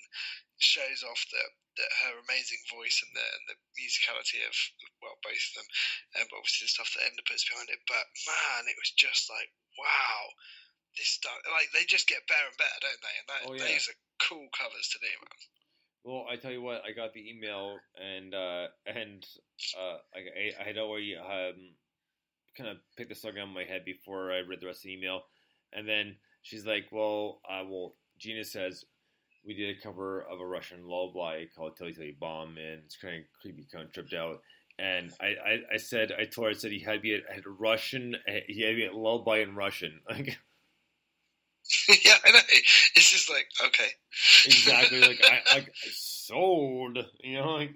shows 0.59 1.05
off 1.05 1.21
that, 1.31 1.51
the 1.77 1.87
her 2.05 2.15
amazing 2.27 2.61
voice 2.73 3.01
and 3.05 3.13
the 3.15 3.23
and 3.23 3.45
the 3.53 3.59
musicality 3.79 4.41
of 4.45 4.55
well 5.05 5.17
both 5.23 5.39
of 5.39 5.55
them, 5.61 5.69
um, 6.21 6.27
but 6.33 6.41
obviously 6.41 6.67
the 6.67 6.75
stuff 6.75 6.91
that 6.97 7.07
Ender 7.07 7.25
puts 7.29 7.47
behind 7.47 7.69
it. 7.71 7.81
But 7.87 8.07
man, 8.27 8.69
it 8.69 8.77
was 8.81 8.93
just 8.97 9.29
like 9.31 9.51
wow. 9.79 10.35
This 10.99 11.23
stuff, 11.23 11.39
like 11.55 11.71
they 11.71 11.87
just 11.87 12.11
get 12.11 12.27
better 12.27 12.51
and 12.51 12.59
better, 12.59 12.81
don't 12.83 12.99
they? 12.99 13.15
And 13.15 13.29
that, 13.31 13.41
Oh, 13.47 13.55
yeah. 13.55 13.63
those 13.63 13.87
are 13.87 13.99
cool 14.27 14.51
covers 14.51 14.91
to 14.91 14.99
do, 14.99 15.07
man. 15.23 15.39
Well, 16.03 16.27
I 16.27 16.35
tell 16.35 16.51
you 16.51 16.63
what, 16.63 16.83
I 16.83 16.91
got 16.91 17.15
the 17.15 17.23
email 17.31 17.79
and 17.95 18.35
uh, 18.35 18.67
and 18.87 19.23
uh, 19.79 20.03
I, 20.11 20.51
I 20.59 20.65
had 20.67 20.79
already 20.79 21.15
um, 21.15 21.79
kind 22.57 22.71
of 22.71 22.77
picked 22.97 23.11
the 23.11 23.15
song 23.15 23.33
out 23.39 23.49
of 23.49 23.55
my 23.55 23.65
head 23.65 23.85
before 23.85 24.33
I 24.33 24.41
read 24.41 24.61
the 24.61 24.67
rest 24.67 24.81
of 24.81 24.85
the 24.85 24.95
email, 24.95 25.23
and 25.73 25.89
then 25.89 26.17
she's 26.43 26.67
like, 26.67 26.87
"Well, 26.91 27.41
uh, 27.49 27.65
well, 27.69 27.95
Gina 28.19 28.45
says 28.45 28.85
we 29.45 29.55
did 29.55 29.77
a 29.77 29.81
cover 29.81 30.23
of 30.23 30.41
a 30.41 30.47
Russian 30.47 30.87
lullaby 30.87 31.45
called 31.57 31.79
"Tili 31.79 31.97
Tili 31.97 32.19
Bom," 32.19 32.57
and 32.57 32.83
it's 32.85 32.97
kind 32.97 33.17
of 33.17 33.23
creepy, 33.41 33.67
kind 33.71 33.85
of 33.85 33.93
tripped 33.93 34.15
out." 34.15 34.41
And 34.79 35.13
I, 35.21 35.27
I, 35.27 35.59
I 35.75 35.77
said, 35.77 36.11
I 36.19 36.25
told 36.25 36.47
her, 36.47 36.51
I 36.53 36.55
said 36.55 36.73
he 36.73 36.79
had 36.79 36.95
to 36.95 37.01
be 37.01 37.15
a, 37.15 37.21
Russian, 37.59 38.17
he 38.47 38.63
had 38.63 38.71
to 38.71 38.77
be 38.77 38.87
a 38.87 38.93
lullaby 38.93 39.39
in 39.39 39.55
Russian. 39.55 40.01
Like, 40.09 40.39
yeah, 42.05 42.15
I 42.25 42.31
know. 42.33 42.39
It's 42.97 43.11
just 43.11 43.31
like 43.31 43.47
okay, 43.65 43.89
exactly. 44.47 45.01
Like 45.01 45.21
I, 45.25 45.41
like 45.55 45.71
sold, 45.75 46.99
you 47.23 47.39
know, 47.39 47.53
like 47.53 47.75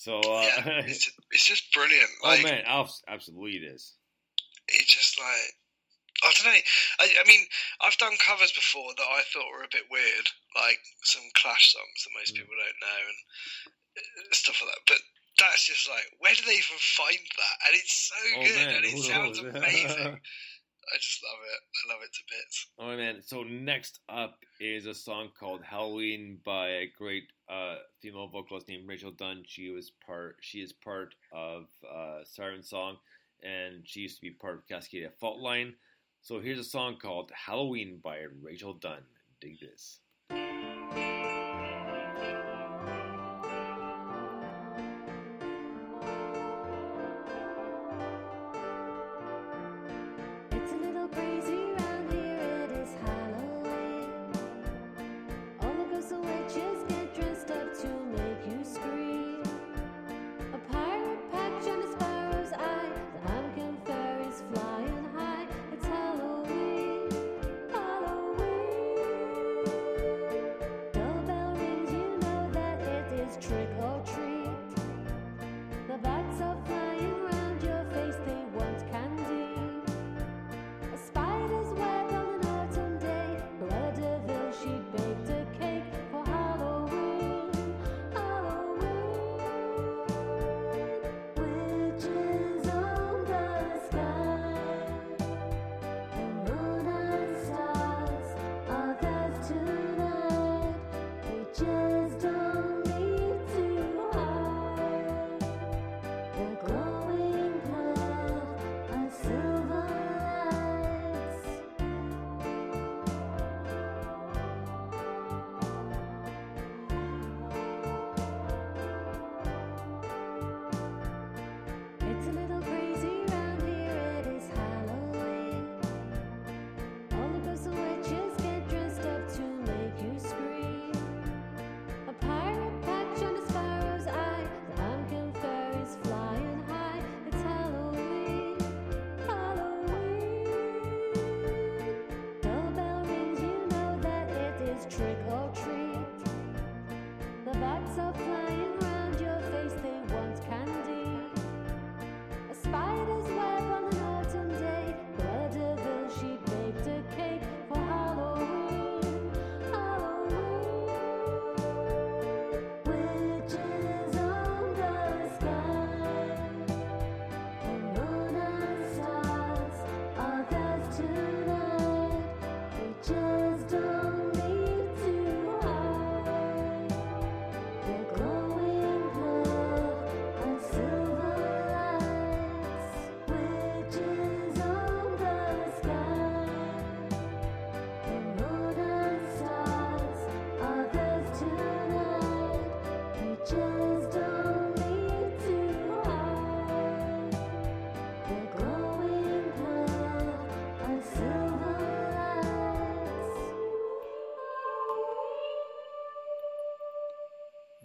so. 0.00 0.16
Uh, 0.24 0.40
yeah, 0.48 0.80
it's 0.88 1.04
just, 1.04 1.16
it's 1.30 1.46
just 1.46 1.72
brilliant. 1.76 2.08
oh 2.24 2.40
man, 2.42 2.64
abs- 2.66 3.02
absolutely 3.06 3.60
it 3.60 3.68
is. 3.68 3.92
it's 4.68 4.88
just 4.88 5.20
like 5.20 5.52
I 6.24 6.32
don't 6.36 6.52
know. 6.52 6.60
I, 7.00 7.04
I 7.20 7.24
mean, 7.28 7.40
I've 7.80 7.96
done 7.96 8.12
covers 8.20 8.52
before 8.52 8.92
that 8.96 9.08
I 9.08 9.22
thought 9.32 9.48
were 9.52 9.64
a 9.64 9.72
bit 9.72 9.88
weird, 9.90 10.26
like 10.56 10.76
some 11.04 11.24
Clash 11.36 11.72
songs 11.72 12.04
that 12.04 12.12
Mm. 12.12 12.20
most 12.20 12.34
people 12.34 12.56
don't 12.56 12.80
know 12.84 13.00
and 13.08 13.18
uh, 13.96 14.32
stuff 14.32 14.60
like 14.60 14.68
that. 14.74 14.84
But 14.86 15.00
that's 15.40 15.64
just 15.64 15.88
like, 15.88 16.04
where 16.20 16.34
do 16.36 16.44
they 16.44 16.60
even 16.60 16.76
find 16.76 17.16
that? 17.16 17.56
And 17.64 17.72
it's 17.72 17.96
so 18.12 18.20
Oh, 18.36 18.44
good, 18.44 18.66
man, 18.68 18.76
and 18.76 18.84
it 18.84 18.98
sounds 19.00 19.38
amazing. 19.56 20.20
I 20.92 20.96
just 20.98 21.22
love 21.22 21.38
it. 21.54 21.60
I 21.76 21.94
love 21.94 22.02
it 22.04 22.12
to 22.12 22.22
bits. 22.28 22.66
Oh 22.78 22.96
man, 22.96 23.22
so 23.22 23.42
next 23.42 24.00
up 24.08 24.38
is 24.60 24.86
a 24.86 24.94
song 24.94 25.30
called 25.38 25.62
Halloween 25.62 26.38
by 26.44 26.68
a 26.68 26.92
great 26.98 27.24
uh, 27.48 27.76
female 28.02 28.28
vocalist 28.28 28.68
named 28.68 28.88
Rachel 28.88 29.12
Dunn. 29.12 29.42
She 29.46 29.70
was 29.70 29.92
part. 30.04 30.36
She 30.40 30.58
is 30.58 30.72
part 30.72 31.14
of 31.32 31.66
uh, 31.88 32.20
Siren 32.24 32.62
Song, 32.62 32.96
and 33.42 33.82
she 33.84 34.00
used 34.00 34.16
to 34.16 34.22
be 34.22 34.30
part 34.30 34.56
of 34.56 34.66
Cascadia 34.66 35.10
Fault 35.20 35.38
Line. 35.40 35.74
So 36.22 36.40
here's 36.40 36.58
a 36.58 36.64
song 36.64 36.96
called 37.00 37.30
Halloween 37.34 38.00
by 38.02 38.18
Rachel 38.42 38.74
Dunn. 38.74 39.02
Dig 39.40 39.60
this. 39.60 40.00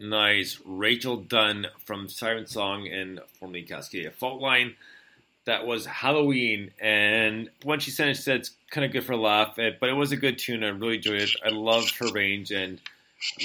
Nice. 0.10 0.60
Rachel 0.66 1.18
Dunn 1.18 1.68
from 1.86 2.08
Siren 2.10 2.48
Song 2.48 2.88
and 2.88 3.20
formerly 3.40 3.64
Cascadia 3.64 4.12
Fault 4.14 4.42
Line. 4.42 4.76
That 5.46 5.68
was 5.68 5.86
Halloween, 5.86 6.72
and 6.82 7.52
when 7.64 7.80
she 7.80 7.92
sent 7.92 8.10
it, 8.10 8.16
she 8.16 8.24
said 8.24 8.38
it's 8.38 8.52
kind 8.72 8.84
of 8.84 8.92
good 8.92 9.04
for 9.04 9.14
a 9.14 9.18
laugh, 9.18 9.60
eh, 9.60 9.72
but 9.80 9.90
it 9.90 9.94
was 9.94 10.12
a 10.12 10.18
good 10.18 10.40
tune. 10.40 10.64
I 10.64 10.70
really 10.70 10.96
enjoyed 10.96 11.22
it. 11.22 11.30
I 11.46 11.50
loved 11.50 11.96
her 11.98 12.12
range, 12.12 12.52
and 12.52 12.82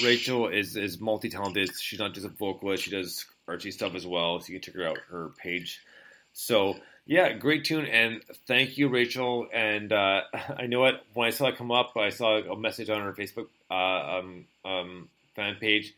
Rachel 0.03 0.47
is 0.47 0.75
is 0.75 0.99
multi 0.99 1.29
talented. 1.29 1.69
She's 1.79 1.99
not 1.99 2.13
just 2.15 2.25
a 2.25 2.29
vocalist; 2.29 2.83
she 2.83 2.91
does 2.91 3.25
artsy 3.47 3.71
stuff 3.71 3.93
as 3.93 4.07
well. 4.07 4.39
So 4.39 4.51
you 4.51 4.59
can 4.59 4.65
check 4.65 4.75
her 4.81 4.87
out 4.87 4.97
her 5.09 5.29
page. 5.37 5.79
So 6.33 6.77
yeah, 7.05 7.33
great 7.33 7.65
tune, 7.65 7.85
and 7.85 8.21
thank 8.47 8.77
you, 8.77 8.87
Rachel. 8.87 9.47
And 9.53 9.91
uh, 9.91 10.21
I 10.57 10.65
know 10.67 10.85
it 10.85 10.95
when 11.13 11.27
I 11.27 11.31
saw 11.31 11.47
it 11.47 11.57
come 11.57 11.71
up. 11.71 11.95
I 11.97 12.09
saw 12.09 12.37
a 12.37 12.57
message 12.57 12.89
on 12.89 13.01
her 13.01 13.13
Facebook 13.13 13.47
uh, 13.69 14.19
um, 14.19 14.45
um, 14.65 15.09
fan 15.35 15.55
page, 15.55 15.93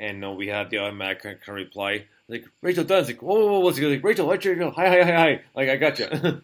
and 0.00 0.24
uh, 0.24 0.30
we 0.32 0.48
had 0.48 0.70
the 0.70 0.78
automatic 0.78 1.22
kind 1.22 1.38
of 1.46 1.54
reply 1.54 2.06
like 2.28 2.44
Rachel 2.62 2.84
Dunn's 2.84 3.06
like 3.08 3.22
whoa, 3.22 3.34
whoa, 3.38 3.46
whoa 3.52 3.60
what's 3.60 3.78
good 3.78 3.92
like 3.92 4.02
Rachel 4.04 4.28
Rachel 4.28 4.70
hi 4.72 4.88
hi 4.88 5.02
hi 5.02 5.12
hi 5.12 5.40
like 5.54 5.68
I 5.68 5.76
got 5.76 5.98
you. 5.98 6.06
I 6.10 6.40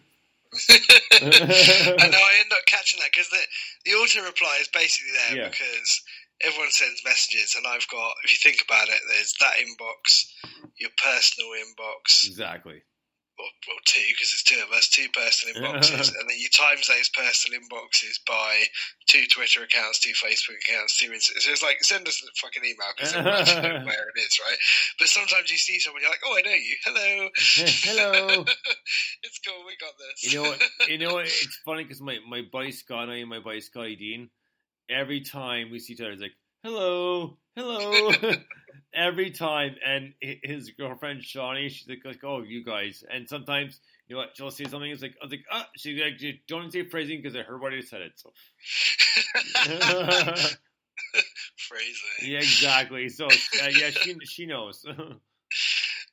know 2.07 2.23
I 2.23 2.39
end 2.39 2.51
up 2.51 2.65
catching 2.67 2.99
that 2.99 3.09
because 3.11 3.29
the 3.29 3.39
the 3.85 3.91
auto 3.97 4.23
reply 4.25 4.57
is 4.61 4.67
basically 4.69 5.11
there 5.27 5.37
Yeah. 5.43 5.49
because 5.49 6.03
everyone 6.41 6.71
sends 6.71 7.03
messages, 7.03 7.55
and 7.55 7.65
I've 7.67 7.87
got 7.89 8.13
if 8.23 8.31
you 8.31 8.37
think 8.51 8.63
about 8.63 8.87
it, 8.89 8.99
there's 9.09 9.33
that 9.39 9.55
inbox, 9.57 10.31
your 10.77 10.91
personal 11.03 11.49
inbox, 11.51 12.27
exactly. 12.27 12.81
Well 13.37 13.81
two 13.85 14.01
because 14.09 14.33
there's 14.33 14.43
two 14.43 14.61
of 14.63 14.71
us, 14.75 14.89
two 14.89 15.07
personal 15.13 15.55
inboxes, 15.61 16.13
and 16.13 16.29
then 16.29 16.37
you 16.37 16.49
times 16.49 16.87
those 16.87 17.09
personal 17.09 17.59
inboxes 17.59 18.19
by 18.25 18.63
two 19.07 19.25
Twitter 19.27 19.63
accounts, 19.63 19.99
two 19.99 20.13
Facebook 20.13 20.57
accounts, 20.67 20.97
two 20.97 21.11
Insta. 21.11 21.37
So 21.39 21.51
it's 21.51 21.63
like 21.63 21.77
send 21.81 22.07
us 22.07 22.23
a 22.23 22.31
fucking 22.41 22.63
email 22.63 22.91
because 22.95 23.13
everyone's 23.13 23.55
know 23.55 23.85
where 23.85 24.09
it 24.09 24.19
is, 24.19 24.39
right? 24.41 24.57
But 24.99 25.07
sometimes 25.07 25.51
you 25.51 25.57
see 25.57 25.79
someone, 25.79 26.01
you're 26.01 26.11
like, 26.11 26.25
oh, 26.25 26.37
I 26.37 26.41
know 26.41 26.57
you, 26.57 26.75
hello, 26.83 27.29
Hello. 27.55 28.45
it's 29.23 29.39
cool, 29.39 29.63
we 29.65 29.77
got 29.79 29.93
this. 29.97 30.31
You 30.31 30.41
know 30.41 30.49
what? 30.49 30.89
You 30.89 30.97
know 30.97 31.13
what? 31.13 31.25
It's 31.25 31.59
funny 31.65 31.83
because 31.83 32.01
my 32.01 32.17
my 32.27 32.41
buddy 32.51 32.71
Scott 32.71 33.03
and 33.03 33.11
I 33.11 33.15
and 33.17 33.29
my 33.29 33.39
buddy 33.39 33.61
Scotty 33.61 33.95
Dean, 33.95 34.29
every 34.89 35.21
time 35.21 35.69
we 35.71 35.79
see 35.79 35.93
each 35.93 36.01
other, 36.01 36.11
it's 36.11 36.21
like 36.21 36.35
hello, 36.67 37.37
hello, 37.55 38.11
every 38.93 39.31
time. 39.31 39.77
And 39.85 40.13
his 40.19 40.71
girlfriend 40.71 41.23
Shawnee, 41.23 41.69
she's 41.69 41.87
like, 41.87 42.03
like, 42.03 42.21
oh, 42.25 42.43
you 42.43 42.65
guys. 42.65 43.05
And 43.09 43.29
sometimes 43.29 43.79
you 44.07 44.15
know 44.15 44.21
what? 44.21 44.35
She'll 44.35 44.51
say 44.51 44.65
something. 44.65 44.91
It's 44.91 45.01
like 45.01 45.15
I 45.21 45.25
was 45.25 45.31
like, 45.31 45.45
ah, 45.51 45.67
she's 45.77 45.99
like, 45.99 46.19
don't 46.47 46.71
say 46.71 46.83
phrasing 46.83 47.21
because 47.21 47.37
I 47.37 47.43
heard 47.43 47.61
what 47.61 47.73
I 47.73 47.81
said 47.81 48.01
it. 48.01 48.13
So 48.15 48.31
Phrasing. 51.55 52.23
yeah, 52.23 52.39
exactly. 52.39 53.07
So 53.09 53.27
uh, 53.27 53.69
yeah, 53.71 53.91
she 53.91 54.17
she 54.25 54.45
knows. 54.45 54.85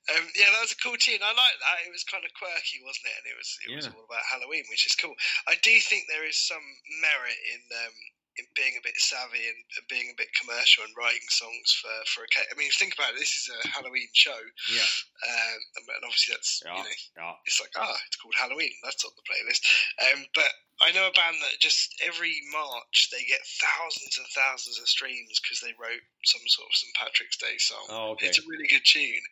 Um, 0.04 0.20
yeah, 0.36 0.52
that 0.52 0.60
was 0.60 0.76
a 0.76 0.84
cool 0.84 1.00
tune. 1.00 1.24
I 1.24 1.32
like 1.32 1.56
that. 1.64 1.88
It 1.88 1.88
was 1.88 2.04
kind 2.04 2.28
of 2.28 2.30
quirky, 2.36 2.84
wasn't 2.84 3.08
it? 3.08 3.16
And 3.24 3.28
it 3.32 3.36
was 3.40 3.50
it 3.64 3.72
was 3.72 3.88
all 3.88 4.04
about 4.04 4.20
Halloween, 4.28 4.68
which 4.68 4.84
is 4.84 4.92
cool. 5.00 5.16
I 5.48 5.56
do 5.64 5.72
think 5.80 6.12
there 6.12 6.28
is 6.28 6.36
some 6.36 6.60
merit 7.00 7.40
in 7.40 7.64
um, 7.72 7.96
in 8.38 8.46
being 8.54 8.74
a 8.74 8.84
bit 8.84 8.96
savvy 8.98 9.46
and 9.46 9.60
and 9.78 9.86
being 9.86 10.10
a 10.10 10.18
bit 10.18 10.30
commercial 10.34 10.84
and 10.84 10.94
writing 10.98 11.26
songs 11.30 11.68
for 11.78 11.94
for 12.10 12.26
a. 12.26 12.28
ca- 12.30 12.50
I 12.50 12.54
mean, 12.58 12.70
think 12.74 12.94
about 12.94 13.14
it. 13.14 13.20
This 13.22 13.34
is 13.34 13.50
a 13.52 13.60
Halloween 13.70 14.10
show, 14.12 14.40
yeah, 14.70 14.90
um, 15.26 15.60
and 15.78 16.04
obviously 16.04 16.34
that's 16.34 16.62
yeah, 16.64 16.74
you 16.74 16.82
know 16.82 17.30
yeah. 17.30 17.44
it's 17.46 17.60
like 17.60 17.74
ah, 17.78 17.96
it's 18.06 18.18
called 18.18 18.34
Halloween. 18.34 18.74
That's 18.82 19.04
on 19.04 19.14
the 19.14 19.26
playlist. 19.26 19.62
Um, 20.02 20.26
but 20.34 20.50
I 20.82 20.90
know 20.92 21.06
a 21.06 21.12
band 21.14 21.38
that 21.42 21.60
just 21.60 21.94
every 22.04 22.34
March 22.50 23.08
they 23.12 23.22
get 23.24 23.40
thousands 23.46 24.18
and 24.18 24.26
thousands 24.34 24.78
of 24.78 24.88
streams 24.88 25.38
because 25.40 25.60
they 25.60 25.72
wrote 25.78 26.02
some 26.24 26.42
sort 26.46 26.66
of 26.68 26.74
St 26.76 26.94
Patrick's 26.98 27.36
Day 27.38 27.54
song. 27.58 27.86
Oh, 27.90 28.10
okay. 28.18 28.26
It's 28.26 28.38
a 28.42 28.48
really 28.50 28.66
good 28.66 28.82
tune, 28.84 29.22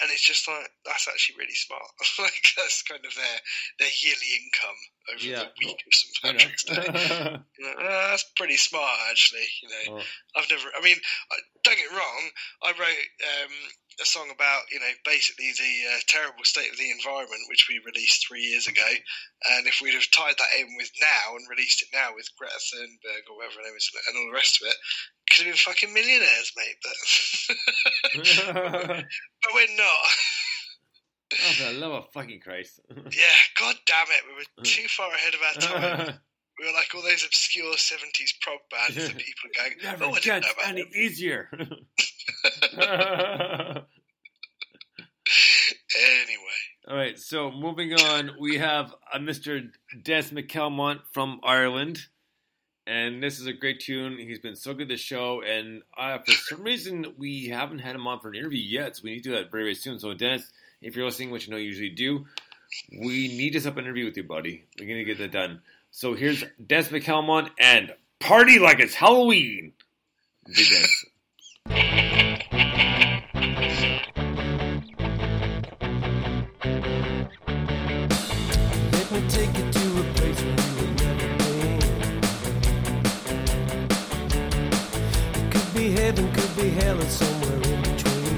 and 0.00 0.08
it's 0.10 0.24
just 0.24 0.48
like 0.48 0.70
that's 0.88 1.06
actually 1.08 1.36
really 1.36 1.54
smart. 1.54 1.84
like 2.18 2.40
that's 2.56 2.80
kind 2.82 3.04
of 3.04 3.12
their 3.14 3.38
their 3.78 3.92
yearly 4.00 4.30
income 4.40 4.80
over 5.12 5.24
Yeah. 5.24 5.44
the 5.52 5.52
week 5.60 5.84
of 5.84 5.92
St 5.92 6.16
Patrick's 6.24 6.64
Day. 6.64 6.84
enough. 6.86 7.40
You 7.58 7.64
know, 7.64 7.72
uh, 7.76 8.10
that's 8.12 8.24
pretty 8.36 8.56
smart, 8.56 8.96
actually. 9.10 9.46
You 9.62 9.68
know, 9.68 9.84
Oh. 10.00 10.02
I've 10.36 10.48
never. 10.50 10.68
I 10.76 10.82
mean, 10.82 10.96
don't 11.64 11.76
get 11.76 11.92
wrong. 11.92 12.22
I 12.62 12.72
wrote 12.72 13.06
um, 13.44 13.52
a 14.00 14.04
song 14.04 14.28
about 14.32 14.68
you 14.70 14.80
know 14.80 14.92
basically 15.04 15.52
the 15.56 15.74
uh, 15.92 16.00
terrible 16.06 16.44
state 16.44 16.70
of 16.70 16.78
the 16.78 16.90
environment, 16.90 17.48
which 17.48 17.66
we 17.68 17.80
released 17.84 18.26
three 18.26 18.42
years 18.42 18.66
ago. 18.66 18.88
And 19.56 19.66
if 19.66 19.80
we'd 19.82 19.94
have 19.94 20.10
tied 20.10 20.36
that 20.38 20.56
in 20.60 20.76
with 20.76 20.90
now 21.00 21.36
and 21.36 21.48
released 21.48 21.82
it 21.82 21.88
now 21.92 22.12
with 22.14 22.28
Greta 22.36 22.56
Thunberg 22.56 23.30
or 23.30 23.36
whatever 23.36 23.60
her 23.60 23.66
name 23.66 23.76
is 23.76 23.90
and 24.08 24.16
all 24.16 24.26
the 24.28 24.36
rest 24.36 24.60
of 24.60 24.68
it, 24.68 24.76
could 25.30 25.46
have 25.46 25.52
been 25.54 25.64
fucking 25.64 25.92
millionaires, 25.92 26.52
mate. 26.56 26.78
But 26.82 26.96
but 29.42 29.54
we're 29.54 29.76
not. 29.76 30.08
Oh, 31.32 31.52
for 31.52 31.72
the 31.72 31.78
love 31.78 31.92
of 31.92 32.12
fucking 32.12 32.40
Christ. 32.40 32.80
Yeah, 32.90 33.38
god 33.58 33.76
damn 33.86 34.06
it, 34.10 34.24
we 34.26 34.34
were 34.34 34.64
too 34.64 34.88
far 34.88 35.12
ahead 35.12 35.34
of 35.34 35.40
our 35.42 35.54
time. 35.60 36.18
We 36.58 36.66
were 36.66 36.72
like 36.72 36.94
all 36.94 37.02
those 37.02 37.24
obscure 37.24 37.74
70s 37.74 38.40
prog 38.40 38.60
bands 38.70 38.94
that 38.96 39.16
people 39.16 39.50
are 39.50 39.62
going, 39.62 39.76
Never 39.82 40.04
oh, 40.04 40.12
I 40.14 40.20
didn't 40.20 40.44
know 40.44 40.52
about 40.56 40.94
easier. 40.94 41.50
Anyway, 45.96 46.36
All 46.88 46.96
right, 46.96 47.18
so 47.18 47.50
moving 47.50 47.94
on, 47.94 48.32
we 48.38 48.58
have 48.58 48.94
a 49.12 49.18
Mr. 49.18 49.70
Des 50.02 50.24
McCalmont 50.24 51.00
from 51.12 51.40
Ireland, 51.42 52.00
and 52.86 53.22
this 53.22 53.40
is 53.40 53.46
a 53.46 53.52
great 53.52 53.80
tune. 53.80 54.18
He's 54.18 54.38
been 54.38 54.56
so 54.56 54.74
good 54.74 54.88
this 54.88 55.00
show, 55.00 55.42
and 55.42 55.82
uh, 55.96 56.18
for 56.18 56.32
some 56.32 56.62
reason 56.62 57.14
we 57.16 57.48
haven't 57.48 57.78
had 57.78 57.94
him 57.94 58.06
on 58.06 58.20
for 58.20 58.28
an 58.28 58.34
interview 58.34 58.62
yet, 58.62 58.96
so 58.96 59.02
we 59.04 59.12
need 59.12 59.22
to 59.22 59.30
do 59.30 59.34
that 59.36 59.50
very, 59.50 59.64
very 59.64 59.74
soon. 59.74 59.98
So, 59.98 60.12
Dennis, 60.12 60.50
if 60.82 60.96
you're 60.96 61.06
listening, 61.06 61.30
which 61.30 61.46
you 61.46 61.52
know 61.52 61.58
you 61.58 61.68
usually 61.68 61.90
do, 61.90 62.26
we 62.92 63.28
need 63.28 63.50
to 63.54 63.60
set 63.60 63.72
up 63.72 63.78
an 63.78 63.84
interview 63.84 64.04
with 64.04 64.16
you, 64.16 64.24
buddy. 64.24 64.64
We're 64.78 64.86
gonna 64.88 65.04
get 65.04 65.18
that 65.18 65.32
done. 65.32 65.62
So 65.90 66.14
here's 66.14 66.44
Des 66.64 66.84
McCalmont 66.84 67.50
and 67.58 67.94
"Party 68.20 68.58
Like 68.58 68.80
It's 68.80 68.94
Halloween." 68.94 69.72
Big 70.44 70.66
Des. 70.68 72.02
hell, 86.80 87.00
or 87.00 87.10
somewhere 87.20 87.60
in 87.72 87.80
between. 87.82 88.36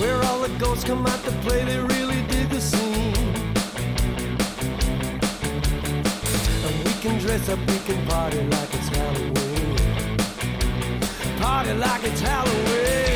Where 0.00 0.18
all 0.24 0.40
the 0.40 0.52
ghosts 0.58 0.84
come 0.84 1.06
out 1.06 1.22
to 1.24 1.32
play, 1.44 1.64
they 1.64 1.78
really 1.78 2.20
dig 2.32 2.48
the 2.50 2.60
scene. 2.60 3.34
And 6.66 6.74
we 6.84 6.92
can 7.02 7.18
dress 7.18 7.48
up, 7.48 7.60
we 7.70 7.78
can 7.86 8.04
party 8.06 8.42
like 8.54 8.74
it's 8.78 8.88
Halloween. 8.88 9.76
Party 11.38 11.72
like 11.74 12.04
it's 12.04 12.20
Halloween. 12.20 13.11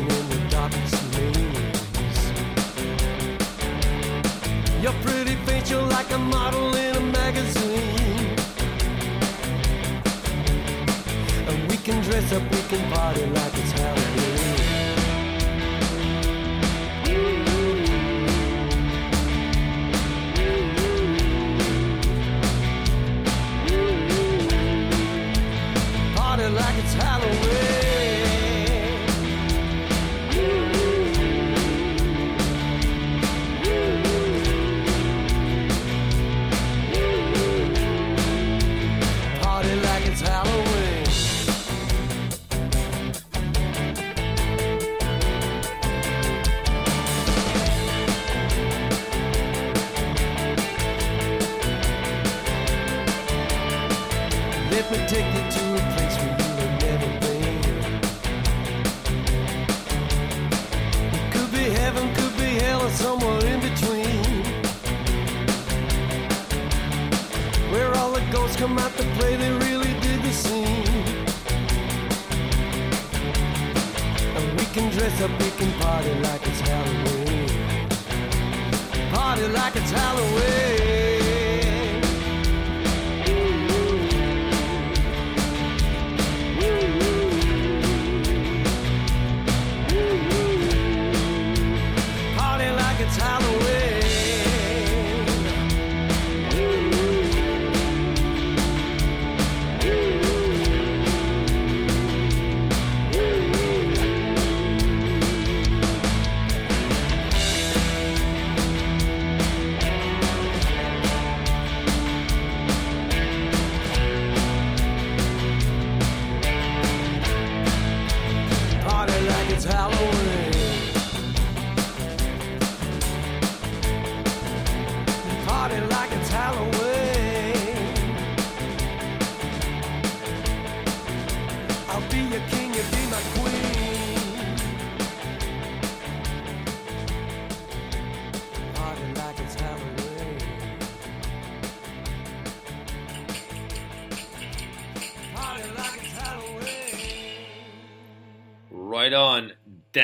In 0.00 0.28
the 0.28 0.38
darkest 0.50 0.94
maze. 1.12 2.22
Your 4.82 4.92
pretty 5.04 5.36
face, 5.46 5.70
you're 5.70 5.82
like 5.82 6.10
a 6.12 6.18
model 6.18 6.74
in 6.76 6.96
a 6.96 7.00
magazine. 7.00 8.36
And 11.48 11.70
we 11.70 11.76
can 11.78 12.02
dress 12.02 12.32
up, 12.32 12.42
we 12.42 12.60
can 12.70 12.92
party 12.92 13.26
like 13.26 13.54
it's 13.54 13.72
Halloween. 13.72 14.35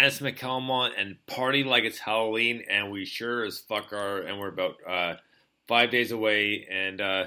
Dennis 0.03 0.19
McCalmont 0.19 0.95
and 0.99 1.15
Party 1.27 1.63
Like 1.63 1.85
It's 1.85 2.01
Halloween, 2.01 2.65
and 2.69 2.91
we 2.91 3.05
sure 3.05 3.45
as 3.45 3.61
fuck 3.61 3.93
are, 3.93 4.19
and 4.19 4.41
we're 4.41 4.49
about 4.49 4.75
uh, 4.85 5.15
five 5.69 5.93
days 5.93 6.11
away, 6.11 6.67
and 6.69 7.01
uh, 7.01 7.27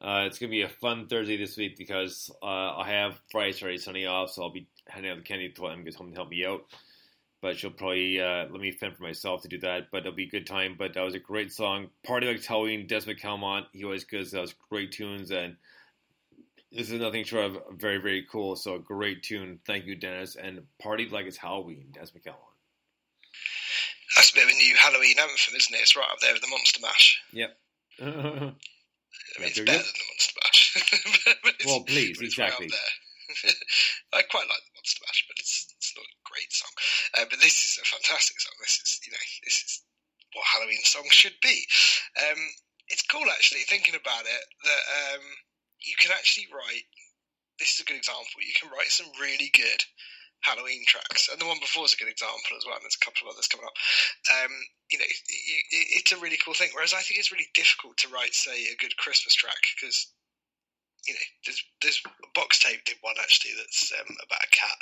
uh, 0.00 0.22
it's 0.24 0.38
gonna 0.38 0.48
be 0.48 0.62
a 0.62 0.68
fun 0.70 1.08
Thursday 1.08 1.36
this 1.36 1.58
week 1.58 1.76
because 1.76 2.30
uh, 2.42 2.46
I 2.46 2.88
have 2.88 3.20
Friday, 3.30 3.52
Saturday, 3.52 3.76
Sunday 3.76 4.06
off, 4.06 4.30
so 4.30 4.44
I'll 4.44 4.50
be 4.50 4.66
handing 4.88 5.12
out 5.12 5.18
the 5.18 5.24
candy 5.24 5.50
to 5.50 5.66
him, 5.66 5.84
gets 5.84 5.96
home 5.96 6.08
to 6.08 6.16
help 6.16 6.30
me 6.30 6.46
out. 6.46 6.64
But 7.42 7.58
she'll 7.58 7.68
probably 7.68 8.18
uh, 8.18 8.46
let 8.50 8.62
me 8.62 8.70
fend 8.70 8.96
for 8.96 9.02
myself 9.02 9.42
to 9.42 9.48
do 9.48 9.58
that, 9.58 9.90
but 9.92 9.98
it'll 9.98 10.12
be 10.12 10.24
a 10.24 10.30
good 10.30 10.46
time. 10.46 10.76
But 10.78 10.94
that 10.94 11.04
was 11.04 11.14
a 11.14 11.18
great 11.18 11.52
song, 11.52 11.88
Party 12.02 12.28
Like 12.28 12.42
Halloween, 12.42 12.86
Des 12.86 13.00
McCalmont. 13.00 13.66
He 13.74 13.84
always 13.84 14.04
gives 14.04 14.30
those 14.30 14.54
great 14.70 14.92
tunes, 14.92 15.32
and 15.32 15.56
this 16.72 16.90
is 16.90 17.00
nothing 17.00 17.24
short 17.24 17.46
of 17.46 17.58
very, 17.76 17.98
very 17.98 18.26
cool. 18.30 18.56
So 18.56 18.76
a 18.76 18.78
great 18.78 19.22
tune. 19.22 19.58
Thank 19.66 19.86
you, 19.86 19.96
Dennis. 19.96 20.36
And 20.36 20.62
Party 20.80 21.08
Like 21.08 21.26
It's 21.26 21.36
Halloween, 21.36 21.92
Des 21.92 22.12
McCalmont. 22.16 22.50
That's 24.16 24.30
a 24.30 24.34
bit 24.34 24.44
of 24.44 24.50
a 24.50 24.54
new 24.54 24.74
Halloween 24.76 25.16
anthem, 25.18 25.54
isn't 25.56 25.74
it? 25.74 25.82
It's 25.82 25.96
right 25.96 26.10
up 26.10 26.18
there 26.20 26.32
with 26.32 26.42
the 26.42 26.50
Monster 26.50 26.80
Mash. 26.82 27.20
Yep. 27.32 27.50
I 28.00 29.36
mean, 29.38 29.50
it's 29.50 29.58
better 29.58 29.78
than 29.78 29.94
the 29.98 30.08
Monster 30.10 30.34
Mash. 30.42 30.58
Well, 31.66 31.84
please, 31.84 32.18
right 32.18 32.26
exactly. 32.26 32.68
there. 32.68 32.92
I 34.14 34.22
quite 34.22 34.48
like 34.48 34.64
the 34.64 34.74
Monster 34.74 35.02
Mash, 35.06 35.24
but 35.28 35.38
it's 35.38 35.70
it's 35.76 35.92
not 35.94 36.06
a 36.06 36.22
great 36.24 36.50
song. 36.50 36.72
Uh, 37.14 37.26
but 37.28 37.38
this 37.38 37.52
is 37.52 37.78
a 37.82 37.86
fantastic 37.86 38.40
song. 38.40 38.54
This 38.60 38.80
is 38.80 39.00
you 39.04 39.12
know 39.12 39.24
this 39.44 39.60
is 39.62 39.82
what 40.34 40.46
Halloween 40.46 40.82
songs 40.82 41.12
should 41.12 41.36
be. 41.42 41.66
Um, 42.18 42.40
it's 42.88 43.06
cool 43.06 43.28
actually 43.30 43.66
thinking 43.68 43.94
about 43.94 44.24
it 44.24 44.44
that 44.64 44.84
um, 45.04 45.24
you 45.82 45.94
can 45.98 46.12
actually 46.12 46.48
write. 46.52 46.86
This 47.58 47.76
is 47.76 47.80
a 47.80 47.88
good 47.88 48.00
example. 48.00 48.40
You 48.40 48.56
can 48.56 48.72
write 48.72 48.88
some 48.88 49.08
really 49.20 49.52
good 49.52 49.84
Halloween 50.40 50.84
tracks, 50.88 51.28
and 51.28 51.40
the 51.40 51.46
one 51.46 51.60
before 51.60 51.84
is 51.84 51.92
a 51.92 52.00
good 52.00 52.08
example 52.08 52.56
as 52.56 52.64
well. 52.64 52.76
And 52.76 52.84
there's 52.84 52.96
a 52.96 53.04
couple 53.04 53.28
of 53.28 53.36
others 53.36 53.48
coming 53.48 53.68
up. 53.68 53.76
Um, 54.32 54.52
you 54.88 54.98
know, 54.98 55.04
you, 55.04 55.58
it, 55.70 55.86
it's 56.00 56.12
a 56.12 56.20
really 56.20 56.40
cool 56.40 56.56
thing. 56.56 56.72
Whereas 56.72 56.96
I 56.96 57.04
think 57.04 57.20
it's 57.20 57.32
really 57.32 57.52
difficult 57.52 58.00
to 58.00 58.08
write, 58.08 58.32
say, 58.32 58.72
a 58.72 58.80
good 58.80 58.96
Christmas 58.96 59.36
track 59.36 59.60
because 59.76 60.08
you 61.06 61.14
know, 61.16 61.26
there's 61.46 61.60
there's 61.80 62.00
box 62.36 62.60
tape 62.60 62.84
did 62.84 63.00
one 63.00 63.16
actually 63.20 63.56
that's 63.56 63.92
um, 63.96 64.10
about 64.20 64.44
a 64.44 64.50
cat. 64.52 64.80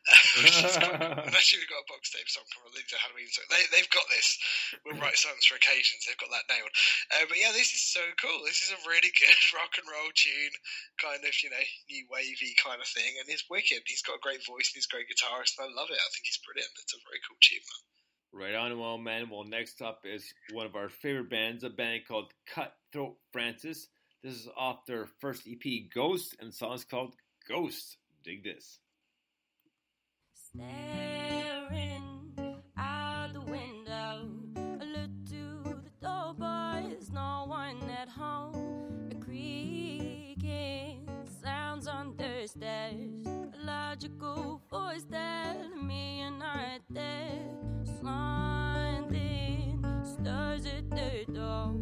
Which 0.40 0.56
is 0.64 0.80
quite 0.80 0.96
cool. 0.96 1.28
And 1.28 1.36
actually, 1.36 1.60
we've 1.60 1.74
got 1.74 1.84
a 1.84 1.92
box 1.92 2.08
tape 2.08 2.28
song 2.32 2.48
from 2.48 2.64
a 2.64 2.72
Linda 2.72 2.96
Halloween 2.96 3.28
song. 3.28 3.44
They, 3.52 3.60
they've 3.68 3.92
got 3.92 4.08
this. 4.08 4.28
We'll 4.82 4.96
write 4.96 5.20
songs 5.20 5.44
for 5.44 5.60
occasions. 5.60 6.08
They've 6.08 6.16
got 6.16 6.32
that 6.32 6.48
nailed. 6.48 6.72
Uh, 7.12 7.28
but 7.28 7.36
yeah, 7.36 7.52
this 7.52 7.76
is 7.76 7.84
so 7.84 8.00
cool. 8.16 8.40
This 8.48 8.64
is 8.64 8.72
a 8.72 8.80
really 8.88 9.12
good 9.12 9.40
rock 9.60 9.76
and 9.76 9.84
roll 9.84 10.08
tune, 10.16 10.54
kind 10.96 11.20
of 11.20 11.36
you 11.44 11.52
know 11.52 11.64
new 11.92 12.08
wavy 12.08 12.56
kind 12.56 12.80
of 12.80 12.88
thing, 12.88 13.20
and 13.20 13.28
it's 13.28 13.44
wicked. 13.52 13.84
He's 13.84 14.04
got 14.04 14.18
a 14.18 14.24
great 14.24 14.40
voice. 14.48 14.72
and 14.72 14.80
He's 14.80 14.88
a 14.88 14.94
great 14.96 15.12
guitarist, 15.12 15.60
and 15.60 15.68
I 15.68 15.70
love 15.76 15.92
it. 15.92 16.00
I 16.00 16.08
think 16.16 16.24
he's 16.24 16.40
brilliant. 16.40 16.72
It's 16.80 16.96
a 16.96 17.04
very 17.04 17.20
cool 17.28 17.40
tune. 17.44 17.60
Man. 17.60 17.84
Right 18.32 18.54
on, 18.54 18.78
well, 18.78 18.96
man. 18.96 19.28
Well, 19.28 19.44
next 19.44 19.82
up 19.82 20.06
is 20.08 20.32
one 20.52 20.66
of 20.66 20.76
our 20.76 20.88
favorite 20.88 21.30
bands, 21.30 21.64
a 21.64 21.70
band 21.70 22.06
called 22.06 22.32
Cutthroat 22.46 23.16
Francis. 23.32 23.88
This 24.22 24.34
is 24.34 24.48
off 24.54 24.84
their 24.84 25.06
first 25.18 25.48
EP, 25.48 25.64
Ghost, 25.94 26.36
and 26.38 26.50
the 26.50 26.52
song 26.52 26.74
is 26.74 26.84
called 26.84 27.14
Ghost. 27.48 27.96
Dig 28.22 28.44
this. 28.44 28.78
Staring 30.34 32.02
out 32.76 33.32
the 33.32 33.40
window, 33.40 34.28
look 34.54 35.10
to 35.30 35.62
the 35.64 35.90
door, 36.02 36.34
but 36.38 36.82
there's 36.82 37.10
no 37.10 37.46
one 37.48 37.78
at 37.88 38.10
home. 38.10 39.08
The 39.08 39.14
creaking 39.14 41.08
sounds 41.42 41.86
on 41.86 42.14
the 42.18 42.46
stairs, 42.46 43.26
a 43.26 43.50
logical 43.64 44.60
voice 44.68 45.06
telling 45.10 45.86
me 45.86 46.20
you're 46.20 46.30
not 46.32 46.82
there. 46.90 47.40
Something 48.02 49.82
stirs 50.04 50.66
at 50.66 50.90
the 50.90 51.24
door, 51.32 51.72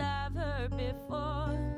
I've 0.00 0.34
heard 0.34 0.76
before. 0.76 1.75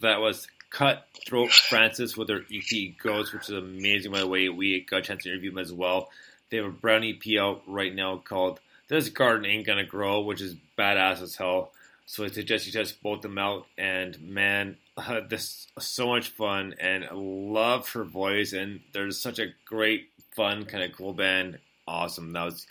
That 0.00 0.20
was 0.20 0.46
Cutthroat 0.70 1.52
Francis 1.52 2.16
with 2.16 2.28
their 2.28 2.44
EP 2.52 2.96
Ghost, 3.02 3.32
which 3.32 3.44
is 3.44 3.56
amazing, 3.56 4.12
by 4.12 4.20
the 4.20 4.26
way. 4.26 4.48
We 4.48 4.80
got 4.80 4.98
a 4.98 5.02
chance 5.02 5.24
to 5.24 5.30
interview 5.30 5.50
them 5.50 5.58
as 5.58 5.72
well. 5.72 6.10
They 6.50 6.56
have 6.58 6.74
a 6.82 7.00
new 7.00 7.14
EP 7.14 7.40
out 7.40 7.62
right 7.66 7.94
now 7.94 8.16
called 8.18 8.60
This 8.88 9.08
Garden 9.08 9.46
Ain't 9.46 9.66
Gonna 9.66 9.84
Grow, 9.84 10.20
which 10.20 10.40
is 10.40 10.56
badass 10.78 11.22
as 11.22 11.36
hell. 11.36 11.72
So 12.06 12.24
I 12.24 12.28
suggest 12.28 12.66
you 12.66 12.72
test 12.72 13.02
both 13.02 13.22
them 13.22 13.38
out. 13.38 13.66
And 13.78 14.20
man, 14.20 14.76
uh, 14.96 15.20
this 15.28 15.66
is 15.76 15.86
so 15.86 16.08
much 16.08 16.28
fun, 16.30 16.74
and 16.80 17.04
I 17.04 17.12
love 17.12 17.88
her 17.90 18.04
voice. 18.04 18.52
And 18.52 18.80
there's 18.92 19.20
such 19.20 19.38
a 19.38 19.52
great, 19.64 20.08
fun, 20.34 20.64
kind 20.64 20.84
of 20.84 20.96
cool 20.96 21.12
band. 21.12 21.58
Awesome. 21.86 22.32
That 22.32 22.44
was 22.44 22.66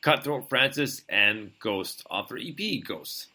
Cutthroat 0.00 0.48
Francis 0.48 1.02
and 1.08 1.52
Ghost 1.60 2.04
off 2.10 2.28
their 2.28 2.38
EP 2.38 2.84
Ghost. 2.86 3.28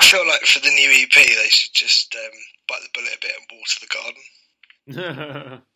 I 0.00 0.04
feel 0.04 0.26
like 0.26 0.48
for 0.48 0.60
the 0.60 0.72
new 0.72 0.88
EP, 0.88 1.12
they 1.12 1.52
should 1.52 1.74
just 1.74 2.16
um, 2.16 2.38
bite 2.68 2.80
the 2.80 2.88
bullet 2.94 3.12
a 3.12 3.20
bit 3.20 3.36
and 3.36 3.52
water 3.52 3.78
the 3.84 3.92
garden. 3.92 5.60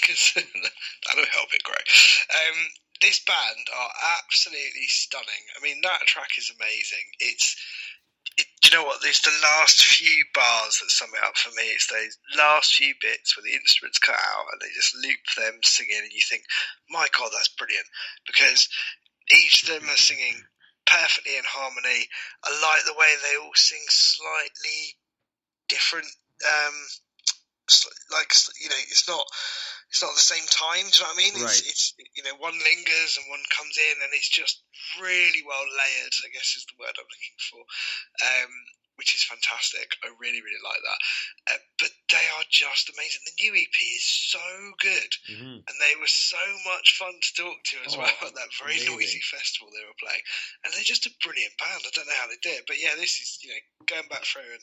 because 0.00 0.32
that'll 1.04 1.36
help 1.36 1.52
it 1.52 1.62
grow. 1.62 1.76
Um, 1.76 2.58
this 3.04 3.20
band 3.28 3.68
are 3.68 3.92
absolutely 4.16 4.88
stunning. 4.88 5.44
I 5.52 5.60
mean, 5.62 5.84
that 5.84 6.08
track 6.08 6.32
is 6.38 6.48
amazing. 6.48 7.06
It's, 7.20 7.60
it, 8.38 8.46
do 8.62 8.72
you 8.72 8.78
know 8.80 8.88
what? 8.88 9.04
It's 9.04 9.20
the 9.20 9.36
last 9.52 9.84
few 9.84 10.24
bars 10.32 10.80
that 10.80 10.88
sum 10.88 11.12
it 11.12 11.26
up 11.28 11.36
for 11.36 11.52
me. 11.52 11.68
It's 11.68 11.92
those 11.92 12.16
last 12.40 12.72
few 12.72 12.94
bits 13.04 13.36
where 13.36 13.44
the 13.44 13.52
instruments 13.52 14.00
cut 14.00 14.16
out 14.16 14.48
and 14.48 14.64
they 14.64 14.72
just 14.72 14.96
loop 14.96 15.20
them 15.36 15.60
singing, 15.62 16.00
and 16.00 16.12
you 16.12 16.24
think, 16.24 16.44
my 16.88 17.06
God, 17.12 17.30
that's 17.36 17.52
brilliant. 17.52 17.86
Because 18.26 18.66
each 19.28 19.62
of 19.62 19.68
them 19.68 19.84
are 19.92 20.00
singing 20.00 20.40
perfectly 20.88 21.36
in 21.36 21.44
harmony. 21.44 22.08
I 22.44 22.50
like 22.50 22.82
the 22.88 22.96
way 22.98 23.12
they 23.22 23.36
all 23.36 23.54
sing 23.54 23.84
slightly 23.88 24.96
different. 25.68 26.08
Um, 26.42 26.76
like 28.12 28.32
you 28.60 28.68
know, 28.72 28.82
it's 28.88 29.06
not 29.08 29.24
it's 29.92 30.00
not 30.00 30.16
the 30.16 30.24
same 30.24 30.44
time. 30.48 30.88
Do 30.88 30.96
you 30.96 31.04
know 31.04 31.12
what 31.12 31.20
I 31.20 31.22
mean? 31.22 31.34
It's, 31.36 31.44
Right. 31.44 31.68
it's 31.68 31.84
you 32.16 32.24
know, 32.24 32.36
one 32.40 32.56
lingers 32.56 33.16
and 33.20 33.28
one 33.28 33.44
comes 33.52 33.76
in, 33.76 33.96
and 34.00 34.12
it's 34.12 34.28
just 34.28 34.64
really 35.00 35.44
well 35.44 35.64
layered. 35.64 36.14
I 36.24 36.32
guess 36.32 36.56
is 36.56 36.64
the 36.68 36.80
word 36.80 36.96
I'm 36.96 37.08
looking 37.08 37.40
for. 37.40 37.62
Um, 38.24 38.52
which 38.98 39.14
is 39.14 39.22
fantastic. 39.22 39.94
I 40.02 40.10
really, 40.18 40.42
really 40.42 40.60
like 40.66 40.82
that. 40.82 41.00
Uh, 41.54 41.60
but 41.78 41.90
they 42.10 42.26
are 42.36 42.44
just 42.50 42.90
amazing. 42.90 43.22
The 43.24 43.38
new 43.46 43.54
EP 43.54 43.78
is 43.94 44.04
so 44.04 44.42
good, 44.82 45.12
Mhm. 45.30 45.62
and 45.62 45.76
they 45.80 45.94
were 45.96 46.10
so 46.10 46.42
much 46.66 46.98
fun 46.98 47.14
to 47.14 47.30
talk 47.34 47.62
to 47.62 47.78
as 47.86 47.94
Oh, 47.94 47.98
well 48.02 48.18
at 48.26 48.34
that 48.34 48.52
very 48.58 48.74
amazing. 48.74 48.94
noisy 48.98 49.20
festival 49.22 49.70
they 49.70 49.84
were 49.86 49.94
playing. 50.02 50.22
And 50.64 50.74
they're 50.74 50.82
just 50.82 51.06
a 51.06 51.14
brilliant 51.22 51.56
band. 51.58 51.86
I 51.86 51.90
don't 51.94 52.06
know 52.08 52.14
how 52.18 52.26
they 52.26 52.36
did 52.42 52.58
it, 52.58 52.66
but 52.66 52.78
yeah, 52.78 52.94
this 52.96 53.20
is 53.22 53.38
you 53.42 53.50
know 53.54 53.60
going 53.86 54.08
back 54.08 54.24
through 54.24 54.42
and. 54.52 54.62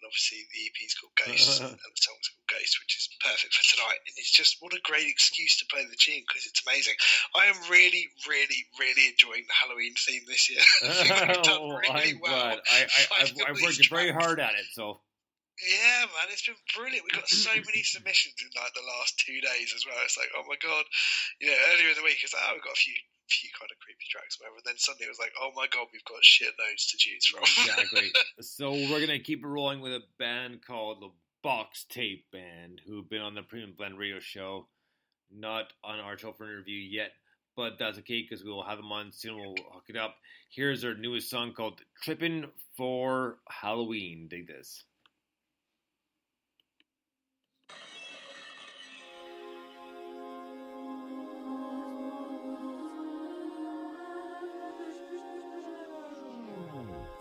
And 0.00 0.08
obviously, 0.08 0.48
the 0.48 0.64
EP 0.64 0.78
is 0.80 0.96
called 0.96 1.12
Ghost, 1.12 1.60
and 1.60 1.76
the 1.76 2.00
song's 2.00 2.28
called 2.32 2.48
Ghost, 2.48 2.80
which 2.80 2.96
is 2.96 3.04
perfect 3.20 3.52
for 3.52 3.64
tonight. 3.76 4.00
And 4.08 4.16
it's 4.16 4.32
just 4.32 4.56
what 4.64 4.72
a 4.72 4.80
great 4.80 5.08
excuse 5.12 5.60
to 5.60 5.68
play 5.68 5.84
the 5.84 6.00
tune 6.00 6.24
because 6.24 6.48
it's 6.48 6.64
amazing. 6.64 6.96
I 7.36 7.52
am 7.52 7.60
really, 7.68 8.08
really, 8.24 8.64
really 8.80 9.12
enjoying 9.12 9.44
the 9.44 9.58
Halloween 9.60 9.92
theme 10.00 10.24
this 10.24 10.48
year. 10.48 10.64
I 10.84 10.88
think 10.88 11.36
we've 11.36 11.44
done 11.44 11.60
oh, 11.68 11.76
really 11.76 12.16
I'm 12.16 12.20
well. 12.24 12.32
glad. 12.32 12.58
I, 12.64 12.78
I, 12.80 13.00
I've, 13.20 13.32
I've 13.44 13.56
these 13.60 13.76
worked 13.76 13.90
very 13.92 14.12
hard 14.12 14.40
at 14.40 14.56
it, 14.56 14.64
so. 14.72 15.04
Yeah, 15.60 16.08
man, 16.08 16.32
it's 16.32 16.46
been 16.46 16.56
brilliant. 16.72 17.04
We 17.04 17.12
got 17.12 17.28
so 17.28 17.52
many 17.52 17.84
submissions 17.84 18.36
in 18.40 18.48
like 18.56 18.72
the 18.72 18.86
last 18.86 19.20
two 19.20 19.40
days 19.40 19.72
as 19.76 19.84
well. 19.84 20.00
It's 20.04 20.16
like, 20.16 20.32
oh 20.32 20.44
my 20.48 20.56
god, 20.56 20.84
you 21.40 21.48
know, 21.52 21.58
earlier 21.72 21.92
in 21.92 21.98
the 22.00 22.06
week 22.06 22.20
it's 22.24 22.32
like, 22.32 22.42
oh, 22.48 22.56
we've 22.56 22.64
got 22.64 22.78
a 22.78 22.80
few, 22.80 22.96
few 23.28 23.50
kind 23.52 23.68
of 23.68 23.76
creepy 23.84 24.08
tracks, 24.08 24.40
or 24.40 24.48
whatever. 24.48 24.64
And 24.64 24.68
then 24.72 24.78
suddenly 24.80 25.04
it 25.04 25.12
was 25.12 25.20
like, 25.20 25.36
oh 25.36 25.52
my 25.52 25.68
god, 25.68 25.92
we've 25.92 26.04
got 26.08 26.24
shit 26.24 26.56
loads 26.56 26.88
to 26.88 26.96
choose 26.96 27.26
from. 27.28 27.44
Exactly. 27.44 28.08
so 28.40 28.72
we're 28.72 29.04
gonna 29.04 29.20
keep 29.20 29.44
it 29.44 29.48
rolling 29.48 29.84
with 29.84 29.92
a 29.92 30.04
band 30.16 30.64
called 30.64 31.04
the 31.04 31.12
Box 31.42 31.84
Tape 31.88 32.30
Band, 32.32 32.80
who've 32.86 33.08
been 33.08 33.22
on 33.22 33.34
the 33.34 33.42
Premium 33.42 33.76
Blend 33.76 33.98
Radio 33.98 34.20
Show, 34.20 34.68
not 35.32 35.72
on 35.84 36.00
our 36.00 36.16
show 36.16 36.32
for 36.32 36.44
interview 36.44 36.76
yet, 36.76 37.12
but 37.56 37.78
that's 37.78 37.98
okay 38.00 38.22
because 38.22 38.44
we 38.44 38.50
will 38.50 38.64
have 38.64 38.78
them 38.78 38.92
on 38.92 39.12
soon. 39.12 39.36
We'll 39.36 39.54
hook 39.72 39.88
it 39.88 39.96
up. 39.96 40.16
Here's 40.48 40.82
their 40.82 40.96
newest 40.96 41.30
song 41.30 41.52
called 41.52 41.80
"Trippin' 42.02 42.46
for 42.76 43.38
Halloween." 43.48 44.28
Dig 44.28 44.46
this. 44.46 44.84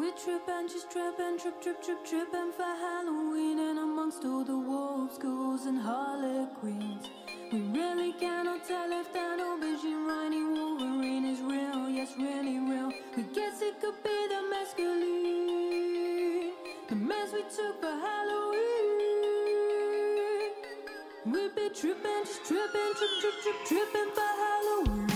We 0.10 0.16
trip 0.24 0.48
and 0.48 0.68
just 0.68 0.90
trip 0.90 1.20
and 1.20 1.40
trip, 1.40 1.62
trip, 1.62 1.84
trip, 1.84 2.04
tripping 2.04 2.52
for 2.58 2.64
Halloween 2.64 3.60
and 3.60 3.78
amongst 3.78 4.26
all 4.26 4.44
the 4.44 4.58
wolves, 4.58 5.20
ghouls, 5.20 5.68
and 5.68 5.80
harlequins. 5.80 7.06
We 7.54 7.60
really 7.78 8.14
cannot 8.14 8.68
tell 8.68 8.92
if 8.92 9.14
that 9.14 9.40
aubergine 9.40 10.08
riding 10.08 10.56
Wolverine 10.56 11.26
is 11.26 11.42
real, 11.42 11.90
yes, 11.90 12.16
really 12.18 12.58
real. 12.58 12.92
We 13.16 13.24
guess 13.36 13.62
it 13.62 13.80
could 13.80 14.02
be 14.04 14.28
the 14.34 14.42
mescaline, 14.52 14.94
the 16.88 16.96
mess 16.96 17.32
we 17.32 17.44
took 17.44 17.80
for 17.80 17.96
Halloween. 18.08 18.98
We'd 21.28 21.54
be 21.56 21.70
tripping, 21.70 22.24
just 22.26 22.46
tripping, 22.46 22.94
trip, 22.98 23.14
trip, 23.22 23.36
trip, 23.44 23.56
tripping 23.68 24.12
for 24.16 24.32
Halloween. 24.42 25.09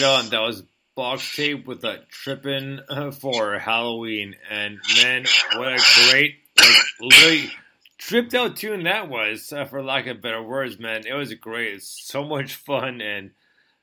Right 0.00 0.18
on. 0.18 0.30
That 0.30 0.40
was 0.40 0.62
box 0.94 1.34
tape 1.34 1.66
with 1.66 1.84
a 1.84 2.00
trippin' 2.10 2.80
uh, 2.88 3.10
for 3.12 3.58
Halloween, 3.58 4.36
and 4.50 4.78
man, 5.02 5.24
what 5.56 5.74
a 5.74 6.10
great, 6.10 6.36
like, 6.58 6.76
literally 7.00 7.52
tripped 7.98 8.34
out 8.34 8.56
tune 8.56 8.84
that 8.84 9.08
was, 9.08 9.52
uh, 9.52 9.64
for 9.64 9.82
lack 9.82 10.06
of 10.06 10.22
better 10.22 10.42
words, 10.42 10.78
man. 10.78 11.06
It 11.06 11.14
was 11.14 11.32
great. 11.34 11.74
It's 11.74 12.06
so 12.06 12.24
much 12.24 12.54
fun 12.54 13.00
and 13.00 13.32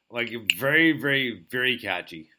like 0.09 0.33
very, 0.57 0.93
very, 0.93 1.43
very 1.49 1.77
catchy. 1.77 2.29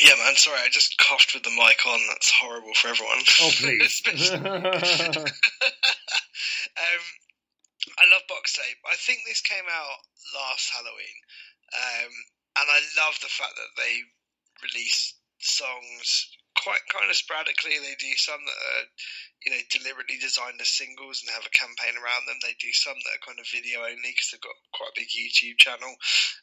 Yeah, 0.00 0.14
man. 0.16 0.34
Sorry, 0.36 0.58
I 0.58 0.68
just 0.70 0.98
coughed 0.98 1.32
with 1.34 1.42
the 1.44 1.50
mic 1.50 1.78
on. 1.86 2.00
That's 2.08 2.32
horrible 2.40 2.72
for 2.74 2.88
everyone. 2.88 3.18
Oh, 3.40 3.50
please. 3.60 4.02
Um, 6.72 7.04
I 7.98 8.04
love 8.08 8.22
box 8.28 8.56
tape. 8.56 8.80
I 8.88 8.96
think 8.96 9.20
this 9.26 9.42
came 9.42 9.68
out 9.68 9.98
last 10.32 10.70
Halloween, 10.72 11.18
um, 11.76 12.12
and 12.60 12.68
I 12.68 12.80
love 13.00 13.16
the 13.20 13.32
fact 13.32 13.56
that 13.56 13.72
they 13.76 14.04
release 14.62 15.14
songs 15.40 16.28
quite 16.62 16.84
kind 16.92 17.08
of 17.08 17.16
sporadically. 17.16 17.74
They 17.80 17.96
do 17.98 18.12
some 18.14 18.38
that 18.38 18.60
are, 18.60 18.84
you 19.42 19.50
know, 19.50 19.62
deliberately 19.72 20.20
designed 20.20 20.60
as 20.60 20.70
singles 20.70 21.24
and 21.24 21.32
have 21.32 21.48
a 21.48 21.56
campaign 21.56 21.96
around 21.98 22.28
them. 22.28 22.38
They 22.44 22.54
do 22.60 22.70
some 22.76 22.94
that 22.94 23.14
are 23.18 23.26
kind 23.26 23.40
of 23.40 23.48
video 23.50 23.82
only 23.82 24.12
because 24.12 24.30
they've 24.30 24.44
got 24.44 24.54
quite 24.76 24.92
a 24.94 25.00
big 25.00 25.10
YouTube 25.10 25.58
channel. 25.58 25.90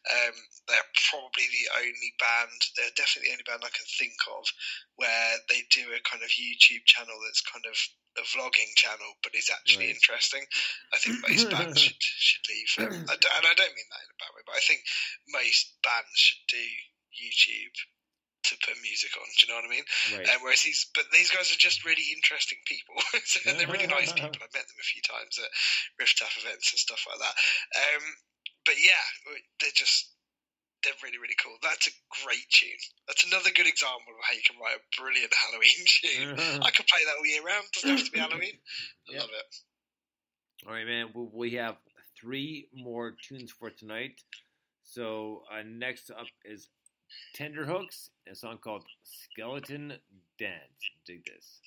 Um, 0.09 0.35
they're 0.67 0.91
probably 1.07 1.47
the 1.47 1.67
only 1.77 2.11
band. 2.19 2.59
They're 2.75 2.97
definitely 2.99 3.31
the 3.31 3.39
only 3.39 3.47
band 3.47 3.63
I 3.63 3.71
can 3.71 3.87
think 3.95 4.17
of 4.27 4.43
where 4.97 5.39
they 5.47 5.63
do 5.71 5.93
a 5.95 6.03
kind 6.03 6.25
of 6.25 6.33
YouTube 6.33 6.83
channel 6.89 7.15
that's 7.23 7.45
kind 7.45 7.63
of 7.69 7.77
a 8.17 8.25
vlogging 8.35 8.73
channel, 8.75 9.15
but 9.23 9.35
is 9.35 9.49
actually 9.53 9.87
Right. 9.87 9.95
interesting. 9.95 10.43
I 10.91 10.97
think 10.97 11.21
most 11.21 11.47
bands 11.51 11.79
should 11.85 12.01
should 12.01 12.45
leave, 12.49 12.71
um, 12.83 13.05
I 13.07 13.15
and 13.15 13.45
I 13.47 13.53
don't 13.55 13.75
mean 13.77 13.89
that 13.93 14.03
in 14.03 14.11
a 14.11 14.19
bad 14.19 14.33
way, 14.35 14.38
but 14.49 14.57
I 14.57 14.63
think 14.65 14.81
most 15.29 15.77
bands 15.85 16.17
should 16.17 16.41
do 16.49 16.65
YouTube 17.13 17.77
to 18.49 18.57
put 18.65 18.81
music 18.81 19.13
on. 19.13 19.27
Do 19.29 19.39
you 19.45 19.47
know 19.51 19.61
what 19.61 19.69
I 19.69 19.75
mean? 19.77 19.87
Right. 20.15 20.25
Um, 20.33 20.41
whereas 20.41 20.65
these, 20.65 20.89
but 20.97 21.05
these 21.13 21.29
guys 21.29 21.53
are 21.53 21.61
just 21.61 21.85
really 21.85 22.09
interesting 22.15 22.57
people. 22.65 22.97
So 23.29 23.45
they're 23.45 23.69
really 23.69 23.85
nice 23.85 24.09
people. 24.09 24.41
I've 24.41 24.55
met 24.57 24.65
them 24.65 24.81
a 24.81 24.89
few 24.89 25.03
times 25.05 25.37
at 25.37 25.51
Rift 26.01 26.17
Taff 26.17 26.33
events 26.39 26.73
and 26.73 26.81
stuff 26.81 27.05
like 27.05 27.19
that. 27.21 27.35
Um, 27.77 28.03
but 28.65 28.73
yeah, 28.81 29.05
they're 29.61 29.75
just 29.75 30.09
they're 30.81 30.97
really 31.03 31.19
really 31.19 31.37
cool. 31.37 31.53
That's 31.61 31.91
a 31.91 31.93
great 32.23 32.47
tune. 32.49 32.81
That's 33.05 33.27
another 33.27 33.53
good 33.53 33.67
example 33.67 34.17
of 34.17 34.23
how 34.23 34.33
you 34.33 34.45
can 34.45 34.57
write 34.57 34.81
a 34.81 34.87
brilliant 34.97 35.33
Halloween 35.45 35.83
tune. 35.85 36.63
I 36.65 36.71
could 36.73 36.89
play 36.89 37.03
that 37.05 37.19
all 37.19 37.27
year 37.27 37.43
round. 37.45 37.65
Doesn't 37.75 37.91
have 37.91 38.07
to 38.07 38.11
be 38.11 38.23
Halloween. 38.23 38.57
I 39.13 39.19
love 39.19 39.29
it. 39.29 39.49
All 40.65 40.73
right, 40.73 40.87
man. 40.87 41.13
We, 41.13 41.21
we 41.33 41.49
have 41.61 41.77
three 42.19 42.67
more 42.73 43.15
tunes 43.27 43.51
for 43.51 43.69
tonight. 43.69 44.21
So 44.83 45.43
uh, 45.51 45.63
next 45.65 46.09
up 46.11 46.27
is 46.43 46.69
Tender 47.33 47.65
Hooks, 47.65 48.09
a 48.31 48.35
song 48.35 48.57
called 48.57 48.83
Skeleton 49.03 49.93
Dance. 50.37 50.91
Dig 51.05 51.23
this. 51.25 51.59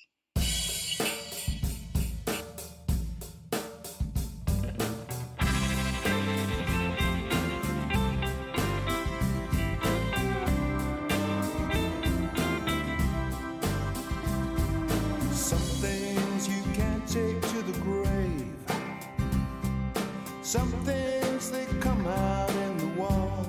Some 20.53 20.71
things 20.85 21.49
they 21.49 21.65
come 21.79 22.05
out 22.05 22.51
in 22.51 22.77
the 22.77 22.85
wash. 23.01 23.47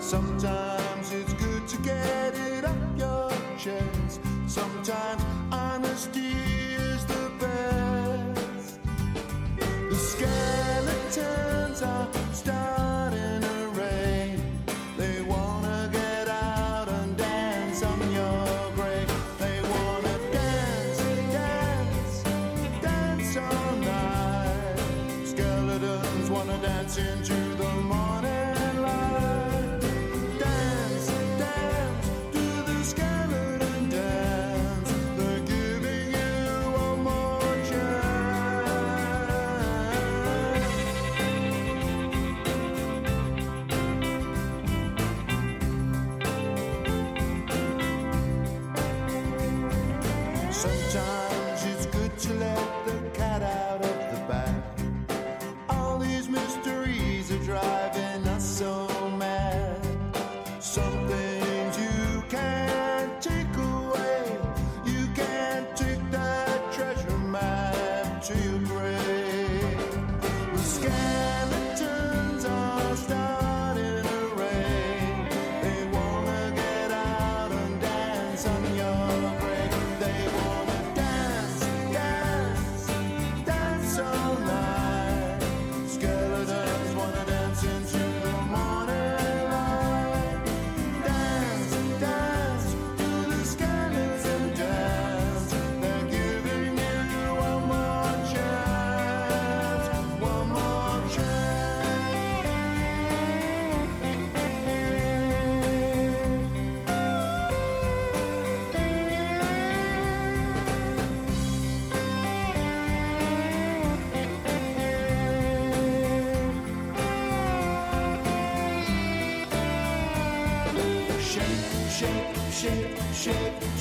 Sometimes 0.00 1.12
it's 1.12 1.34
good 1.34 1.68
to 1.68 1.76
get 1.82 2.34
it 2.34 2.64
up 2.64 2.78
your 2.96 3.30
chest. 3.58 4.22
Sometimes 4.46 5.22
honesty 5.52 6.43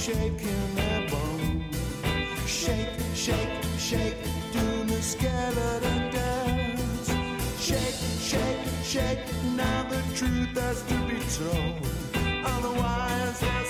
shaking 0.03 0.75
their 0.75 1.09
bones. 1.09 1.63
Shake, 2.45 2.89
shake, 3.15 3.63
shake, 3.77 4.17
do 4.51 4.83
the 4.83 5.01
skeleton 5.01 6.11
dance. 6.11 7.07
Shake, 7.57 7.95
shake, 8.19 8.59
shake, 8.83 9.19
now 9.55 9.83
the 9.83 10.01
truth 10.13 10.57
has 10.59 10.81
to 10.91 10.95
be 11.07 11.19
told. 11.39 11.87
Otherwise, 12.45 13.39
they'll 13.39 13.65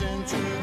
wanna 0.00 0.22
dance 0.22 0.57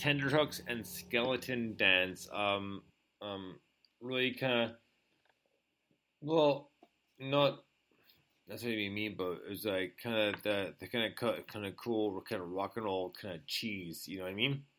Tenderhooks 0.00 0.60
and 0.66 0.86
Skeleton 0.86 1.74
Dance. 1.76 2.28
Um, 2.32 2.82
um, 3.22 3.56
really 4.00 4.32
kind 4.32 4.70
of, 4.70 4.76
well, 6.22 6.70
not 7.18 7.62
that's 8.48 8.62
what 8.64 8.72
you 8.72 8.90
mean, 8.90 9.14
but 9.16 9.32
it 9.46 9.50
was 9.50 9.64
like 9.64 9.96
kind 10.02 10.34
of 10.34 10.42
the 10.42 10.74
the 10.80 10.88
kind 10.88 11.12
of 11.12 11.46
kind 11.46 11.66
of 11.66 11.76
cool, 11.76 12.20
kind 12.28 12.42
of 12.42 12.48
rock 12.50 12.72
and 12.76 12.84
roll 12.84 13.12
kind 13.20 13.34
of 13.34 13.46
cheese. 13.46 14.04
You 14.08 14.18
know 14.18 14.24
what 14.24 14.32
I 14.32 14.34
mean? 14.34 14.62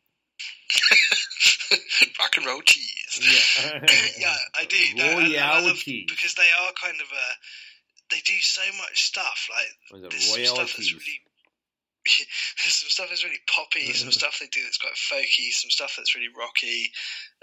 Rock 2.18 2.36
and 2.36 2.46
roll 2.46 2.60
cheese. 2.62 3.20
Yeah, 3.22 3.80
yeah, 4.18 4.34
I 4.58 4.64
do. 4.66 4.76
No, 4.96 5.04
and- 5.04 5.26
and 5.32 5.36
I 5.36 5.60
love- 5.60 5.76
cheese. 5.76 6.06
because 6.08 6.34
they 6.34 6.48
are 6.64 6.72
kind 6.82 6.96
of 7.00 7.06
a. 7.06 7.26
They 8.10 8.20
do 8.26 8.34
so 8.40 8.60
much 8.76 9.04
stuff. 9.04 9.48
Like 9.50 9.92
Was 9.92 10.02
it 10.04 10.10
there's 10.10 10.24
some 10.26 10.36
Royale 10.40 10.54
stuff 10.56 10.74
that's 10.76 10.92
really. 10.92 11.21
some 12.56 12.90
stuff 12.90 13.12
is 13.12 13.24
really 13.24 13.42
poppy. 13.46 13.92
some 13.92 14.10
stuff 14.10 14.38
they 14.40 14.48
do 14.48 14.62
that's 14.62 14.78
quite 14.78 14.98
folky. 14.98 15.50
Some 15.50 15.70
stuff 15.70 15.94
that's 15.96 16.14
really 16.14 16.32
rocky. 16.36 16.90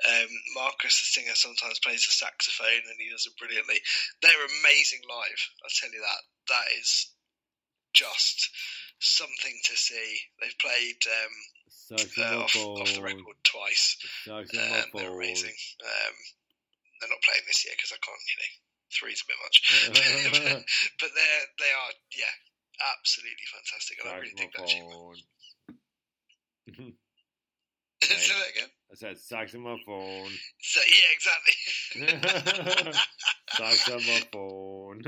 Um, 0.08 0.30
Marcus, 0.56 1.00
the 1.00 1.08
singer, 1.08 1.36
sometimes 1.36 1.80
plays 1.80 2.06
the 2.06 2.12
saxophone 2.12 2.84
and 2.88 3.00
he 3.00 3.10
does 3.10 3.26
it 3.26 3.38
brilliantly. 3.40 3.80
They're 4.22 4.46
amazing 4.62 5.04
live. 5.08 5.42
I'll 5.64 5.76
tell 5.80 5.92
you 5.92 6.02
that. 6.02 6.22
That 6.50 6.68
is 6.80 7.12
just 7.94 8.50
something 9.00 9.56
to 9.66 9.76
see. 9.76 10.20
They've 10.42 10.60
played 10.60 11.00
um, 11.08 11.34
uh, 12.20 12.44
off, 12.44 12.56
off 12.56 12.94
the 12.94 13.02
record 13.02 13.40
twice. 13.44 13.98
Um, 14.60 14.84
they're 14.94 15.14
amazing. 15.16 15.56
Um, 15.84 16.16
they're 17.00 17.10
not 17.10 17.24
playing 17.24 17.48
this 17.48 17.64
year 17.66 17.74
because 17.76 17.96
I 17.96 18.00
can't, 18.04 18.28
you 18.28 18.38
know, 18.44 18.52
three's 18.92 19.24
a 19.24 19.30
bit 19.30 19.40
much. 19.40 19.58
but 21.00 21.10
they're 21.16 21.46
they 21.58 21.72
are, 21.72 21.92
yeah, 22.18 22.34
absolutely 22.80 23.48
fantastic, 23.52 23.98
and 24.04 24.12
I 24.12 24.18
really 24.18 24.34
dig 24.36 24.52
that. 24.58 24.70
Saxophone. 24.70 25.16
Say 28.02 28.34
that 28.34 28.50
again. 28.56 28.70
I 28.92 28.96
said 28.96 29.18
saxophone. 29.20 30.32
So 30.62 30.82
yeah, 30.88 31.12
exactly. 31.14 31.56
saxophone. 33.52 35.02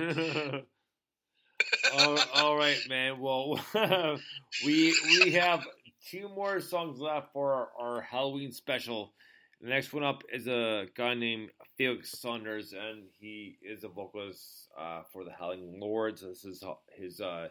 all, 1.97 2.19
all 2.35 2.57
right, 2.57 2.77
man. 2.89 3.19
Well, 3.19 3.59
we 4.65 4.95
we 5.19 5.31
have 5.31 5.65
two 6.09 6.29
more 6.29 6.59
songs 6.59 6.99
left 6.99 7.31
for 7.33 7.53
our, 7.53 7.69
our 7.79 8.01
Halloween 8.01 8.51
special. 8.51 9.13
The 9.61 9.69
next 9.69 9.93
one 9.93 10.03
up 10.03 10.23
is 10.33 10.47
a 10.47 10.87
guy 10.95 11.13
named 11.13 11.49
Felix 11.77 12.19
Saunders, 12.19 12.73
and 12.73 13.03
he 13.19 13.57
is 13.61 13.83
a 13.83 13.89
vocalist 13.89 14.67
uh, 14.77 15.03
for 15.13 15.23
the 15.23 15.31
Howling 15.31 15.79
Lords. 15.79 16.21
This 16.21 16.43
is 16.45 16.63
his 16.97 17.21
uh, 17.21 17.47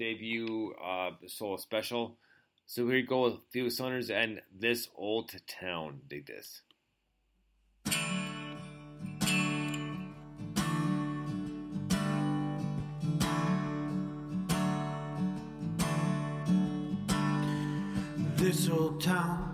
debut 0.00 0.72
uh, 0.82 1.10
solo 1.26 1.58
special. 1.58 2.16
So 2.64 2.86
here 2.86 2.96
you 2.96 3.06
go 3.06 3.24
with 3.24 3.34
Felix 3.50 3.76
Saunders 3.76 4.10
and 4.10 4.40
This 4.58 4.88
Old 4.96 5.30
Town. 5.46 6.00
Dig 6.08 6.26
this. 6.26 6.62
this 18.36 18.70
old 18.70 19.02
town 19.02 19.49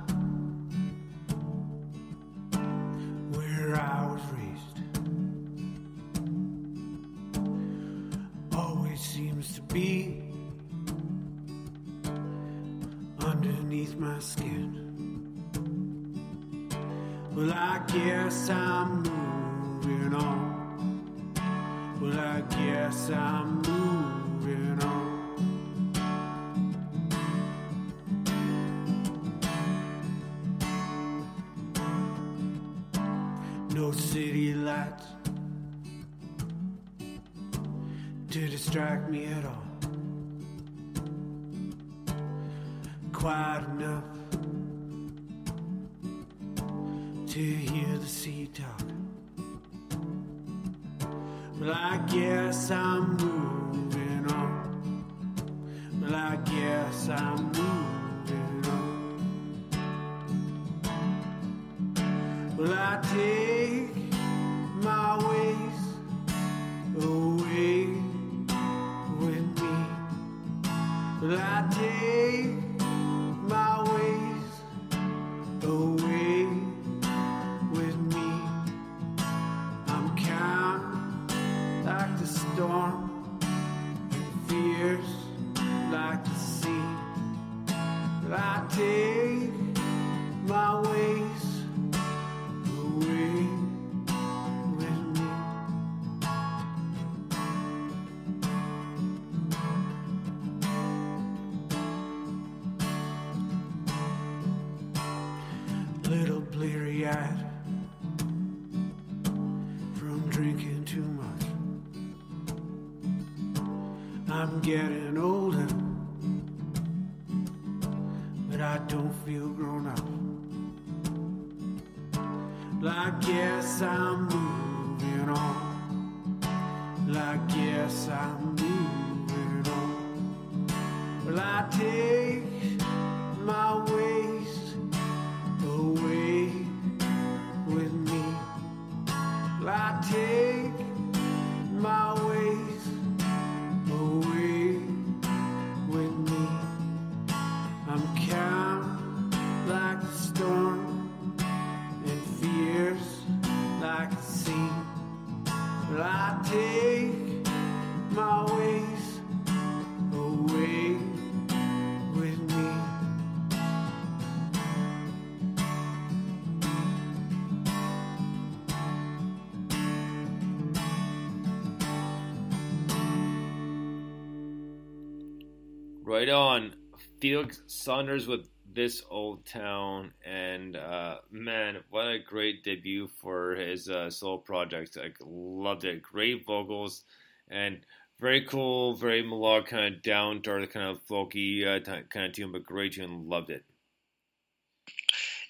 Right 176.26 176.32
on. 176.32 176.74
Felix 177.20 177.62
Saunders 177.68 178.26
with 178.26 178.48
This 178.74 179.00
Old 179.08 179.46
Town. 179.46 180.12
And 180.24 180.74
uh, 180.74 181.18
man, 181.30 181.84
what 181.90 182.08
a 182.08 182.18
great 182.18 182.64
debut 182.64 183.08
for 183.22 183.54
his 183.54 183.88
uh, 183.88 184.10
solo 184.10 184.38
project. 184.38 184.98
I 185.00 185.12
loved 185.20 185.84
it. 185.84 186.02
Great 186.02 186.44
vocals 186.44 187.04
and 187.46 187.78
very 188.18 188.44
cool, 188.44 188.96
very 188.96 189.22
melodic, 189.22 189.68
kind 189.68 189.94
of 189.94 190.02
down 190.02 190.42
to 190.42 190.50
earth, 190.50 190.70
kind 190.70 190.88
of 190.88 190.98
folky 191.08 191.64
uh, 191.64 191.78
t- 191.78 192.08
kind 192.10 192.26
of 192.26 192.32
tune, 192.32 192.50
but 192.50 192.64
great 192.64 192.94
tune. 192.94 193.28
Loved 193.28 193.50
it. 193.50 193.64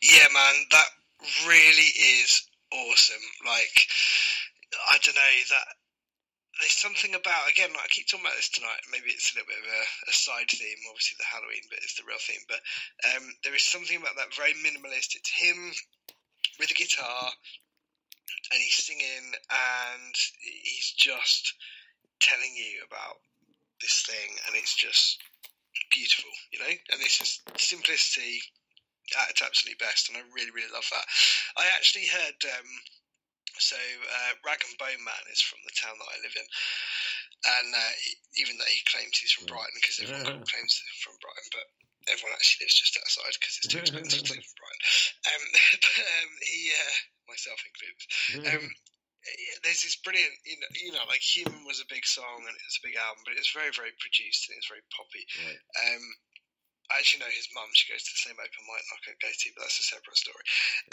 Yeah, 0.02 0.26
man, 0.34 0.54
that 0.72 0.88
really 1.48 1.88
is 2.20 2.46
awesome. 2.70 3.16
Like, 3.46 3.86
I 4.90 4.98
don't 5.02 5.14
know 5.14 5.22
that 5.48 5.85
there's 6.60 6.76
something 6.80 7.12
about 7.12 7.50
again. 7.52 7.72
Like 7.72 7.92
I 7.92 7.92
keep 7.92 8.08
talking 8.08 8.24
about 8.24 8.36
this 8.36 8.48
tonight. 8.52 8.80
Maybe 8.88 9.12
it's 9.12 9.32
a 9.32 9.36
little 9.36 9.50
bit 9.50 9.60
of 9.60 9.68
a, 9.68 9.82
a 10.08 10.14
side 10.14 10.48
theme. 10.48 10.80
Obviously, 10.88 11.20
the 11.20 11.28
Halloween 11.28 11.66
bit 11.68 11.84
is 11.84 11.96
the 11.96 12.08
real 12.08 12.20
theme, 12.20 12.44
but 12.48 12.62
um, 13.12 13.24
there 13.44 13.56
is 13.56 13.64
something 13.64 13.96
about 13.96 14.16
that 14.16 14.32
very 14.32 14.56
minimalist. 14.64 15.16
It's 15.16 15.32
him 15.32 15.72
with 16.56 16.72
a 16.72 16.78
guitar, 16.78 17.28
and 18.52 18.58
he's 18.60 18.80
singing, 18.80 19.26
and 19.52 20.14
he's 20.40 20.96
just 20.96 21.52
telling 22.20 22.56
you 22.56 22.80
about 22.88 23.20
this 23.84 24.08
thing, 24.08 24.30
and 24.48 24.56
it's 24.56 24.74
just 24.74 25.20
beautiful, 25.92 26.32
you 26.52 26.58
know. 26.60 26.72
And 26.72 26.98
it's 27.04 27.20
just 27.20 27.44
simplicity 27.60 28.40
at 29.12 29.30
its 29.30 29.44
absolute 29.44 29.78
best, 29.78 30.08
and 30.08 30.16
I 30.16 30.24
really, 30.32 30.56
really 30.56 30.72
love 30.72 30.88
that. 30.88 31.06
I 31.60 31.68
actually 31.76 32.08
heard. 32.08 32.40
Um, 32.48 32.70
so 33.58 33.78
uh, 33.78 34.32
Rag'n'Bone 34.44 35.02
Man 35.02 35.24
is 35.32 35.40
from 35.42 35.60
the 35.64 35.76
town 35.76 35.96
that 35.96 36.12
I 36.12 36.18
live 36.22 36.36
in, 36.36 36.46
and 36.46 37.68
uh, 37.74 37.94
even 38.40 38.56
though 38.58 38.68
he 38.70 38.82
claims 38.90 39.18
he's 39.18 39.32
from 39.32 39.50
Brighton, 39.50 39.76
because 39.78 40.00
everyone 40.02 40.44
claims 40.52 40.72
they're 40.76 41.02
from 41.04 41.16
Brighton, 41.20 41.48
but 41.52 41.66
everyone 42.10 42.36
actually 42.38 42.66
lives 42.66 42.78
just 42.78 42.98
outside 42.98 43.34
because 43.38 43.54
it's 43.60 43.70
too 43.70 43.82
expensive 43.82 44.22
to 44.22 44.34
live 44.34 44.46
in 44.46 44.56
Brighton. 44.58 44.84
Um, 45.26 45.42
but 45.82 45.98
um, 46.06 46.30
he, 46.38 46.70
uh, 46.70 46.96
myself 47.26 47.58
included, 47.66 47.98
um, 48.54 48.66
there's 49.66 49.82
this 49.82 49.98
brilliant, 50.06 50.38
you 50.46 50.54
know, 50.62 50.70
you 50.78 50.92
know, 50.94 51.02
like 51.10 51.18
Human 51.18 51.66
was 51.66 51.82
a 51.82 51.90
big 51.90 52.06
song 52.06 52.46
and 52.46 52.54
it's 52.62 52.78
a 52.78 52.86
big 52.86 52.94
album, 52.94 53.26
but 53.26 53.34
it's 53.34 53.50
very, 53.50 53.74
very 53.74 53.90
produced 53.98 54.46
and 54.46 54.54
it's 54.54 54.70
very 54.70 54.86
poppy. 54.94 55.26
Um, 55.82 56.04
I 56.94 57.02
actually 57.02 57.26
know 57.26 57.34
his 57.34 57.50
mum. 57.50 57.66
She 57.74 57.90
goes 57.90 58.06
to 58.06 58.14
the 58.14 58.22
same 58.30 58.38
open 58.38 58.62
mic 58.70 58.86
like 58.86 59.10
I 59.10 59.18
go 59.18 59.30
to, 59.30 59.48
but 59.58 59.66
that's 59.66 59.82
a 59.82 59.90
separate 59.90 60.22
story. 60.22 60.44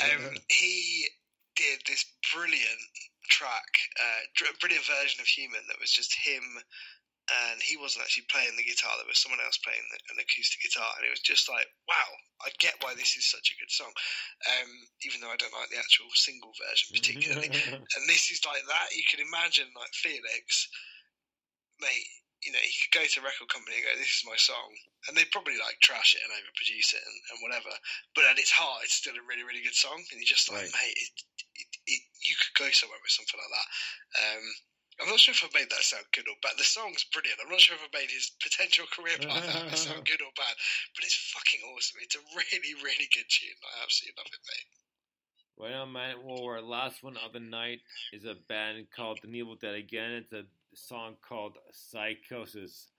Um, 0.02 0.24
he 0.50 1.06
did 1.56 1.80
this 1.86 2.06
brilliant 2.34 2.84
track, 3.30 3.70
uh, 4.00 4.22
brilliant 4.60 4.86
version 4.86 5.22
of 5.22 5.28
Human 5.28 5.64
that 5.68 5.80
was 5.80 5.92
just 5.92 6.14
him, 6.14 6.44
and 7.32 7.64
he 7.64 7.80
wasn't 7.80 8.04
actually 8.04 8.28
playing 8.28 8.56
the 8.60 8.68
guitar. 8.68 8.92
There 9.00 9.08
was 9.08 9.22
someone 9.22 9.40
else 9.40 9.56
playing 9.64 9.84
the, 9.92 10.00
an 10.12 10.20
acoustic 10.20 10.60
guitar, 10.60 10.92
and 11.00 11.08
it 11.08 11.14
was 11.14 11.24
just 11.24 11.48
like, 11.48 11.68
wow, 11.88 12.10
I 12.44 12.52
get 12.60 12.76
why 12.84 12.94
this 12.94 13.16
is 13.16 13.32
such 13.32 13.48
a 13.54 13.60
good 13.60 13.72
song. 13.72 13.94
Um, 14.52 14.70
even 15.08 15.24
though 15.24 15.32
I 15.32 15.40
don't 15.40 15.56
like 15.56 15.72
the 15.72 15.80
actual 15.80 16.12
single 16.20 16.52
version 16.60 16.92
particularly, 16.92 17.50
and 17.96 18.04
this 18.12 18.28
is 18.28 18.44
like 18.44 18.66
that. 18.68 18.92
You 18.92 19.08
can 19.08 19.24
imagine 19.24 19.72
like 19.72 19.94
Felix, 19.96 20.68
mate. 21.80 22.12
You 22.44 22.52
know, 22.52 22.64
he 22.64 22.76
could 22.84 23.00
go 23.00 23.06
to 23.06 23.20
a 23.20 23.28
record 23.28 23.50
company 23.50 23.80
and 23.80 23.88
go, 23.88 23.96
"This 23.96 24.22
is 24.22 24.28
my 24.28 24.36
song," 24.36 24.70
and 25.08 25.16
they'd 25.16 25.32
probably 25.32 25.58
like 25.58 25.80
trash 25.80 26.16
it 26.16 26.24
and 26.24 26.32
overproduce 26.32 26.94
it 26.94 27.04
and, 27.04 27.18
and 27.32 27.38
whatever. 27.44 27.72
But 28.16 28.28
at 28.28 28.40
its 28.40 28.52
heart, 28.52 28.84
it's 28.84 29.00
still 29.00 29.16
a 29.16 29.28
really, 29.28 29.44
really 29.44 29.64
good 29.64 29.76
song. 29.76 30.00
And 30.12 30.20
you're 30.20 30.30
just 30.30 30.52
like, 30.52 30.68
mate, 30.68 30.98
it, 31.00 31.12
it, 31.56 31.70
it, 31.88 32.02
you 32.24 32.36
could 32.36 32.56
go 32.60 32.70
somewhere 32.72 33.00
with 33.00 33.16
something 33.16 33.40
like 33.40 33.54
that. 33.54 33.70
Um, 34.20 34.44
I'm 35.02 35.10
not 35.10 35.20
sure 35.20 35.34
if 35.34 35.42
I 35.42 35.50
made 35.58 35.72
that 35.74 35.84
sound 35.84 36.06
good 36.14 36.30
or 36.30 36.38
bad. 36.46 36.54
The 36.58 36.64
song's 36.64 37.04
brilliant. 37.10 37.42
I'm 37.42 37.50
not 37.50 37.60
sure 37.60 37.76
if 37.76 37.82
I 37.82 37.90
made 37.98 38.14
his 38.14 38.30
potential 38.38 38.86
career 38.94 39.18
path 39.18 39.76
sound 39.90 40.06
good 40.06 40.22
or 40.22 40.34
bad, 40.38 40.56
but 40.94 41.04
it's 41.04 41.18
fucking 41.34 41.66
awesome. 41.74 42.00
It's 42.06 42.16
a 42.16 42.24
really, 42.38 42.74
really 42.78 43.10
good 43.10 43.26
tune. 43.28 43.58
I 43.66 43.84
absolutely 43.84 44.22
love 44.22 44.30
it, 44.30 44.44
mate. 44.46 44.70
Right 45.58 45.74
on, 45.74 45.94
man. 45.94 46.16
Well, 46.24 46.46
our 46.46 46.62
last 46.62 47.04
one 47.04 47.18
of 47.18 47.34
the 47.34 47.40
night 47.40 47.82
is 48.12 48.26
a 48.26 48.36
band 48.50 48.88
called 48.96 49.20
The 49.22 49.30
Evil 49.30 49.56
Dead 49.56 49.76
again. 49.76 50.12
It's 50.12 50.34
a 50.34 50.46
song 50.76 51.16
called 51.28 51.58
Psychosis. 51.72 52.92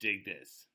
Dig 0.00 0.24
this. 0.24 0.66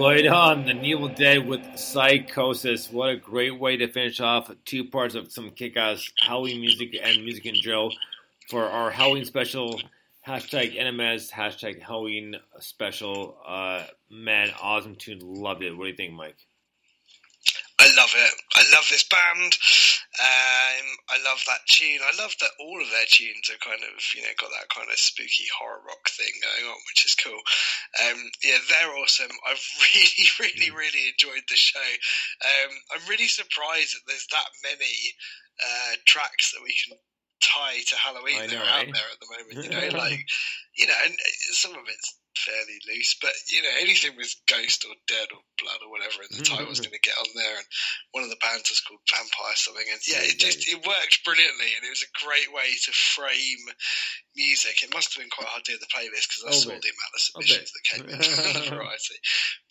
Right 0.00 0.26
on, 0.26 0.64
The 0.64 0.82
Evil 0.82 1.08
Dead 1.08 1.46
with 1.46 1.60
Psychosis. 1.78 2.90
What 2.90 3.10
a 3.10 3.16
great 3.16 3.60
way 3.60 3.76
to 3.76 3.86
finish 3.86 4.18
off 4.18 4.50
two 4.64 4.82
parts 4.82 5.14
of 5.14 5.30
some 5.30 5.50
kick 5.50 5.76
ass 5.76 6.10
Halloween 6.22 6.62
music 6.62 6.98
and 7.02 7.22
music 7.22 7.44
in 7.44 7.54
drill 7.62 7.92
for 8.48 8.64
our 8.64 8.90
Halloween 8.90 9.26
special. 9.26 9.78
Hashtag 10.26 10.74
NMS, 10.74 11.30
hashtag 11.30 11.82
Halloween 11.82 12.36
special. 12.60 13.36
Uh, 13.46 13.84
man, 14.10 14.48
awesome 14.62 14.96
tune. 14.96 15.18
Loved 15.20 15.62
it. 15.62 15.76
What 15.76 15.84
do 15.84 15.90
you 15.90 15.96
think, 15.96 16.14
Mike? 16.14 16.46
I 17.78 17.84
love 17.94 18.14
it. 18.16 18.34
I 18.54 18.62
love 18.72 18.86
this 18.88 19.04
band. 19.04 19.52
Um, 20.20 20.84
I 21.08 21.16
love 21.24 21.40
that 21.48 21.64
tune. 21.64 22.04
I 22.04 22.12
love 22.20 22.36
that 22.44 22.52
all 22.60 22.76
of 22.76 22.92
their 22.92 23.08
tunes 23.08 23.48
are 23.48 23.64
kind 23.64 23.80
of, 23.80 23.96
you 24.12 24.20
know, 24.20 24.36
got 24.36 24.52
that 24.52 24.68
kind 24.68 24.92
of 24.92 25.00
spooky 25.00 25.48
horror 25.48 25.80
rock 25.80 26.04
thing 26.12 26.28
going 26.44 26.68
on, 26.68 26.76
which 26.92 27.08
is 27.08 27.16
cool. 27.16 27.40
Um, 28.04 28.20
yeah, 28.44 28.60
they're 28.68 28.92
awesome. 29.00 29.32
I've 29.48 29.64
really, 29.88 30.28
really, 30.36 30.70
really 30.76 31.04
enjoyed 31.08 31.48
the 31.48 31.56
show. 31.56 31.88
Um, 32.44 32.72
I'm 32.92 33.08
really 33.08 33.32
surprised 33.32 33.96
that 33.96 34.04
there's 34.04 34.28
that 34.28 34.52
many 34.60 34.92
uh, 35.56 35.96
tracks 36.04 36.52
that 36.52 36.60
we 36.60 36.76
can 36.76 37.00
tie 37.40 37.80
to 37.80 37.96
Halloween 37.96 38.44
I 38.44 38.46
that 38.46 38.52
know, 38.52 38.60
are 38.60 38.76
out 38.76 38.84
right? 38.84 38.92
there 38.92 39.08
at 39.08 39.20
the 39.24 39.32
moment. 39.32 39.56
You 39.64 39.70
know, 39.72 39.98
like, 40.04 40.20
you 40.76 40.84
know, 40.84 41.00
and 41.08 41.16
uh, 41.16 41.32
some 41.56 41.72
of 41.72 41.88
it's 41.88 42.19
fairly 42.36 42.78
loose, 42.88 43.16
but 43.20 43.34
you 43.50 43.62
know, 43.62 43.74
anything 43.80 44.16
with 44.16 44.30
ghost 44.46 44.86
or 44.86 44.94
dead 45.06 45.28
or 45.34 45.42
blood 45.58 45.82
or 45.82 45.90
whatever 45.90 46.22
in 46.22 46.30
the 46.34 46.42
mm, 46.42 46.46
mm, 46.46 46.50
title 46.50 46.70
was 46.70 46.80
mm. 46.80 46.88
going 46.88 46.98
to 46.98 47.06
get 47.08 47.18
on 47.18 47.30
there. 47.34 47.56
And 47.58 47.68
one 48.12 48.24
of 48.24 48.30
the 48.30 48.40
bands 48.40 48.70
was 48.70 48.80
called 48.80 49.02
Vampire 49.10 49.58
something, 49.58 49.88
and 49.90 50.00
yeah, 50.06 50.22
it 50.22 50.38
just 50.38 50.66
it 50.66 50.80
worked 50.82 51.24
brilliantly, 51.26 51.74
and 51.74 51.82
it 51.82 51.92
was 51.92 52.06
a 52.06 52.16
great 52.22 52.50
way 52.54 52.70
to 52.70 52.92
frame 52.94 53.64
music. 54.36 54.82
It 54.82 54.94
must 54.94 55.14
have 55.14 55.22
been 55.22 55.32
quite 55.32 55.50
hard 55.50 55.64
to 55.66 55.72
do 55.74 55.82
the 55.82 55.90
playlist 55.90 56.26
because 56.30 56.44
I 56.46 56.52
Oh, 56.54 56.60
saw 56.60 56.74
the 56.74 56.92
amount 56.94 57.14
of 57.14 57.20
Oh, 57.20 57.40
submissions 57.42 57.70
that 57.74 57.84
came 57.88 58.04
in 58.08 58.18
the 58.70 58.76
variety. 58.76 59.18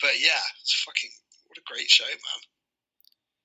But 0.00 0.20
yeah, 0.20 0.44
it's 0.60 0.76
fucking 0.84 1.12
what 1.48 1.58
a 1.58 1.66
great 1.66 1.90
show, 1.90 2.08
man. 2.08 2.40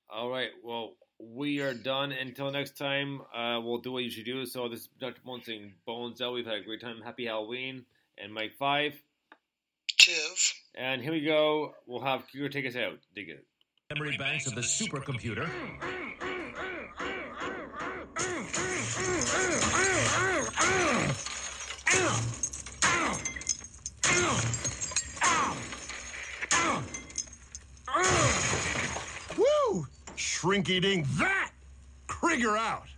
All 0.08 0.30
right. 0.30 0.50
Well, 0.62 0.94
we 1.18 1.60
are 1.60 1.74
done. 1.74 2.12
Until 2.12 2.50
next 2.50 2.76
time, 2.78 3.20
uh, 3.34 3.60
we'll 3.60 3.78
do 3.78 3.92
what 3.92 4.04
you 4.04 4.10
should 4.10 4.24
do. 4.24 4.46
So 4.46 4.68
this 4.68 4.80
is 4.80 4.88
Dr. 5.00 5.20
Bones 5.24 5.46
saying 5.46 5.74
Bones 5.86 6.20
out. 6.20 6.34
We've 6.34 6.46
had 6.46 6.58
a 6.58 6.64
great 6.64 6.80
time. 6.80 7.00
Happy 7.02 7.26
Halloween. 7.26 7.84
And 8.18 8.32
Mike 8.32 8.52
5. 8.58 8.92
Cheers. 9.96 10.54
And 10.74 11.00
here 11.02 11.12
we 11.12 11.22
go. 11.22 11.74
We'll 11.86 12.02
have 12.02 12.28
Krieger 12.30 12.48
take 12.48 12.66
us 12.66 12.76
out. 12.76 12.98
Dig 13.14 13.28
it. 13.28 13.44
Memory 13.90 14.16
banks 14.18 14.46
of 14.46 14.54
the 14.54 14.60
supercomputer. 14.60 15.48
Woo! 29.38 29.86
Shrinky 30.16 30.80
dink 30.82 31.06
that! 31.18 31.52
Krieger 32.06 32.56
out! 32.56 32.88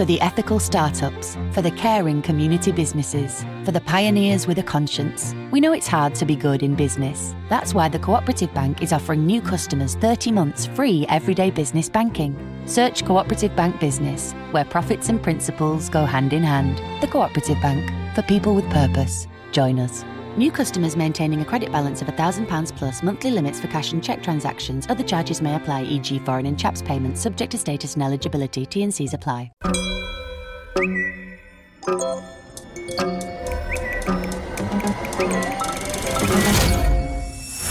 For 0.00 0.06
the 0.06 0.22
ethical 0.22 0.58
startups, 0.58 1.36
for 1.52 1.60
the 1.60 1.72
caring 1.72 2.22
community 2.22 2.72
businesses, 2.72 3.44
for 3.66 3.70
the 3.70 3.82
pioneers 3.82 4.46
with 4.46 4.58
a 4.58 4.62
conscience. 4.62 5.34
We 5.50 5.60
know 5.60 5.74
it's 5.74 5.86
hard 5.86 6.14
to 6.14 6.24
be 6.24 6.36
good 6.36 6.62
in 6.62 6.74
business. 6.74 7.34
That's 7.50 7.74
why 7.74 7.90
the 7.90 7.98
Cooperative 7.98 8.54
Bank 8.54 8.80
is 8.80 8.94
offering 8.94 9.26
new 9.26 9.42
customers 9.42 9.96
30 9.96 10.32
months 10.32 10.64
free 10.64 11.04
everyday 11.10 11.50
business 11.50 11.90
banking. 11.90 12.34
Search 12.64 13.04
Cooperative 13.04 13.54
Bank 13.54 13.78
Business, 13.78 14.32
where 14.52 14.64
profits 14.64 15.10
and 15.10 15.22
principles 15.22 15.90
go 15.90 16.06
hand 16.06 16.32
in 16.32 16.44
hand. 16.44 16.78
The 17.02 17.08
Cooperative 17.08 17.60
Bank, 17.60 17.86
for 18.14 18.22
people 18.22 18.54
with 18.54 18.70
purpose. 18.70 19.28
Join 19.52 19.78
us. 19.78 20.02
New 20.40 20.50
customers 20.50 20.96
maintaining 20.96 21.42
a 21.42 21.44
credit 21.44 21.70
balance 21.70 22.00
of 22.00 22.08
£1,000 22.08 22.74
plus 22.74 23.02
monthly 23.02 23.30
limits 23.30 23.60
for 23.60 23.68
cash 23.68 23.92
and 23.92 24.02
cheque 24.02 24.22
transactions. 24.22 24.86
Other 24.88 25.04
charges 25.04 25.42
may 25.42 25.54
apply, 25.54 25.82
e.g., 25.82 26.18
foreign 26.20 26.46
and 26.46 26.58
CHAPS 26.58 26.80
payments, 26.80 27.20
subject 27.20 27.52
to 27.52 27.58
status 27.58 27.92
and 27.92 28.02
eligibility. 28.02 28.64
T&Cs 28.64 29.12
apply. 29.12 29.52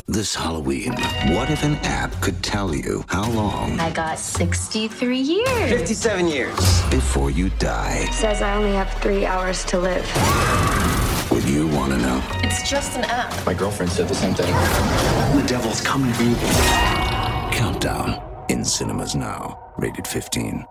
This 0.05 0.35
Halloween, 0.35 0.91
what 1.33 1.49
if 1.49 1.63
an 1.63 1.77
app 1.77 2.11
could 2.21 2.43
tell 2.43 2.75
you 2.75 3.03
how 3.07 3.31
long 3.31 3.79
I 3.79 3.89
got 3.89 4.19
63 4.19 5.17
years. 5.17 5.71
57 5.71 6.27
years 6.27 6.83
before 6.91 7.31
you 7.31 7.49
die? 7.57 8.05
Says 8.11 8.43
I 8.43 8.53
only 8.53 8.73
have 8.73 8.93
three 9.01 9.25
hours 9.25 9.65
to 9.65 9.79
live. 9.79 10.05
Would 11.89 12.01
you 12.01 12.07
want 12.07 12.23
to 12.23 12.39
know? 12.39 12.47
It's 12.47 12.69
just 12.69 12.95
an 12.97 13.03
app. 13.05 13.45
My 13.47 13.53
girlfriend 13.55 13.91
said 13.91 14.07
the 14.07 14.13
same 14.13 14.35
thing. 14.35 14.53
The 15.35 15.47
devil's 15.47 15.81
coming 15.81 16.13
for 16.13 16.21
you. 16.21 16.35
Countdown 17.51 18.21
in 18.49 18.63
cinemas 18.63 19.15
now. 19.15 19.59
Rated 19.75 20.05
15. 20.05 20.65